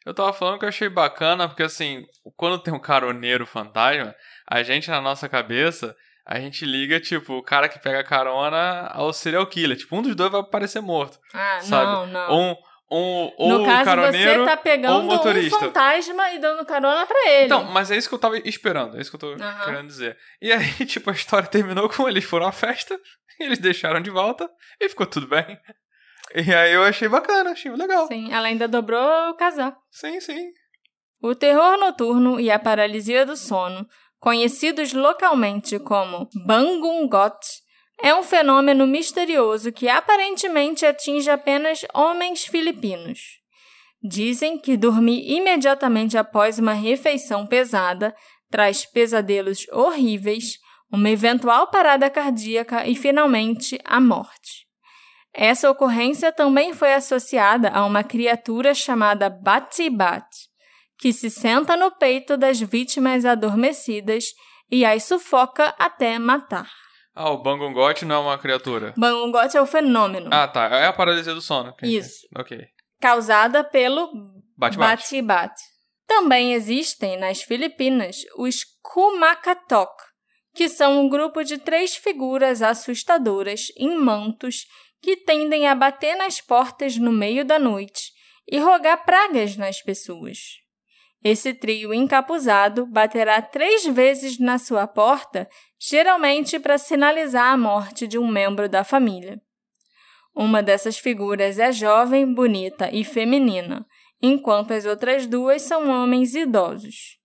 Eu 0.05 0.13
tava 0.13 0.33
falando 0.33 0.57
que 0.57 0.65
eu 0.65 0.69
achei 0.69 0.89
bacana, 0.89 1.47
porque 1.47 1.61
assim, 1.61 2.03
quando 2.35 2.57
tem 2.57 2.73
um 2.73 2.79
caroneiro 2.79 3.45
fantasma, 3.45 4.15
a 4.47 4.63
gente 4.63 4.89
na 4.89 4.99
nossa 4.99 5.29
cabeça, 5.29 5.95
a 6.25 6.39
gente 6.39 6.65
liga, 6.65 6.99
tipo, 6.99 7.33
o 7.33 7.43
cara 7.43 7.69
que 7.69 7.77
pega 7.79 8.03
carona 8.03 8.87
ao 8.87 9.13
serial 9.13 9.45
killer. 9.45 9.77
Tipo, 9.77 9.97
um 9.97 10.01
dos 10.01 10.15
dois 10.15 10.31
vai 10.31 10.43
parecer 10.43 10.79
morto. 10.81 11.19
Ah, 11.33 11.59
Sabe? 11.61 11.85
não, 11.85 12.07
não. 12.07 12.51
Um- 12.51 12.55
ou 12.89 13.49
no 13.59 13.65
caso, 13.65 13.85
caroneiro. 13.85 14.43
você 14.43 14.49
tá 14.49 14.57
pegando 14.57 15.13
um 15.13 15.49
fantasma 15.49 16.31
e 16.31 16.39
dando 16.39 16.65
carona 16.65 17.05
pra 17.05 17.29
ele. 17.29 17.45
Então, 17.45 17.63
mas 17.65 17.91
é 17.91 17.97
isso 17.97 18.09
que 18.09 18.15
eu 18.15 18.19
tava 18.19 18.37
esperando, 18.39 18.97
é 18.97 19.01
isso 19.01 19.11
que 19.11 19.15
eu 19.15 19.19
tô 19.19 19.43
Aham. 19.43 19.63
querendo 19.63 19.87
dizer. 19.87 20.17
E 20.41 20.51
aí, 20.51 20.73
tipo, 20.87 21.09
a 21.09 21.13
história 21.13 21.47
terminou 21.47 21.87
com 21.87 22.09
eles 22.09 22.23
foram 22.23 22.47
à 22.47 22.51
festa, 22.51 22.99
eles 23.39 23.59
deixaram 23.59 24.01
de 24.01 24.09
volta 24.09 24.49
e 24.79 24.89
ficou 24.89 25.05
tudo 25.05 25.27
bem. 25.27 25.59
E 26.33 26.53
aí 26.53 26.73
eu 26.73 26.83
achei 26.83 27.07
bacana, 27.07 27.51
achei 27.51 27.71
legal. 27.71 28.07
Sim, 28.07 28.31
ela 28.31 28.47
ainda 28.47 28.67
dobrou 28.67 29.29
o 29.29 29.35
casaco. 29.35 29.79
Sim, 29.91 30.19
sim. 30.19 30.51
O 31.21 31.35
terror 31.35 31.77
noturno 31.77 32.39
e 32.39 32.49
a 32.49 32.57
paralisia 32.57 33.25
do 33.25 33.35
sono, 33.35 33.87
conhecidos 34.19 34.93
localmente 34.93 35.77
como 35.79 36.29
Bangungot, 36.45 37.39
é 38.01 38.15
um 38.15 38.23
fenômeno 38.23 38.87
misterioso 38.87 39.71
que 39.71 39.89
aparentemente 39.89 40.85
atinge 40.85 41.29
apenas 41.29 41.85
homens 41.93 42.45
filipinos. 42.45 43.39
Dizem 44.01 44.57
que 44.57 44.77
dormir 44.77 45.29
imediatamente 45.29 46.17
após 46.17 46.57
uma 46.57 46.73
refeição 46.73 47.45
pesada 47.45 48.15
traz 48.49 48.85
pesadelos 48.85 49.67
horríveis, 49.71 50.57
uma 50.91 51.09
eventual 51.09 51.69
parada 51.69 52.09
cardíaca 52.09 52.87
e, 52.87 52.95
finalmente, 52.95 53.79
a 53.83 53.99
morte. 53.99 54.67
Essa 55.33 55.69
ocorrência 55.69 56.31
também 56.31 56.73
foi 56.73 56.93
associada 56.93 57.69
a 57.69 57.85
uma 57.85 58.03
criatura 58.03 58.73
chamada 58.73 59.29
Batibat, 59.29 60.25
que 60.97 61.13
se 61.13 61.29
senta 61.29 61.77
no 61.77 61.91
peito 61.91 62.35
das 62.35 62.59
vítimas 62.59 63.25
adormecidas 63.25 64.33
e 64.71 64.83
as 64.83 65.03
sufoca 65.03 65.75
até 65.77 66.17
matar. 66.17 66.69
Ah, 67.21 67.31
o 67.31 67.37
Bangungot 67.37 68.05
não 68.05 68.15
é 68.15 68.19
uma 68.19 68.37
criatura. 68.37 68.93
Bangungot 68.95 69.53
é 69.53 69.61
o 69.61 69.65
fenômeno. 69.65 70.29
Ah, 70.31 70.47
tá. 70.47 70.67
É 70.67 70.85
a 70.85 70.93
paralisia 70.93 71.33
do 71.33 71.41
sono. 71.41 71.75
Isso. 71.83 72.25
Ok. 72.33 72.57
Causada 73.01 73.61
pelo 73.61 74.09
bate-bate. 74.57 75.61
Também 76.07 76.53
existem 76.53 77.17
nas 77.17 77.41
Filipinas 77.41 78.21
os 78.37 78.63
Kumakatok, 78.81 79.91
que 80.55 80.69
são 80.69 80.97
um 80.97 81.09
grupo 81.09 81.43
de 81.43 81.57
três 81.57 81.93
figuras 81.93 82.61
assustadoras 82.61 83.67
em 83.75 83.97
mantos 83.97 84.65
que 85.01 85.17
tendem 85.17 85.67
a 85.67 85.75
bater 85.75 86.15
nas 86.15 86.39
portas 86.39 86.95
no 86.95 87.11
meio 87.11 87.43
da 87.43 87.59
noite 87.59 88.13
e 88.49 88.59
rogar 88.59 89.03
pragas 89.03 89.57
nas 89.57 89.81
pessoas. 89.81 90.37
Esse 91.23 91.53
trio 91.53 91.93
encapuzado 91.93 92.85
baterá 92.85 93.41
três 93.41 93.85
vezes 93.85 94.39
na 94.39 94.57
sua 94.57 94.87
porta, 94.87 95.49
geralmente 95.77 96.57
para 96.59 96.77
sinalizar 96.77 97.51
a 97.51 97.57
morte 97.57 98.07
de 98.07 98.17
um 98.17 98.27
membro 98.27 98.69
da 98.69 98.83
família. 98.83 99.41
Uma 100.33 100.63
dessas 100.63 100.97
figuras 100.97 101.59
é 101.59 101.71
jovem, 101.71 102.33
bonita 102.33 102.89
e 102.93 103.03
feminina, 103.03 103.85
enquanto 104.21 104.71
as 104.71 104.85
outras 104.85 105.27
duas 105.27 105.61
são 105.61 105.89
homens 105.89 106.35
idosos. 106.35 107.17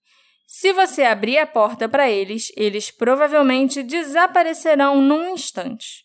Se 0.46 0.72
você 0.72 1.02
abrir 1.02 1.38
a 1.38 1.46
porta 1.46 1.88
para 1.88 2.10
eles, 2.10 2.52
eles 2.56 2.90
provavelmente 2.90 3.82
desaparecerão 3.82 5.00
num 5.00 5.32
instante. 5.32 6.04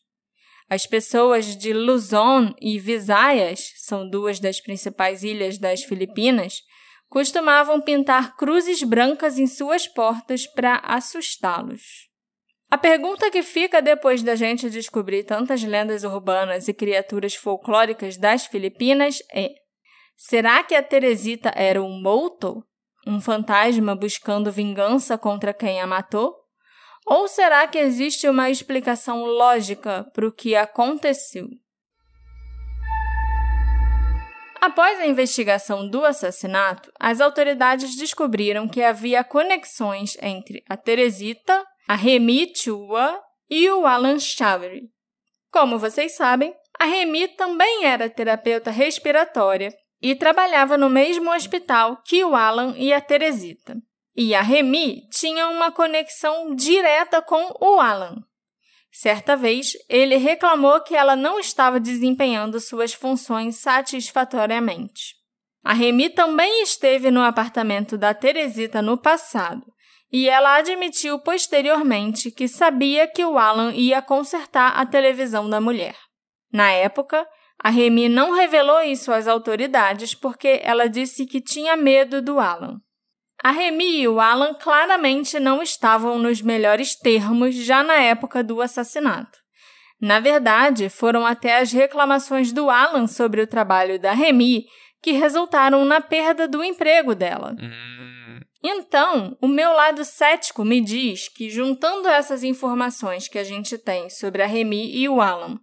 As 0.70 0.86
pessoas 0.86 1.58
de 1.58 1.74
Luzon 1.74 2.54
e 2.62 2.78
Visayas, 2.78 3.74
são 3.78 4.08
duas 4.08 4.40
das 4.40 4.60
principais 4.60 5.24
ilhas 5.24 5.58
das 5.58 5.84
Filipinas, 5.84 6.62
costumavam 7.10 7.82
pintar 7.82 8.38
cruzes 8.38 8.84
brancas 8.84 9.40
em 9.40 9.48
suas 9.48 9.88
portas 9.88 10.46
para 10.46 10.76
assustá-los. 10.84 12.08
A 12.72 12.78
pergunta 12.78 13.32
que 13.32 13.42
fica 13.42 13.82
depois 13.82 14.22
da 14.22 14.36
gente 14.36 14.70
descobrir 14.70 15.24
tantas 15.24 15.64
lendas 15.64 16.04
urbanas 16.04 16.68
e 16.68 16.74
criaturas 16.74 17.34
folclóricas 17.34 18.16
das 18.16 18.46
Filipinas 18.46 19.24
é: 19.34 19.50
será 20.16 20.64
que 20.64 20.76
a 20.76 20.84
Teresita 20.84 21.52
era 21.56 21.82
um 21.82 22.00
Mouto? 22.00 22.64
Um 23.08 23.20
fantasma 23.20 23.96
buscando 23.96 24.52
vingança 24.52 25.18
contra 25.18 25.52
quem 25.52 25.82
a 25.82 25.88
matou? 25.88 26.36
Ou 27.08 27.28
será 27.28 27.66
que 27.68 27.80
existe 27.80 28.30
uma 28.30 28.52
explicação 28.52 29.26
lógica 29.26 30.04
para 30.14 30.28
o 30.28 30.32
que 30.32 30.56
aconteceu? 30.56 31.48
Após 34.62 35.00
a 35.00 35.08
investigação 35.08 35.88
do 35.88 36.04
assassinato, 36.04 36.92
as 37.00 37.22
autoridades 37.22 37.96
descobriram 37.96 38.68
que 38.68 38.84
havia 38.84 39.24
conexões 39.24 40.18
entre 40.22 40.64
a 40.68 40.76
Teresita, 40.76 41.66
a 41.88 41.96
Remy 41.96 42.52
Chua 42.56 43.20
e 43.50 43.70
o 43.70 43.88
Alan 43.88 44.20
Chavery. 44.20 44.90
Como 45.52 45.80
vocês 45.80 46.16
sabem, 46.16 46.54
a 46.78 46.86
Remy 46.86 47.30
também 47.30 47.86
era 47.86 48.10
terapeuta 48.10 48.70
respiratória 48.70 49.74
e 50.02 50.14
trabalhava 50.14 50.78
no 50.78 50.90
mesmo 50.90 51.34
hospital 51.34 52.02
que 52.06 52.24
o 52.24 52.36
Alan 52.36 52.74
e 52.78 52.92
a 52.92 53.00
Teresita. 53.00 53.78
E 54.16 54.36
a 54.36 54.42
Remy 54.42 55.08
tinha 55.10 55.48
uma 55.48 55.72
conexão 55.72 56.54
direta 56.54 57.22
com 57.22 57.56
o 57.62 57.80
Alan. 57.80 58.18
Certa 58.92 59.36
vez, 59.36 59.74
ele 59.88 60.18
reclamou 60.18 60.82
que 60.82 60.96
ela 60.96 61.16
não 61.16 61.40
estava 61.40 61.80
desempenhando 61.80 62.60
suas 62.60 62.94
funções 62.94 63.58
satisfatoriamente. 63.58 65.16
A 65.64 65.74
Remy 65.74 66.10
também 66.10 66.64
esteve 66.64 67.12
no 67.12 67.22
apartamento 67.22 67.98
da 67.98 68.14
Teresita 68.14 68.82
no 68.82 68.98
passado, 68.98 69.66
e 70.12 70.28
ela 70.28 70.56
admitiu 70.56 71.20
posteriormente 71.20 72.32
que 72.32 72.48
sabia 72.48 73.08
que 73.08 73.24
o 73.24 73.38
Alan 73.38 73.72
ia 73.74 74.02
consertar 74.02 74.72
a 74.80 74.86
televisão 74.86 75.50
da 75.50 75.62
mulher. 75.62 75.96
Na 76.52 76.72
época, 76.72 77.28
a 77.62 77.70
Remy 77.70 78.10
não 78.10 78.32
revelou 78.32 78.82
isso 78.82 79.12
às 79.12 79.28
autoridades 79.28 80.16
porque 80.16 80.62
ela 80.64 80.90
disse 80.90 81.26
que 81.26 81.42
tinha 81.42 81.76
medo 81.76 82.22
do 82.22 82.40
Alan. 82.40 82.82
A 83.44 83.52
Remy 83.52 84.02
e 84.02 84.08
o 84.08 84.20
Alan 84.20 84.54
claramente 84.54 85.40
não 85.40 85.64
estavam 85.64 86.20
nos 86.20 86.42
melhores 86.42 86.96
termos 86.96 87.56
já 87.56 87.82
na 87.84 87.96
época 87.96 88.44
do 88.44 88.62
assassinato. 88.62 89.40
Na 90.02 90.20
verdade, 90.20 90.90
foram 90.90 91.26
até 91.26 91.60
as 91.60 91.72
reclamações 91.72 92.52
do 92.52 92.70
Alan 92.70 93.08
sobre 93.08 93.42
o 93.42 93.48
trabalho 93.48 94.00
da 94.00 94.12
Remy 94.14 94.66
que 95.02 95.12
resultaram 95.12 95.86
na 95.86 96.02
perda 96.02 96.48
do 96.48 96.64
emprego 96.64 97.16
dela. 97.16 97.56
Hum, 97.60 98.40
Então, 98.62 99.38
o 99.42 99.48
meu 99.48 99.72
lado 99.72 100.04
cético 100.04 100.66
me 100.66 100.82
diz 100.82 101.30
que, 101.30 101.50
juntando 101.50 102.10
essas 102.10 102.44
informações 102.44 103.30
que 103.30 103.40
a 103.40 103.44
gente 103.44 103.78
tem 103.78 104.10
sobre 104.10 104.42
a 104.44 104.46
Remy 104.46 104.98
e 104.98 105.08
o 105.08 105.22
Alan, 105.22 105.58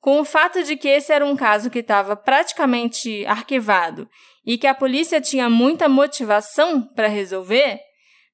com 0.00 0.20
o 0.20 0.24
fato 0.24 0.62
de 0.62 0.76
que 0.76 0.88
esse 0.88 1.12
era 1.12 1.24
um 1.24 1.36
caso 1.36 1.68
que 1.70 1.80
estava 1.80 2.16
praticamente 2.16 3.26
arquivado 3.26 4.08
e 4.50 4.58
que 4.58 4.66
a 4.66 4.74
polícia 4.74 5.20
tinha 5.20 5.48
muita 5.48 5.88
motivação 5.88 6.82
para 6.82 7.06
resolver, 7.06 7.78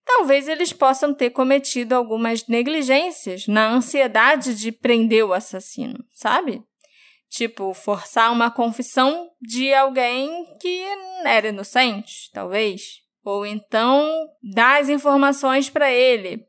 talvez 0.03 0.49
eles 0.49 0.73
possam 0.73 1.13
ter 1.13 1.29
cometido 1.29 1.95
algumas 1.95 2.47
negligências 2.47 3.47
na 3.47 3.69
ansiedade 3.69 4.55
de 4.55 4.73
prender 4.73 5.27
o 5.27 5.35
assassino, 5.35 6.03
sabe? 6.11 6.63
Tipo, 7.29 7.75
forçar 7.75 8.33
uma 8.33 8.51
confissão 8.51 9.29
de 9.43 9.75
alguém 9.75 10.57
que 10.59 10.87
era 11.27 11.49
inocente, 11.49 12.31
talvez. 12.33 13.03
Ou 13.23 13.45
então 13.45 14.11
dar 14.43 14.81
as 14.81 14.89
informações 14.89 15.69
para 15.69 15.93
ele, 15.93 16.47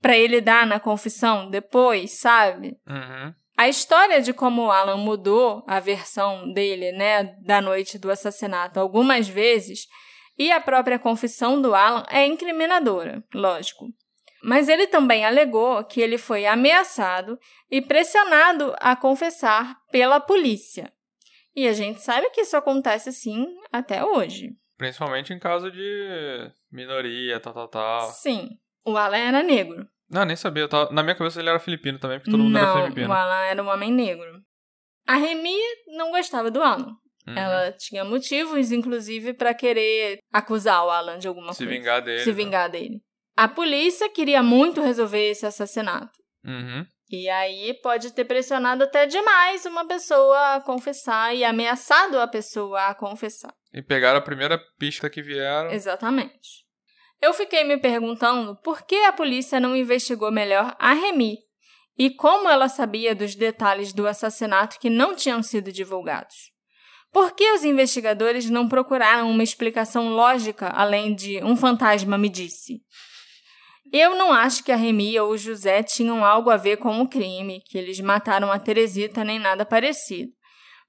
para 0.00 0.16
ele 0.16 0.40
dar 0.40 0.66
na 0.66 0.80
confissão 0.80 1.50
depois, 1.50 2.18
sabe? 2.18 2.78
uhum. 2.88 3.34
A 3.62 3.68
história 3.68 4.20
de 4.20 4.32
como 4.32 4.62
o 4.62 4.72
Alan 4.72 4.96
mudou 4.96 5.62
a 5.68 5.78
versão 5.78 6.52
dele, 6.52 6.90
né, 6.90 7.36
da 7.46 7.60
noite 7.60 7.96
do 7.96 8.10
assassinato 8.10 8.80
algumas 8.80 9.28
vezes, 9.28 9.86
e 10.36 10.50
a 10.50 10.60
própria 10.60 10.98
confissão 10.98 11.62
do 11.62 11.72
Alan 11.72 12.04
é 12.10 12.26
incriminadora, 12.26 13.22
lógico. 13.32 13.86
Mas 14.42 14.68
ele 14.68 14.88
também 14.88 15.24
alegou 15.24 15.84
que 15.84 16.00
ele 16.00 16.18
foi 16.18 16.44
ameaçado 16.44 17.38
e 17.70 17.80
pressionado 17.80 18.74
a 18.80 18.96
confessar 18.96 19.76
pela 19.92 20.18
polícia. 20.18 20.92
E 21.54 21.68
a 21.68 21.72
gente 21.72 22.02
sabe 22.02 22.30
que 22.30 22.40
isso 22.40 22.56
acontece 22.56 23.12
sim 23.12 23.46
até 23.70 24.04
hoje. 24.04 24.56
Principalmente 24.76 25.32
em 25.32 25.38
caso 25.38 25.70
de 25.70 26.50
minoria, 26.68 27.38
tal, 27.38 27.54
tal, 27.54 27.68
tal. 27.68 28.10
Sim, 28.10 28.58
o 28.84 28.96
Alan 28.96 29.18
era 29.18 29.40
negro. 29.40 29.86
Não, 30.12 30.24
nem 30.24 30.36
sabia. 30.36 30.64
eu 30.64 30.68
tava- 30.68 30.92
Na 30.92 31.02
minha 31.02 31.14
cabeça 31.14 31.40
ele 31.40 31.48
era 31.48 31.58
filipino 31.58 31.98
também, 31.98 32.18
porque 32.18 32.30
todo 32.30 32.42
mundo 32.42 32.52
não, 32.52 32.60
era 32.60 32.82
filipino. 32.82 33.08
o 33.08 33.12
Alan 33.12 33.44
era 33.46 33.62
um 33.62 33.68
homem 33.68 33.90
negro. 33.92 34.40
A 35.06 35.16
Remy 35.16 35.56
não 35.96 36.10
gostava 36.10 36.50
do 36.50 36.62
Alan. 36.62 36.94
Uhum. 37.26 37.36
Ela 37.38 37.72
tinha 37.72 38.04
motivos, 38.04 38.72
inclusive, 38.72 39.32
para 39.32 39.54
querer 39.54 40.18
acusar 40.32 40.84
o 40.84 40.90
Alan 40.90 41.18
de 41.18 41.28
alguma 41.28 41.52
Se 41.52 41.64
coisa. 41.64 41.72
vingar 41.78 42.02
dele. 42.02 42.20
Se 42.22 42.28
né? 42.30 42.34
vingar 42.34 42.68
dele. 42.70 43.00
A 43.36 43.48
polícia 43.48 44.08
queria 44.10 44.42
muito 44.42 44.80
resolver 44.82 45.30
esse 45.30 45.46
assassinato. 45.46 46.12
Uhum. 46.44 46.84
E 47.10 47.28
aí 47.28 47.74
pode 47.82 48.12
ter 48.12 48.24
pressionado 48.24 48.84
até 48.84 49.06
demais 49.06 49.64
uma 49.66 49.86
pessoa 49.86 50.56
a 50.56 50.60
confessar 50.60 51.34
e 51.34 51.44
ameaçado 51.44 52.18
a 52.18 52.26
pessoa 52.26 52.86
a 52.88 52.94
confessar. 52.94 53.52
E 53.72 53.80
pegaram 53.82 54.18
a 54.18 54.22
primeira 54.22 54.58
pista 54.78 55.08
que 55.08 55.22
vieram. 55.22 55.70
Exatamente. 55.70 56.61
Eu 57.22 57.32
fiquei 57.32 57.62
me 57.62 57.78
perguntando 57.78 58.56
por 58.64 58.82
que 58.82 58.96
a 59.04 59.12
polícia 59.12 59.60
não 59.60 59.76
investigou 59.76 60.32
melhor 60.32 60.74
a 60.76 60.92
Remy 60.92 61.38
e 61.96 62.10
como 62.10 62.48
ela 62.48 62.68
sabia 62.68 63.14
dos 63.14 63.36
detalhes 63.36 63.92
do 63.92 64.08
assassinato 64.08 64.80
que 64.80 64.90
não 64.90 65.14
tinham 65.14 65.40
sido 65.40 65.70
divulgados. 65.70 66.50
Por 67.12 67.32
que 67.32 67.48
os 67.52 67.62
investigadores 67.62 68.50
não 68.50 68.68
procuraram 68.68 69.30
uma 69.30 69.44
explicação 69.44 70.08
lógica 70.08 70.66
além 70.70 71.14
de 71.14 71.38
um 71.44 71.56
fantasma 71.56 72.18
me 72.18 72.28
disse? 72.28 72.80
Eu 73.92 74.16
não 74.16 74.32
acho 74.32 74.64
que 74.64 74.72
a 74.72 74.76
Remy 74.76 75.20
ou 75.20 75.30
o 75.30 75.38
José 75.38 75.80
tinham 75.84 76.24
algo 76.24 76.50
a 76.50 76.56
ver 76.56 76.78
com 76.78 77.00
o 77.00 77.08
crime, 77.08 77.62
que 77.66 77.78
eles 77.78 78.00
mataram 78.00 78.50
a 78.50 78.58
Teresita 78.58 79.22
nem 79.22 79.38
nada 79.38 79.64
parecido. 79.64 80.32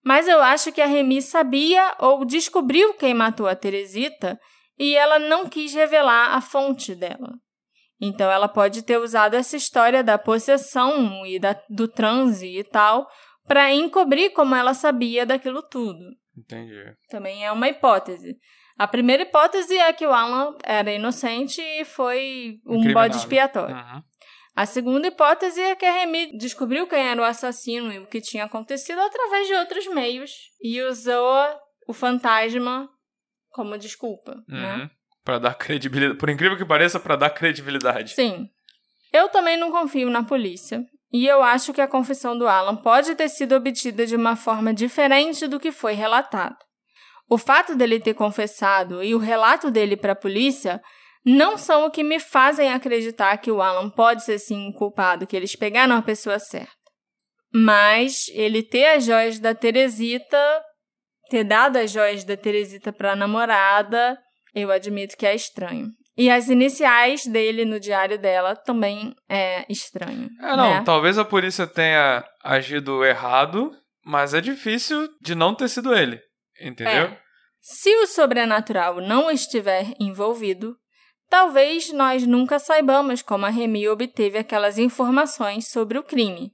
Mas 0.03 0.27
eu 0.27 0.41
acho 0.41 0.71
que 0.71 0.81
a 0.81 0.87
Remy 0.87 1.21
sabia 1.21 1.95
ou 1.99 2.25
descobriu 2.25 2.95
quem 2.95 3.13
matou 3.13 3.45
a 3.45 3.55
Teresita 3.55 4.39
e 4.77 4.95
ela 4.95 5.19
não 5.19 5.47
quis 5.47 5.73
revelar 5.73 6.35
a 6.35 6.41
fonte 6.41 6.95
dela. 6.95 7.33
Então 8.01 8.29
ela 8.29 8.47
pode 8.47 8.81
ter 8.81 8.97
usado 8.97 9.35
essa 9.35 9.55
história 9.55 10.03
da 10.03 10.17
possessão 10.17 11.25
e 11.25 11.39
da, 11.39 11.55
do 11.69 11.87
transe 11.87 12.47
e 12.47 12.63
tal 12.63 13.07
para 13.45 13.73
encobrir 13.73 14.31
como 14.31 14.55
ela 14.55 14.73
sabia 14.73 15.25
daquilo 15.25 15.61
tudo. 15.61 16.03
Entendi. 16.37 16.95
Também 17.09 17.45
é 17.45 17.51
uma 17.51 17.69
hipótese. 17.69 18.37
A 18.77 18.87
primeira 18.87 19.23
hipótese 19.23 19.77
é 19.77 19.93
que 19.93 20.05
o 20.05 20.11
Alan 20.11 20.57
era 20.63 20.91
inocente 20.91 21.61
e 21.61 21.85
foi 21.85 22.59
um 22.65 22.91
bode 22.91 23.17
expiatório. 23.17 23.75
Uhum. 23.75 24.01
A 24.55 24.65
segunda 24.65 25.07
hipótese 25.07 25.61
é 25.61 25.75
que 25.75 25.85
a 25.85 25.91
Remy 25.91 26.37
descobriu 26.37 26.87
quem 26.87 26.99
era 26.99 27.21
o 27.21 27.25
assassino 27.25 27.91
e 27.91 27.99
o 27.99 28.07
que 28.07 28.21
tinha 28.21 28.45
acontecido 28.45 28.99
através 28.99 29.47
de 29.47 29.53
outros 29.53 29.87
meios 29.87 30.31
e 30.61 30.81
usou 30.81 31.37
o 31.87 31.93
fantasma 31.93 32.89
como 33.53 33.77
desculpa, 33.77 34.35
né? 34.47 34.73
Uhum. 34.73 34.77
né? 34.79 34.89
Para 35.23 35.39
dar 35.39 35.53
credibilidade. 35.55 36.19
Por 36.19 36.29
incrível 36.29 36.57
que 36.57 36.65
pareça, 36.65 36.99
para 36.99 37.15
dar 37.15 37.29
credibilidade. 37.29 38.13
Sim. 38.13 38.49
Eu 39.13 39.29
também 39.29 39.55
não 39.55 39.71
confio 39.71 40.09
na 40.09 40.23
polícia. 40.23 40.83
E 41.11 41.27
eu 41.27 41.43
acho 41.43 41.71
que 41.71 41.79
a 41.79 41.87
confissão 41.87 42.35
do 42.35 42.47
Alan 42.47 42.75
pode 42.75 43.13
ter 43.13 43.29
sido 43.29 43.53
obtida 43.53 44.05
de 44.05 44.15
uma 44.15 44.35
forma 44.35 44.73
diferente 44.73 45.47
do 45.47 45.59
que 45.59 45.71
foi 45.71 45.93
relatado. 45.93 46.57
O 47.29 47.37
fato 47.37 47.75
dele 47.75 47.99
ter 47.99 48.15
confessado 48.15 49.03
e 49.03 49.13
o 49.13 49.19
relato 49.19 49.69
dele 49.69 49.95
para 49.95 50.13
a 50.13 50.15
polícia 50.15 50.81
não 51.23 51.57
são 51.57 51.85
o 51.85 51.91
que 51.91 52.03
me 52.03 52.19
fazem 52.19 52.73
acreditar 52.73 53.37
que 53.37 53.51
o 53.51 53.61
Alan 53.61 53.89
pode 53.91 54.23
ser 54.23 54.39
sim 54.39 54.71
culpado, 54.73 55.27
que 55.27 55.35
eles 55.35 55.55
pegaram 55.55 55.95
a 55.95 56.01
pessoa 56.01 56.39
certa. 56.39 56.71
Mas 57.53 58.25
ele 58.29 58.63
ter 58.63 58.87
as 58.87 59.05
joias 59.05 59.39
da 59.39 59.53
Teresita, 59.53 60.37
ter 61.33 61.43
dado 61.43 61.77
as 61.77 61.89
joias 61.89 62.23
da 62.23 62.37
Teresita 62.37 62.93
para 62.93 63.13
a 63.13 63.15
namorada, 63.15 64.15
eu 64.53 64.71
admito 64.71 65.17
que 65.17 65.25
é 65.25 65.33
estranho. 65.33 65.87
E 66.15 66.29
as 66.29 66.47
iniciais 66.47 67.25
dele 67.25 67.65
no 67.65 67.79
diário 67.79 68.19
dela 68.19 68.55
também 68.55 69.15
é 69.27 69.65
estranho. 69.67 70.29
É, 70.39 70.55
não, 70.55 70.75
né? 70.75 70.83
talvez 70.85 71.17
a 71.17 71.25
polícia 71.25 71.65
tenha 71.65 72.23
agido 72.43 73.03
errado, 73.03 73.71
mas 74.05 74.35
é 74.35 74.41
difícil 74.41 75.09
de 75.19 75.33
não 75.33 75.55
ter 75.55 75.69
sido 75.69 75.95
ele. 75.95 76.21
Entendeu? 76.61 77.05
É. 77.07 77.19
Se 77.59 77.89
o 77.95 78.05
sobrenatural 78.05 79.01
não 79.01 79.31
estiver 79.31 79.87
envolvido, 79.99 80.75
talvez 81.31 81.91
nós 81.91 82.27
nunca 82.27 82.59
saibamos 82.59 83.23
como 83.23 83.47
a 83.47 83.49
Remy 83.49 83.87
obteve 83.87 84.37
aquelas 84.37 84.77
informações 84.77 85.67
sobre 85.71 85.97
o 85.97 86.03
crime. 86.03 86.51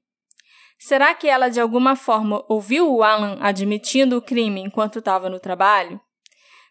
Será 0.79 1.13
que 1.13 1.27
ela 1.27 1.49
de 1.49 1.59
alguma 1.59 1.95
forma 1.97 2.43
ouviu 2.47 2.89
o 2.89 3.03
Alan 3.03 3.37
admitindo 3.41 4.17
o 4.17 4.21
crime 4.21 4.61
enquanto 4.61 4.99
estava 4.99 5.29
no 5.29 5.39
trabalho? 5.39 5.99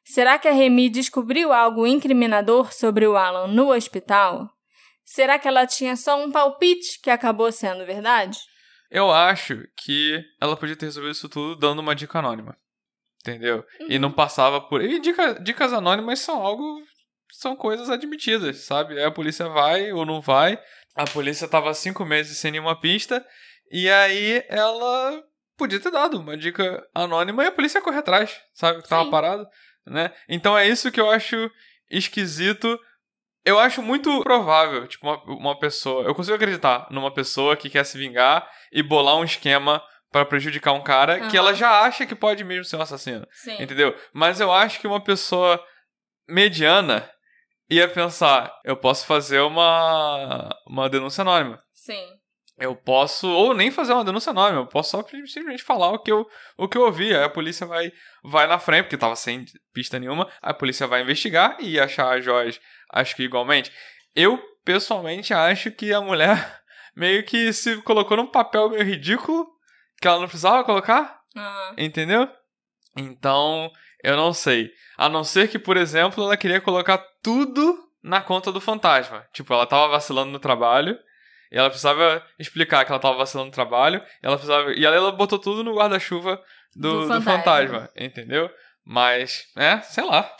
Será 0.02 0.38
que 0.38 0.48
a 0.48 0.52
Remy 0.52 0.88
descobriu 0.88 1.52
algo 1.52 1.86
incriminador 1.86 2.72
sobre 2.72 3.06
o 3.06 3.18
Alan 3.18 3.48
no 3.48 3.70
hospital? 3.70 4.48
Será 5.04 5.38
que 5.38 5.46
ela 5.46 5.66
tinha 5.66 5.94
só 5.94 6.18
um 6.18 6.32
palpite 6.32 6.98
que 7.02 7.11
acabou 7.11 7.52
sendo 7.52 7.84
verdade? 7.84 8.38
Eu 8.90 9.12
acho 9.12 9.68
que 9.76 10.24
ela 10.40 10.56
podia 10.56 10.74
ter 10.74 10.86
resolvido 10.86 11.12
isso 11.12 11.28
tudo 11.28 11.54
dando 11.54 11.80
uma 11.80 11.94
dica 11.94 12.18
anônima. 12.18 12.56
Entendeu? 13.20 13.62
Uhum. 13.80 13.86
E 13.90 13.98
não 13.98 14.11
passava 14.11 14.59
por. 14.59 14.82
E 14.82 14.98
dica, 14.98 15.34
dicas 15.34 15.74
anônimas 15.74 16.20
são 16.20 16.40
algo. 16.40 16.82
São 17.30 17.54
coisas 17.54 17.90
admitidas, 17.90 18.64
sabe? 18.64 18.98
Aí 18.98 19.04
a 19.04 19.11
polícia 19.11 19.46
vai 19.50 19.92
ou 19.92 20.06
não 20.06 20.22
vai. 20.22 20.59
A 20.94 21.04
polícia 21.04 21.46
tava 21.46 21.74
cinco 21.74 22.06
meses 22.06 22.38
sem 22.38 22.50
nenhuma 22.50 22.80
pista. 22.80 23.22
E 23.70 23.90
aí 23.90 24.44
ela 24.48 25.22
podia 25.56 25.80
ter 25.80 25.90
dado 25.90 26.20
uma 26.20 26.36
dica 26.36 26.86
anônima 26.94 27.44
e 27.44 27.46
a 27.46 27.52
polícia 27.52 27.80
corre 27.80 27.98
atrás, 27.98 28.40
sabe? 28.54 28.82
Que 28.82 28.88
tava 28.88 29.04
Sim. 29.04 29.10
parado 29.10 29.48
né? 29.88 30.12
Então 30.28 30.56
é 30.56 30.66
isso 30.66 30.92
que 30.92 31.00
eu 31.00 31.10
acho 31.10 31.50
esquisito. 31.90 32.78
Eu 33.44 33.58
acho 33.58 33.82
muito 33.82 34.22
provável, 34.22 34.86
tipo, 34.86 35.06
uma, 35.06 35.22
uma 35.24 35.58
pessoa. 35.58 36.04
Eu 36.04 36.14
consigo 36.14 36.36
acreditar 36.36 36.86
numa 36.90 37.12
pessoa 37.12 37.56
que 37.56 37.70
quer 37.70 37.84
se 37.84 37.96
vingar 37.96 38.48
e 38.70 38.82
bolar 38.82 39.16
um 39.16 39.24
esquema 39.24 39.82
para 40.10 40.24
prejudicar 40.24 40.72
um 40.72 40.82
cara 40.82 41.22
uhum. 41.22 41.28
que 41.28 41.36
ela 41.36 41.54
já 41.54 41.80
acha 41.80 42.06
que 42.06 42.14
pode 42.14 42.44
mesmo 42.44 42.64
ser 42.64 42.76
um 42.76 42.82
assassino. 42.82 43.26
Sim. 43.32 43.62
Entendeu? 43.62 43.94
Mas 44.12 44.40
eu 44.40 44.52
acho 44.52 44.80
que 44.80 44.86
uma 44.86 45.02
pessoa 45.02 45.62
mediana 46.28 47.08
ia 47.70 47.88
pensar, 47.88 48.52
eu 48.64 48.76
posso 48.76 49.06
fazer 49.06 49.40
uma 49.40 50.48
uma 50.66 50.88
denúncia 50.88 51.22
anônima. 51.22 51.58
Sim 51.72 52.17
eu 52.59 52.74
posso, 52.74 53.28
ou 53.28 53.54
nem 53.54 53.70
fazer 53.70 53.92
uma 53.92 54.04
denúncia 54.04 54.30
anônima, 54.30 54.62
eu 54.62 54.66
posso 54.66 54.90
só 54.90 55.02
simplesmente 55.02 55.62
falar 55.62 55.90
o 55.92 55.98
que 55.98 56.11
eu, 56.11 56.28
o 56.56 56.68
que 56.68 56.76
eu 56.76 56.82
ouvi. 56.82 57.14
Aí 57.14 57.22
a 57.22 57.28
polícia 57.28 57.66
vai, 57.66 57.92
vai 58.22 58.46
na 58.46 58.59
frente, 58.59 58.84
porque 58.84 58.96
tava 58.96 59.14
sem 59.14 59.44
pista 59.72 59.98
nenhuma, 59.98 60.28
a 60.42 60.52
polícia 60.52 60.86
vai 60.86 61.02
investigar 61.02 61.56
e 61.61 61.78
achar 61.78 62.16
as 62.16 62.24
joias, 62.24 62.61
acho 62.92 63.14
que 63.14 63.22
igualmente. 63.22 63.72
Eu, 64.14 64.38
pessoalmente, 64.64 65.32
acho 65.32 65.70
que 65.70 65.92
a 65.92 66.00
mulher 66.00 66.61
meio 66.96 67.24
que 67.24 67.52
se 67.52 67.80
colocou 67.82 68.16
num 68.16 68.26
papel 68.26 68.70
meio 68.70 68.84
ridículo, 68.84 69.46
que 70.00 70.09
ela 70.09 70.18
não 70.18 70.26
precisava 70.26 70.64
colocar, 70.64 71.20
uhum. 71.36 71.74
entendeu? 71.78 72.28
Então, 72.96 73.70
eu 74.02 74.16
não 74.16 74.32
sei. 74.32 74.72
A 74.96 75.09
não 75.09 75.22
ser 75.22 75.48
que, 75.48 75.59
por 75.59 75.76
exemplo, 75.76 76.24
ela 76.24 76.36
queria 76.36 76.61
colocar 76.61 76.98
tudo 77.22 77.88
na 78.02 78.20
conta 78.20 78.50
do 78.50 78.61
fantasma. 78.61 79.24
Tipo, 79.32 79.54
ela 79.54 79.66
tava 79.66 79.88
vacilando 79.88 80.32
no 80.32 80.38
trabalho, 80.40 80.98
ela 81.57 81.70
precisava 81.70 82.24
explicar 82.38 82.84
que 82.84 82.92
ela 82.92 83.01
tava 83.01 83.16
vacilando 83.16 83.46
no 83.46 83.55
trabalho. 83.55 84.03
Ela 84.22 84.36
precisava... 84.36 84.72
E 84.72 84.84
ela 84.84 85.12
botou 85.12 85.38
tudo 85.38 85.64
no 85.64 85.74
guarda-chuva 85.74 86.42
do, 86.74 87.03
do, 87.03 87.09
fantasma. 87.09 87.24
do, 87.24 87.44
fantasma. 87.44 87.90
entendeu? 87.96 88.51
Mas, 88.84 89.46
é, 89.57 89.80
sei 89.80 90.05
lá. 90.05 90.30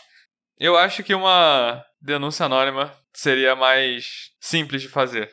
Eu 0.57 0.77
acho 0.77 1.03
que 1.03 1.13
uma 1.13 1.83
denúncia 2.01 2.45
anônima 2.45 2.93
seria 3.13 3.55
mais 3.55 4.31
simples 4.39 4.81
de 4.81 4.89
fazer. 4.89 5.31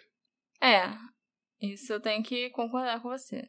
É, 0.62 0.88
isso 1.60 1.92
eu 1.92 2.00
tenho 2.00 2.22
que 2.22 2.50
concordar 2.50 3.00
com 3.00 3.08
você. 3.08 3.48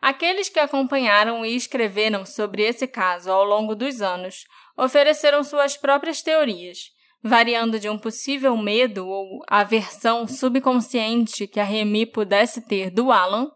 Aqueles 0.00 0.48
que 0.48 0.58
acompanharam 0.58 1.44
e 1.44 1.54
escreveram 1.54 2.24
sobre 2.24 2.62
esse 2.62 2.86
caso 2.86 3.30
ao 3.30 3.44
longo 3.44 3.74
dos 3.74 4.00
anos 4.00 4.46
ofereceram 4.76 5.44
suas 5.44 5.76
próprias 5.76 6.22
teorias 6.22 6.90
variando 7.22 7.78
de 7.78 7.88
um 7.88 7.98
possível 7.98 8.56
medo 8.56 9.06
ou 9.06 9.42
aversão 9.46 10.26
subconsciente 10.26 11.46
que 11.46 11.60
a 11.60 11.64
Remy 11.64 12.06
pudesse 12.06 12.62
ter 12.62 12.90
do 12.90 13.12
Alan, 13.12 13.50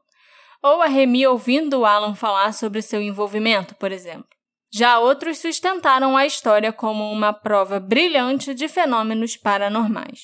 ou 0.62 0.82
a 0.82 0.86
Remy 0.86 1.26
ouvindo 1.26 1.80
o 1.80 1.84
Alan 1.86 2.14
falar 2.14 2.52
sobre 2.52 2.82
seu 2.82 3.00
envolvimento, 3.00 3.74
por 3.76 3.92
exemplo. 3.92 4.28
Já 4.72 4.98
outros 4.98 5.38
sustentaram 5.38 6.16
a 6.16 6.26
história 6.26 6.72
como 6.72 7.10
uma 7.10 7.32
prova 7.32 7.78
brilhante 7.78 8.54
de 8.54 8.66
fenômenos 8.66 9.36
paranormais. 9.36 10.20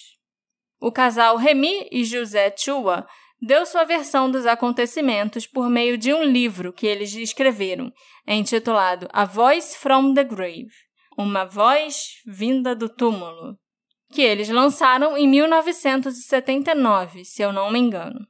O 0.80 0.90
casal 0.90 1.36
Remy 1.36 1.88
e 1.92 2.04
José 2.04 2.52
Chua 2.56 3.06
deu 3.40 3.64
sua 3.64 3.84
versão 3.84 4.30
dos 4.30 4.46
acontecimentos 4.46 5.46
por 5.46 5.68
meio 5.70 5.96
de 5.96 6.12
um 6.12 6.24
livro 6.24 6.72
que 6.72 6.86
eles 6.86 7.14
escreveram, 7.14 7.92
intitulado 8.26 9.08
A 9.12 9.24
Voice 9.24 9.76
from 9.76 10.14
the 10.14 10.24
Grave 10.24 10.89
uma 11.22 11.44
voz 11.44 12.20
vinda 12.26 12.74
do 12.74 12.88
túmulo, 12.88 13.56
que 14.12 14.22
eles 14.22 14.48
lançaram 14.48 15.16
em 15.16 15.28
1979, 15.28 17.24
se 17.24 17.42
eu 17.42 17.52
não 17.52 17.70
me 17.70 17.78
engano. 17.78 18.26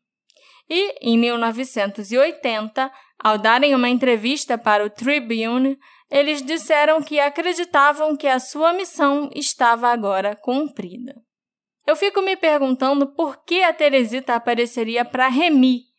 E, 0.68 0.94
em 1.00 1.18
1980, 1.18 2.92
ao 3.18 3.36
darem 3.36 3.74
uma 3.74 3.88
entrevista 3.88 4.56
para 4.56 4.84
o 4.84 4.90
Tribune, 4.90 5.76
eles 6.10 6.42
disseram 6.42 7.02
que 7.02 7.18
acreditavam 7.18 8.16
que 8.16 8.26
a 8.26 8.38
sua 8.38 8.72
missão 8.72 9.30
estava 9.34 9.88
agora 9.88 10.36
cumprida. 10.36 11.14
Eu 11.86 11.96
fico 11.96 12.22
me 12.22 12.36
perguntando 12.36 13.06
por 13.14 13.44
que 13.44 13.62
a 13.62 13.72
Teresita 13.72 14.34
apareceria 14.34 15.04
para 15.04 15.28
Remy 15.28 15.89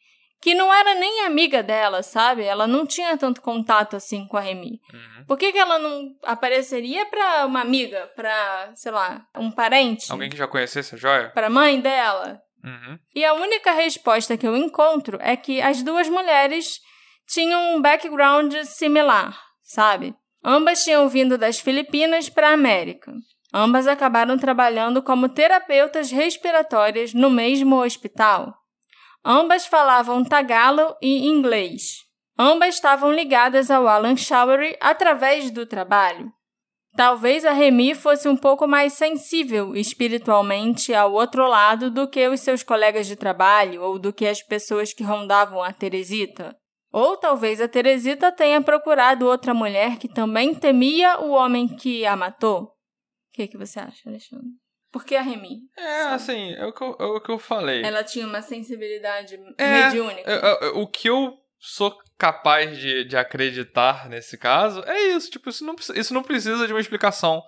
que 0.41 0.55
não 0.55 0.73
era 0.73 0.95
nem 0.95 1.23
amiga 1.25 1.61
dela, 1.61 2.01
sabe? 2.01 2.43
Ela 2.43 2.65
não 2.65 2.85
tinha 2.85 3.15
tanto 3.15 3.41
contato 3.41 3.95
assim 3.95 4.25
com 4.27 4.37
a 4.37 4.41
Remy. 4.41 4.81
Uhum. 4.91 5.25
Por 5.27 5.37
que, 5.37 5.51
que 5.51 5.59
ela 5.59 5.77
não 5.77 6.09
apareceria 6.23 7.05
pra 7.05 7.45
uma 7.45 7.61
amiga, 7.61 8.09
pra, 8.15 8.71
sei 8.73 8.91
lá, 8.91 9.23
um 9.37 9.51
parente? 9.51 10.11
Alguém 10.11 10.29
que 10.29 10.37
já 10.37 10.47
conhecesse 10.47 10.95
a 10.95 10.97
joia? 10.97 11.29
Pra 11.29 11.49
mãe 11.49 11.79
dela? 11.79 12.41
Uhum. 12.63 12.97
E 13.13 13.23
a 13.23 13.33
única 13.35 13.71
resposta 13.71 14.35
que 14.35 14.47
eu 14.47 14.57
encontro 14.57 15.19
é 15.21 15.37
que 15.37 15.61
as 15.61 15.83
duas 15.83 16.09
mulheres 16.09 16.79
tinham 17.27 17.75
um 17.75 17.81
background 17.81 18.53
similar, 18.63 19.39
sabe? 19.61 20.15
Ambas 20.43 20.83
tinham 20.83 21.07
vindo 21.07 21.37
das 21.37 21.59
Filipinas 21.59 22.29
para 22.29 22.49
a 22.49 22.53
América. 22.53 23.13
Ambas 23.53 23.87
acabaram 23.87 24.37
trabalhando 24.39 25.03
como 25.03 25.29
terapeutas 25.29 26.09
respiratórias 26.09 27.13
no 27.13 27.29
mesmo 27.29 27.83
hospital. 27.83 28.55
Ambas 29.23 29.67
falavam 29.67 30.23
tagalo 30.23 30.95
e 31.01 31.27
inglês. 31.27 31.97
Ambas 32.37 32.75
estavam 32.75 33.11
ligadas 33.11 33.69
ao 33.69 33.87
Alan 33.87 34.15
Showery 34.15 34.75
através 34.81 35.51
do 35.51 35.65
trabalho. 35.65 36.31
Talvez 36.95 37.45
a 37.45 37.51
Remy 37.51 37.95
fosse 37.95 38.27
um 38.27 38.35
pouco 38.35 38.67
mais 38.67 38.93
sensível 38.93 39.75
espiritualmente 39.75 40.93
ao 40.93 41.13
outro 41.13 41.47
lado 41.47 41.89
do 41.89 42.07
que 42.07 42.27
os 42.27 42.41
seus 42.41 42.63
colegas 42.63 43.07
de 43.07 43.15
trabalho 43.15 43.81
ou 43.81 43.97
do 43.97 44.11
que 44.11 44.25
as 44.25 44.41
pessoas 44.41 44.91
que 44.91 45.03
rondavam 45.03 45.63
a 45.63 45.71
Teresita. 45.71 46.57
Ou 46.91 47.15
talvez 47.15 47.61
a 47.61 47.67
Teresita 47.67 48.31
tenha 48.31 48.61
procurado 48.61 49.25
outra 49.27 49.53
mulher 49.53 49.97
que 49.97 50.09
também 50.09 50.53
temia 50.53 51.19
o 51.19 51.29
homem 51.29 51.67
que 51.67 52.05
a 52.05 52.15
matou. 52.15 52.63
O 52.63 52.69
que, 53.33 53.47
que 53.47 53.57
você 53.57 53.79
acha, 53.79 54.09
Alexandre? 54.09 54.49
Por 54.91 55.05
que 55.05 55.15
a 55.15 55.21
Remy? 55.21 55.59
É, 55.77 56.03
sabe? 56.03 56.15
assim, 56.15 56.53
é 56.53 56.65
o, 56.65 56.73
que 56.73 56.83
eu, 56.83 56.97
é 56.99 57.03
o 57.05 57.21
que 57.21 57.31
eu 57.31 57.39
falei. 57.39 57.81
Ela 57.83 58.03
tinha 58.03 58.27
uma 58.27 58.41
sensibilidade 58.41 59.39
é, 59.57 59.85
mediúnica. 59.85 60.29
É, 60.29 60.65
é, 60.65 60.69
o 60.71 60.85
que 60.85 61.09
eu 61.09 61.37
sou 61.57 61.97
capaz 62.17 62.77
de, 62.77 63.05
de 63.05 63.15
acreditar 63.15 64.09
nesse 64.09 64.37
caso 64.37 64.83
é 64.85 64.99
isso. 65.09 65.31
Tipo, 65.31 65.49
isso 65.49 65.63
não, 65.65 65.75
isso 65.95 66.13
não 66.13 66.21
precisa 66.21 66.67
de 66.67 66.73
uma 66.73 66.79
explicação 66.79 67.41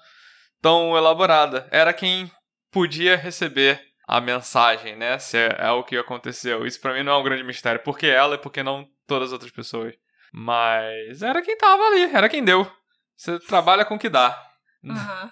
tão 0.62 0.96
elaborada. 0.96 1.68
Era 1.70 1.92
quem 1.92 2.32
podia 2.72 3.18
receber 3.18 3.82
a 4.08 4.22
mensagem, 4.22 4.96
né? 4.96 5.20
Se 5.20 5.38
é, 5.38 5.56
é 5.60 5.72
o 5.72 5.84
que 5.84 5.98
aconteceu. 5.98 6.66
Isso 6.66 6.80
para 6.80 6.94
mim 6.94 7.04
não 7.04 7.14
é 7.14 7.18
um 7.18 7.24
grande 7.24 7.44
mistério. 7.44 7.82
Por 7.82 7.98
que 7.98 8.08
ela 8.08 8.36
e 8.36 8.38
por 8.40 8.52
que 8.52 8.64
não 8.64 8.88
todas 9.06 9.30
as 9.30 9.34
outras 9.34 9.52
pessoas? 9.52 9.94
Mas 10.32 11.22
era 11.22 11.42
quem 11.42 11.58
tava 11.58 11.84
ali, 11.84 12.04
era 12.04 12.30
quem 12.30 12.44
deu. 12.44 12.70
Você 13.16 13.38
trabalha 13.40 13.84
com 13.86 13.96
o 13.96 14.00
que 14.00 14.10
dá. 14.10 14.42
Uhum. 14.84 15.30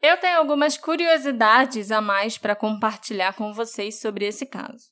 Eu 0.00 0.16
tenho 0.16 0.38
algumas 0.38 0.76
curiosidades 0.78 1.90
a 1.90 2.00
mais 2.00 2.38
para 2.38 2.54
compartilhar 2.54 3.34
com 3.34 3.52
vocês 3.52 4.00
sobre 4.00 4.26
esse 4.26 4.46
caso. 4.46 4.86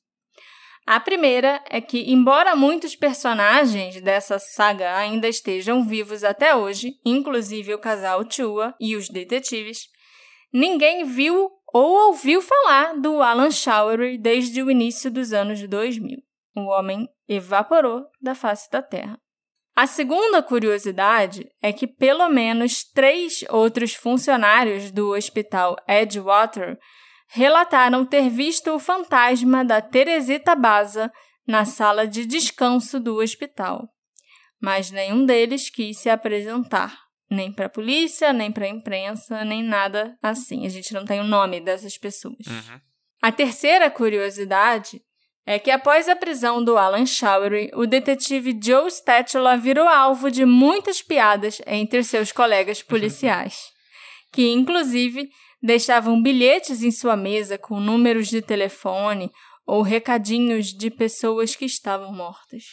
A 0.85 0.99
primeira 0.99 1.61
é 1.69 1.81
que, 1.81 2.11
embora 2.11 2.55
muitos 2.55 2.95
personagens 2.95 4.01
dessa 4.01 4.39
saga 4.39 4.95
ainda 4.95 5.27
estejam 5.27 5.85
vivos 5.85 6.23
até 6.23 6.55
hoje, 6.55 6.93
inclusive 7.05 7.73
o 7.73 7.79
casal 7.79 8.23
Chua 8.29 8.73
e 8.79 8.95
os 8.95 9.09
detetives, 9.09 9.89
ninguém 10.53 11.03
viu 11.03 11.51
ou 11.73 12.07
ouviu 12.07 12.41
falar 12.41 12.93
do 12.99 13.21
Alan 13.21 13.51
Showery 13.51 14.17
desde 14.17 14.63
o 14.63 14.71
início 14.71 15.11
dos 15.11 15.33
anos 15.33 15.61
2000. 15.67 16.19
O 16.55 16.61
homem 16.71 17.07
evaporou 17.27 18.05
da 18.21 18.33
face 18.33 18.71
da 18.71 18.81
Terra. 18.81 19.19
A 19.77 19.85
segunda 19.85 20.41
curiosidade 20.41 21.47
é 21.61 21.71
que 21.71 21.85
pelo 21.85 22.27
menos 22.29 22.83
três 22.83 23.43
outros 23.47 23.93
funcionários 23.93 24.89
do 24.89 25.11
hospital 25.15 25.75
Edgewater 25.87 26.79
relataram 27.27 28.03
ter 28.03 28.27
visto 28.27 28.73
o 28.73 28.79
fantasma 28.79 29.63
da 29.63 29.79
Teresita 29.79 30.55
Baza 30.55 31.11
na 31.47 31.63
sala 31.63 32.07
de 32.07 32.25
descanso 32.25 32.99
do 32.99 33.17
hospital. 33.17 33.87
Mas 34.59 34.89
nenhum 34.89 35.23
deles 35.27 35.69
quis 35.69 35.99
se 35.99 36.09
apresentar, 36.09 36.97
nem 37.29 37.53
para 37.53 37.67
a 37.67 37.69
polícia, 37.69 38.33
nem 38.33 38.51
para 38.51 38.65
a 38.65 38.69
imprensa, 38.69 39.45
nem 39.45 39.61
nada 39.61 40.17
assim. 40.23 40.65
A 40.65 40.69
gente 40.69 40.91
não 40.91 41.05
tem 41.05 41.19
o 41.19 41.23
nome 41.23 41.61
dessas 41.61 41.99
pessoas. 41.99 42.47
Uhum. 42.47 42.81
A 43.21 43.31
terceira 43.31 43.91
curiosidade 43.91 45.03
é 45.49 45.57
que 45.57 45.71
após 45.71 46.09
a 46.09 46.15
prisão 46.15 46.61
do 46.61 46.77
Alan 46.77 47.05
Showery, 47.05 47.71
o 47.73 47.87
detetive 47.87 48.59
Joe 48.61 48.91
Statula 48.91 49.55
virou 49.55 49.87
alvo 49.87 50.29
de 50.29 50.43
muitas 50.43 51.01
piadas 51.01 51.61
entre 51.65 52.03
seus 52.03 52.33
colegas 52.33 52.83
policiais, 52.83 53.57
que 54.33 54.51
inclusive 54.51 55.29
deixavam 55.63 56.21
bilhetes 56.21 56.83
em 56.83 56.91
sua 56.91 57.15
mesa 57.15 57.57
com 57.57 57.79
números 57.79 58.27
de 58.27 58.41
telefone 58.41 59.31
ou 59.65 59.81
recadinhos 59.81 60.67
de 60.67 60.91
pessoas 60.91 61.55
que 61.55 61.63
estavam 61.63 62.13
mortas. 62.13 62.63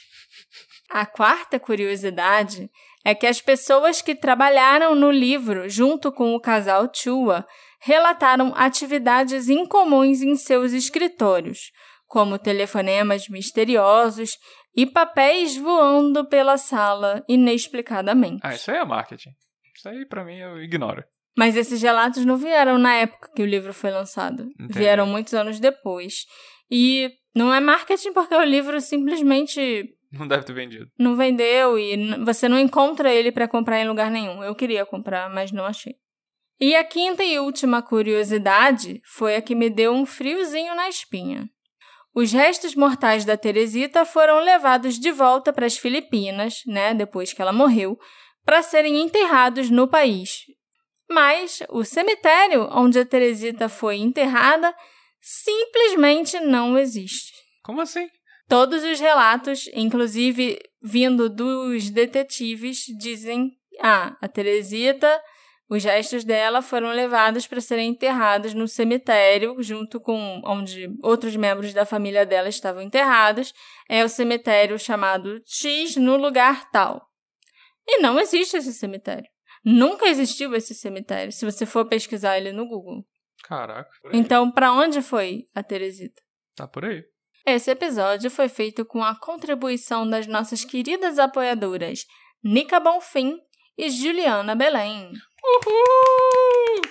A 0.90 1.06
quarta 1.06 1.60
curiosidade 1.60 2.68
é 3.04 3.14
que 3.14 3.26
as 3.28 3.40
pessoas 3.40 4.02
que 4.02 4.16
trabalharam 4.16 4.96
no 4.96 5.12
livro 5.12 5.68
junto 5.68 6.10
com 6.10 6.34
o 6.34 6.40
casal 6.40 6.90
Chua 6.92 7.46
relataram 7.80 8.52
atividades 8.56 9.48
incomuns 9.48 10.22
em 10.22 10.34
seus 10.34 10.72
escritórios, 10.72 11.70
como 12.14 12.38
telefonemas 12.38 13.28
misteriosos 13.28 14.38
e 14.76 14.86
papéis 14.86 15.56
voando 15.56 16.24
pela 16.24 16.56
sala 16.56 17.24
inexplicadamente. 17.28 18.38
Ah, 18.44 18.54
isso 18.54 18.70
aí 18.70 18.76
é 18.76 18.84
marketing. 18.84 19.30
Isso 19.76 19.88
aí, 19.88 20.06
para 20.06 20.24
mim, 20.24 20.36
eu 20.36 20.62
ignoro. 20.62 21.02
Mas 21.36 21.56
esses 21.56 21.82
relatos 21.82 22.24
não 22.24 22.36
vieram 22.36 22.78
na 22.78 22.94
época 22.94 23.32
que 23.34 23.42
o 23.42 23.46
livro 23.46 23.74
foi 23.74 23.90
lançado. 23.90 24.44
Entendi. 24.52 24.78
Vieram 24.78 25.08
muitos 25.08 25.34
anos 25.34 25.58
depois. 25.58 26.24
E 26.70 27.10
não 27.34 27.52
é 27.52 27.58
marketing 27.58 28.12
porque 28.12 28.36
o 28.36 28.44
livro 28.44 28.80
simplesmente 28.80 29.84
Não 30.12 30.28
deve 30.28 30.44
ter 30.44 30.52
vendido. 30.52 30.86
não 30.96 31.16
vendeu 31.16 31.76
e 31.76 31.96
você 32.24 32.48
não 32.48 32.60
encontra 32.60 33.12
ele 33.12 33.32
para 33.32 33.48
comprar 33.48 33.80
em 33.80 33.88
lugar 33.88 34.08
nenhum. 34.08 34.40
Eu 34.44 34.54
queria 34.54 34.86
comprar, 34.86 35.28
mas 35.28 35.50
não 35.50 35.64
achei. 35.66 35.94
E 36.60 36.76
a 36.76 36.84
quinta 36.84 37.24
e 37.24 37.40
última 37.40 37.82
curiosidade 37.82 39.00
foi 39.04 39.34
a 39.34 39.42
que 39.42 39.56
me 39.56 39.68
deu 39.68 39.92
um 39.92 40.06
friozinho 40.06 40.76
na 40.76 40.88
espinha. 40.88 41.48
Os 42.14 42.32
restos 42.32 42.76
mortais 42.76 43.24
da 43.24 43.36
Teresita 43.36 44.04
foram 44.04 44.38
levados 44.38 44.98
de 45.00 45.10
volta 45.10 45.52
para 45.52 45.66
as 45.66 45.76
Filipinas, 45.76 46.62
né, 46.64 46.94
depois 46.94 47.32
que 47.32 47.42
ela 47.42 47.52
morreu, 47.52 47.98
para 48.44 48.62
serem 48.62 49.00
enterrados 49.00 49.68
no 49.68 49.88
país. 49.88 50.44
Mas 51.10 51.60
o 51.68 51.84
cemitério 51.84 52.68
onde 52.70 52.98
a 53.00 53.04
Teresita 53.04 53.68
foi 53.68 53.96
enterrada 53.96 54.74
simplesmente 55.20 56.38
não 56.38 56.78
existe. 56.78 57.32
Como 57.62 57.80
assim? 57.80 58.08
Todos 58.48 58.84
os 58.84 59.00
relatos, 59.00 59.68
inclusive 59.74 60.58
vindo 60.82 61.28
dos 61.28 61.90
detetives, 61.90 62.84
dizem: 62.98 63.52
ah, 63.80 64.16
a 64.20 64.28
Teresita, 64.28 65.20
os 65.68 65.82
restos 65.82 66.24
dela 66.24 66.60
foram 66.60 66.92
levados 66.92 67.46
para 67.46 67.60
serem 67.60 67.90
enterrados 67.90 68.52
no 68.52 68.68
cemitério, 68.68 69.56
junto 69.62 69.98
com 69.98 70.42
onde 70.44 70.90
outros 71.02 71.34
membros 71.36 71.72
da 71.72 71.86
família 71.86 72.26
dela 72.26 72.48
estavam 72.48 72.82
enterrados. 72.82 73.52
É 73.88 74.04
o 74.04 74.08
cemitério 74.08 74.78
chamado 74.78 75.40
X 75.46 75.96
no 75.96 76.16
lugar 76.16 76.70
tal. 76.70 77.08
E 77.86 77.98
não 77.98 78.20
existe 78.20 78.56
esse 78.56 78.74
cemitério. 78.74 79.28
Nunca 79.64 80.06
existiu 80.06 80.54
esse 80.54 80.74
cemitério, 80.74 81.32
se 81.32 81.44
você 81.44 81.64
for 81.64 81.88
pesquisar 81.88 82.36
ele 82.36 82.52
no 82.52 82.66
Google. 82.66 83.02
Caraca. 83.42 83.90
Então, 84.12 84.50
para 84.50 84.72
onde 84.72 85.00
foi 85.00 85.46
a 85.54 85.62
Teresita? 85.62 86.20
Tá 86.54 86.68
por 86.68 86.84
aí. 86.84 87.02
Esse 87.46 87.70
episódio 87.70 88.30
foi 88.30 88.48
feito 88.48 88.84
com 88.84 89.02
a 89.02 89.18
contribuição 89.18 90.08
das 90.08 90.26
nossas 90.26 90.64
queridas 90.64 91.18
apoiadoras 91.18 92.06
Nica 92.42 92.78
Bonfim 92.78 93.38
e 93.76 93.90
Juliana 93.90 94.54
Belém. 94.54 95.12
Uhul! 95.42 96.82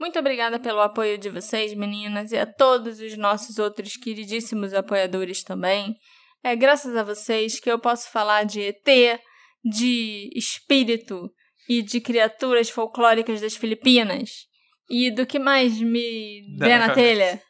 Muito 0.00 0.18
obrigada 0.18 0.60
pelo 0.60 0.80
apoio 0.80 1.18
de 1.18 1.28
vocês, 1.28 1.74
meninas, 1.74 2.30
e 2.30 2.38
a 2.38 2.46
todos 2.46 3.00
os 3.00 3.16
nossos 3.16 3.58
outros 3.58 3.96
queridíssimos 3.96 4.72
apoiadores 4.72 5.42
também. 5.42 5.96
É 6.42 6.54
graças 6.54 6.96
a 6.96 7.02
vocês 7.02 7.58
que 7.58 7.70
eu 7.70 7.78
posso 7.78 8.10
falar 8.10 8.44
de 8.44 8.60
ET, 8.60 9.20
de 9.64 10.30
espírito 10.34 11.30
e 11.68 11.82
de 11.82 12.00
criaturas 12.00 12.70
folclóricas 12.70 13.40
das 13.40 13.56
Filipinas. 13.56 14.46
E 14.88 15.10
do 15.10 15.26
que 15.26 15.38
mais 15.38 15.78
me 15.80 16.56
der 16.56 16.78
na 16.78 16.94
telha. 16.94 17.42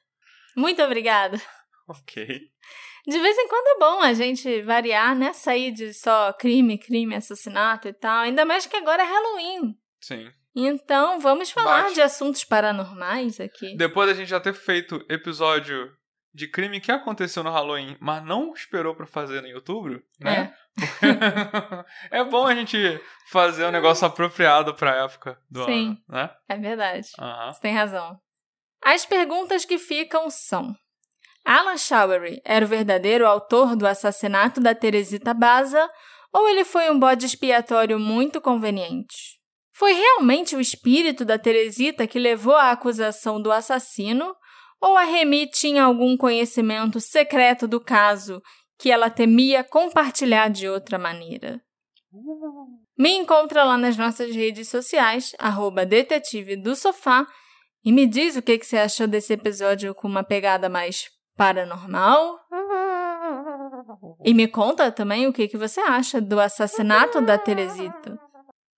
Muito 0.57 0.83
obrigada. 0.83 1.41
Ok. 1.87 2.51
De 3.09 3.19
vez 3.19 3.39
em 3.39 3.49
quando 3.49 3.67
é 3.69 3.79
bom 3.79 4.03
a 4.03 4.13
gente 4.13 4.61
variar, 4.61 5.17
né? 5.17 5.33
Sair 5.33 5.73
de 5.73 5.95
só 5.95 6.31
crime, 6.35 6.77
crime, 6.77 7.15
assassinato 7.15 7.89
e 7.89 7.93
tal. 7.95 8.21
Ainda 8.21 8.45
mais 8.45 8.67
que 8.67 8.77
agora 8.77 9.03
é 9.03 9.07
Halloween. 9.07 9.75
Sim. 9.99 10.31
Então, 10.55 11.19
vamos 11.19 11.51
falar 11.51 11.85
Bate. 11.85 11.95
de 11.95 12.03
assuntos 12.03 12.45
paranormais 12.45 13.41
aqui. 13.41 13.75
Depois 13.77 14.09
da 14.09 14.15
gente 14.15 14.29
já 14.29 14.39
ter 14.39 14.53
feito 14.53 15.03
episódio 15.09 15.91
de 16.35 16.47
crime 16.47 16.81
que 16.81 16.93
aconteceu 16.93 17.43
no 17.43 17.51
Halloween, 17.51 17.97
mas 17.99 18.23
não 18.23 18.53
esperou 18.53 18.95
pra 18.95 19.07
fazer 19.07 19.43
em 19.43 19.55
outubro, 19.55 20.03
né? 20.21 20.55
É. 22.13 22.23
bom 22.25 22.47
a 22.47 22.55
gente 22.55 23.01
fazer 23.31 23.65
um 23.65 23.71
negócio 23.71 24.07
apropriado 24.07 24.75
pra 24.75 25.05
época 25.05 25.41
do 25.51 25.65
Sim. 25.65 25.89
ano, 25.89 25.99
né? 26.09 26.31
É, 26.49 26.55
é 26.55 26.59
verdade. 26.59 27.09
Aham. 27.19 27.53
Você 27.53 27.61
tem 27.61 27.75
razão. 27.75 28.21
As 28.83 29.07
perguntas 29.07 29.65
que 29.65 29.79
ficam 29.79 30.31
são: 30.31 30.77
Alan 31.49 31.79
Showery 31.79 32.43
era 32.45 32.63
o 32.63 32.69
verdadeiro 32.69 33.27
autor 33.27 33.75
do 33.75 33.87
assassinato 33.87 34.61
da 34.61 34.75
Teresita 34.75 35.33
Baza 35.33 35.89
ou 36.31 36.47
ele 36.47 36.63
foi 36.63 36.91
um 36.91 36.99
bode 36.99 37.25
expiatório 37.25 37.99
muito 37.99 38.39
conveniente? 38.39 39.41
Foi 39.73 39.95
realmente 39.95 40.55
o 40.55 40.61
espírito 40.61 41.25
da 41.25 41.39
Teresita 41.39 42.07
que 42.07 42.19
levou 42.19 42.55
à 42.55 42.71
acusação 42.71 43.41
do 43.41 43.51
assassino 43.51 44.37
ou 44.79 44.95
a 44.95 45.05
Remy 45.05 45.49
tinha 45.49 45.85
algum 45.85 46.19
conhecimento 46.19 47.01
secreto 47.01 47.67
do 47.67 47.81
caso 47.81 48.43
que 48.79 48.91
ela 48.91 49.09
temia 49.09 49.65
compartilhar 49.65 50.51
de 50.51 50.69
outra 50.69 50.99
maneira? 50.99 51.59
Me 52.95 53.17
encontra 53.17 53.65
lá 53.65 53.79
nas 53.79 53.97
nossas 53.97 54.37
redes 54.37 54.69
sociais, 54.69 55.35
arroba 55.39 55.87
detetive 55.87 56.57
do 56.57 56.77
sofá, 56.77 57.27
e 57.83 57.91
me 57.91 58.07
diz 58.07 58.37
o 58.37 58.43
que, 58.43 58.59
que 58.59 58.67
você 58.67 58.77
achou 58.77 59.07
desse 59.07 59.33
episódio 59.33 59.95
com 59.95 60.07
uma 60.07 60.23
pegada 60.23 60.69
mais 60.69 61.09
paranormal. 61.39 62.41
E 64.25 64.35
me 64.35 64.49
conta 64.49 64.91
também 64.91 65.29
o 65.29 65.33
que, 65.33 65.47
que 65.47 65.57
você 65.57 65.81
acha 65.81 66.21
do 66.21 66.41
assassinato 66.41 67.21
da 67.21 67.39
Teresita. 67.39 68.19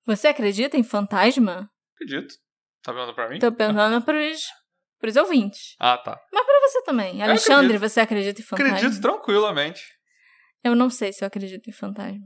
Você 0.06 0.28
acredita 0.28 0.76
em 0.76 0.84
fantasma? 0.84 1.68
Acredito. 1.94 2.34
Tá 2.82 2.92
vendo 2.92 3.14
pra 3.14 3.28
mim? 3.28 3.38
Tô 3.38 3.50
perguntando 3.50 4.04
pros, 4.04 4.42
pros 4.98 5.16
ouvintes. 5.16 5.74
Ah, 5.80 5.98
tá. 5.98 6.20
Mas 6.32 6.44
pra 6.44 6.60
você 6.60 6.82
também. 6.82 7.22
Alexandre, 7.22 7.78
você 7.78 8.00
acredita 8.00 8.40
em 8.40 8.44
fantasma? 8.44 8.76
Acredito 8.76 9.00
tranquilamente. 9.00 9.82
Eu 10.62 10.76
não 10.76 10.90
sei 10.90 11.12
se 11.12 11.24
eu 11.24 11.26
acredito 11.26 11.68
em 11.68 11.72
fantasma. 11.72 12.24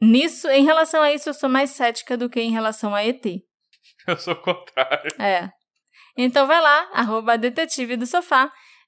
Nisso, 0.00 0.48
em 0.48 0.64
relação 0.64 1.02
a 1.02 1.12
isso, 1.12 1.28
eu 1.28 1.34
sou 1.34 1.48
mais 1.48 1.70
cética 1.70 2.16
do 2.16 2.28
que 2.28 2.40
em 2.40 2.50
relação 2.50 2.94
a 2.94 3.04
ET. 3.04 3.24
Eu 4.06 4.18
sou 4.18 4.34
o 4.34 4.42
contrário. 4.42 5.10
É. 5.18 5.48
Então 6.16 6.46
vai 6.46 6.60
lá, 6.60 6.90
arroba 6.92 7.38
detetive 7.38 7.96
do 7.96 8.06
sofá, 8.06 8.52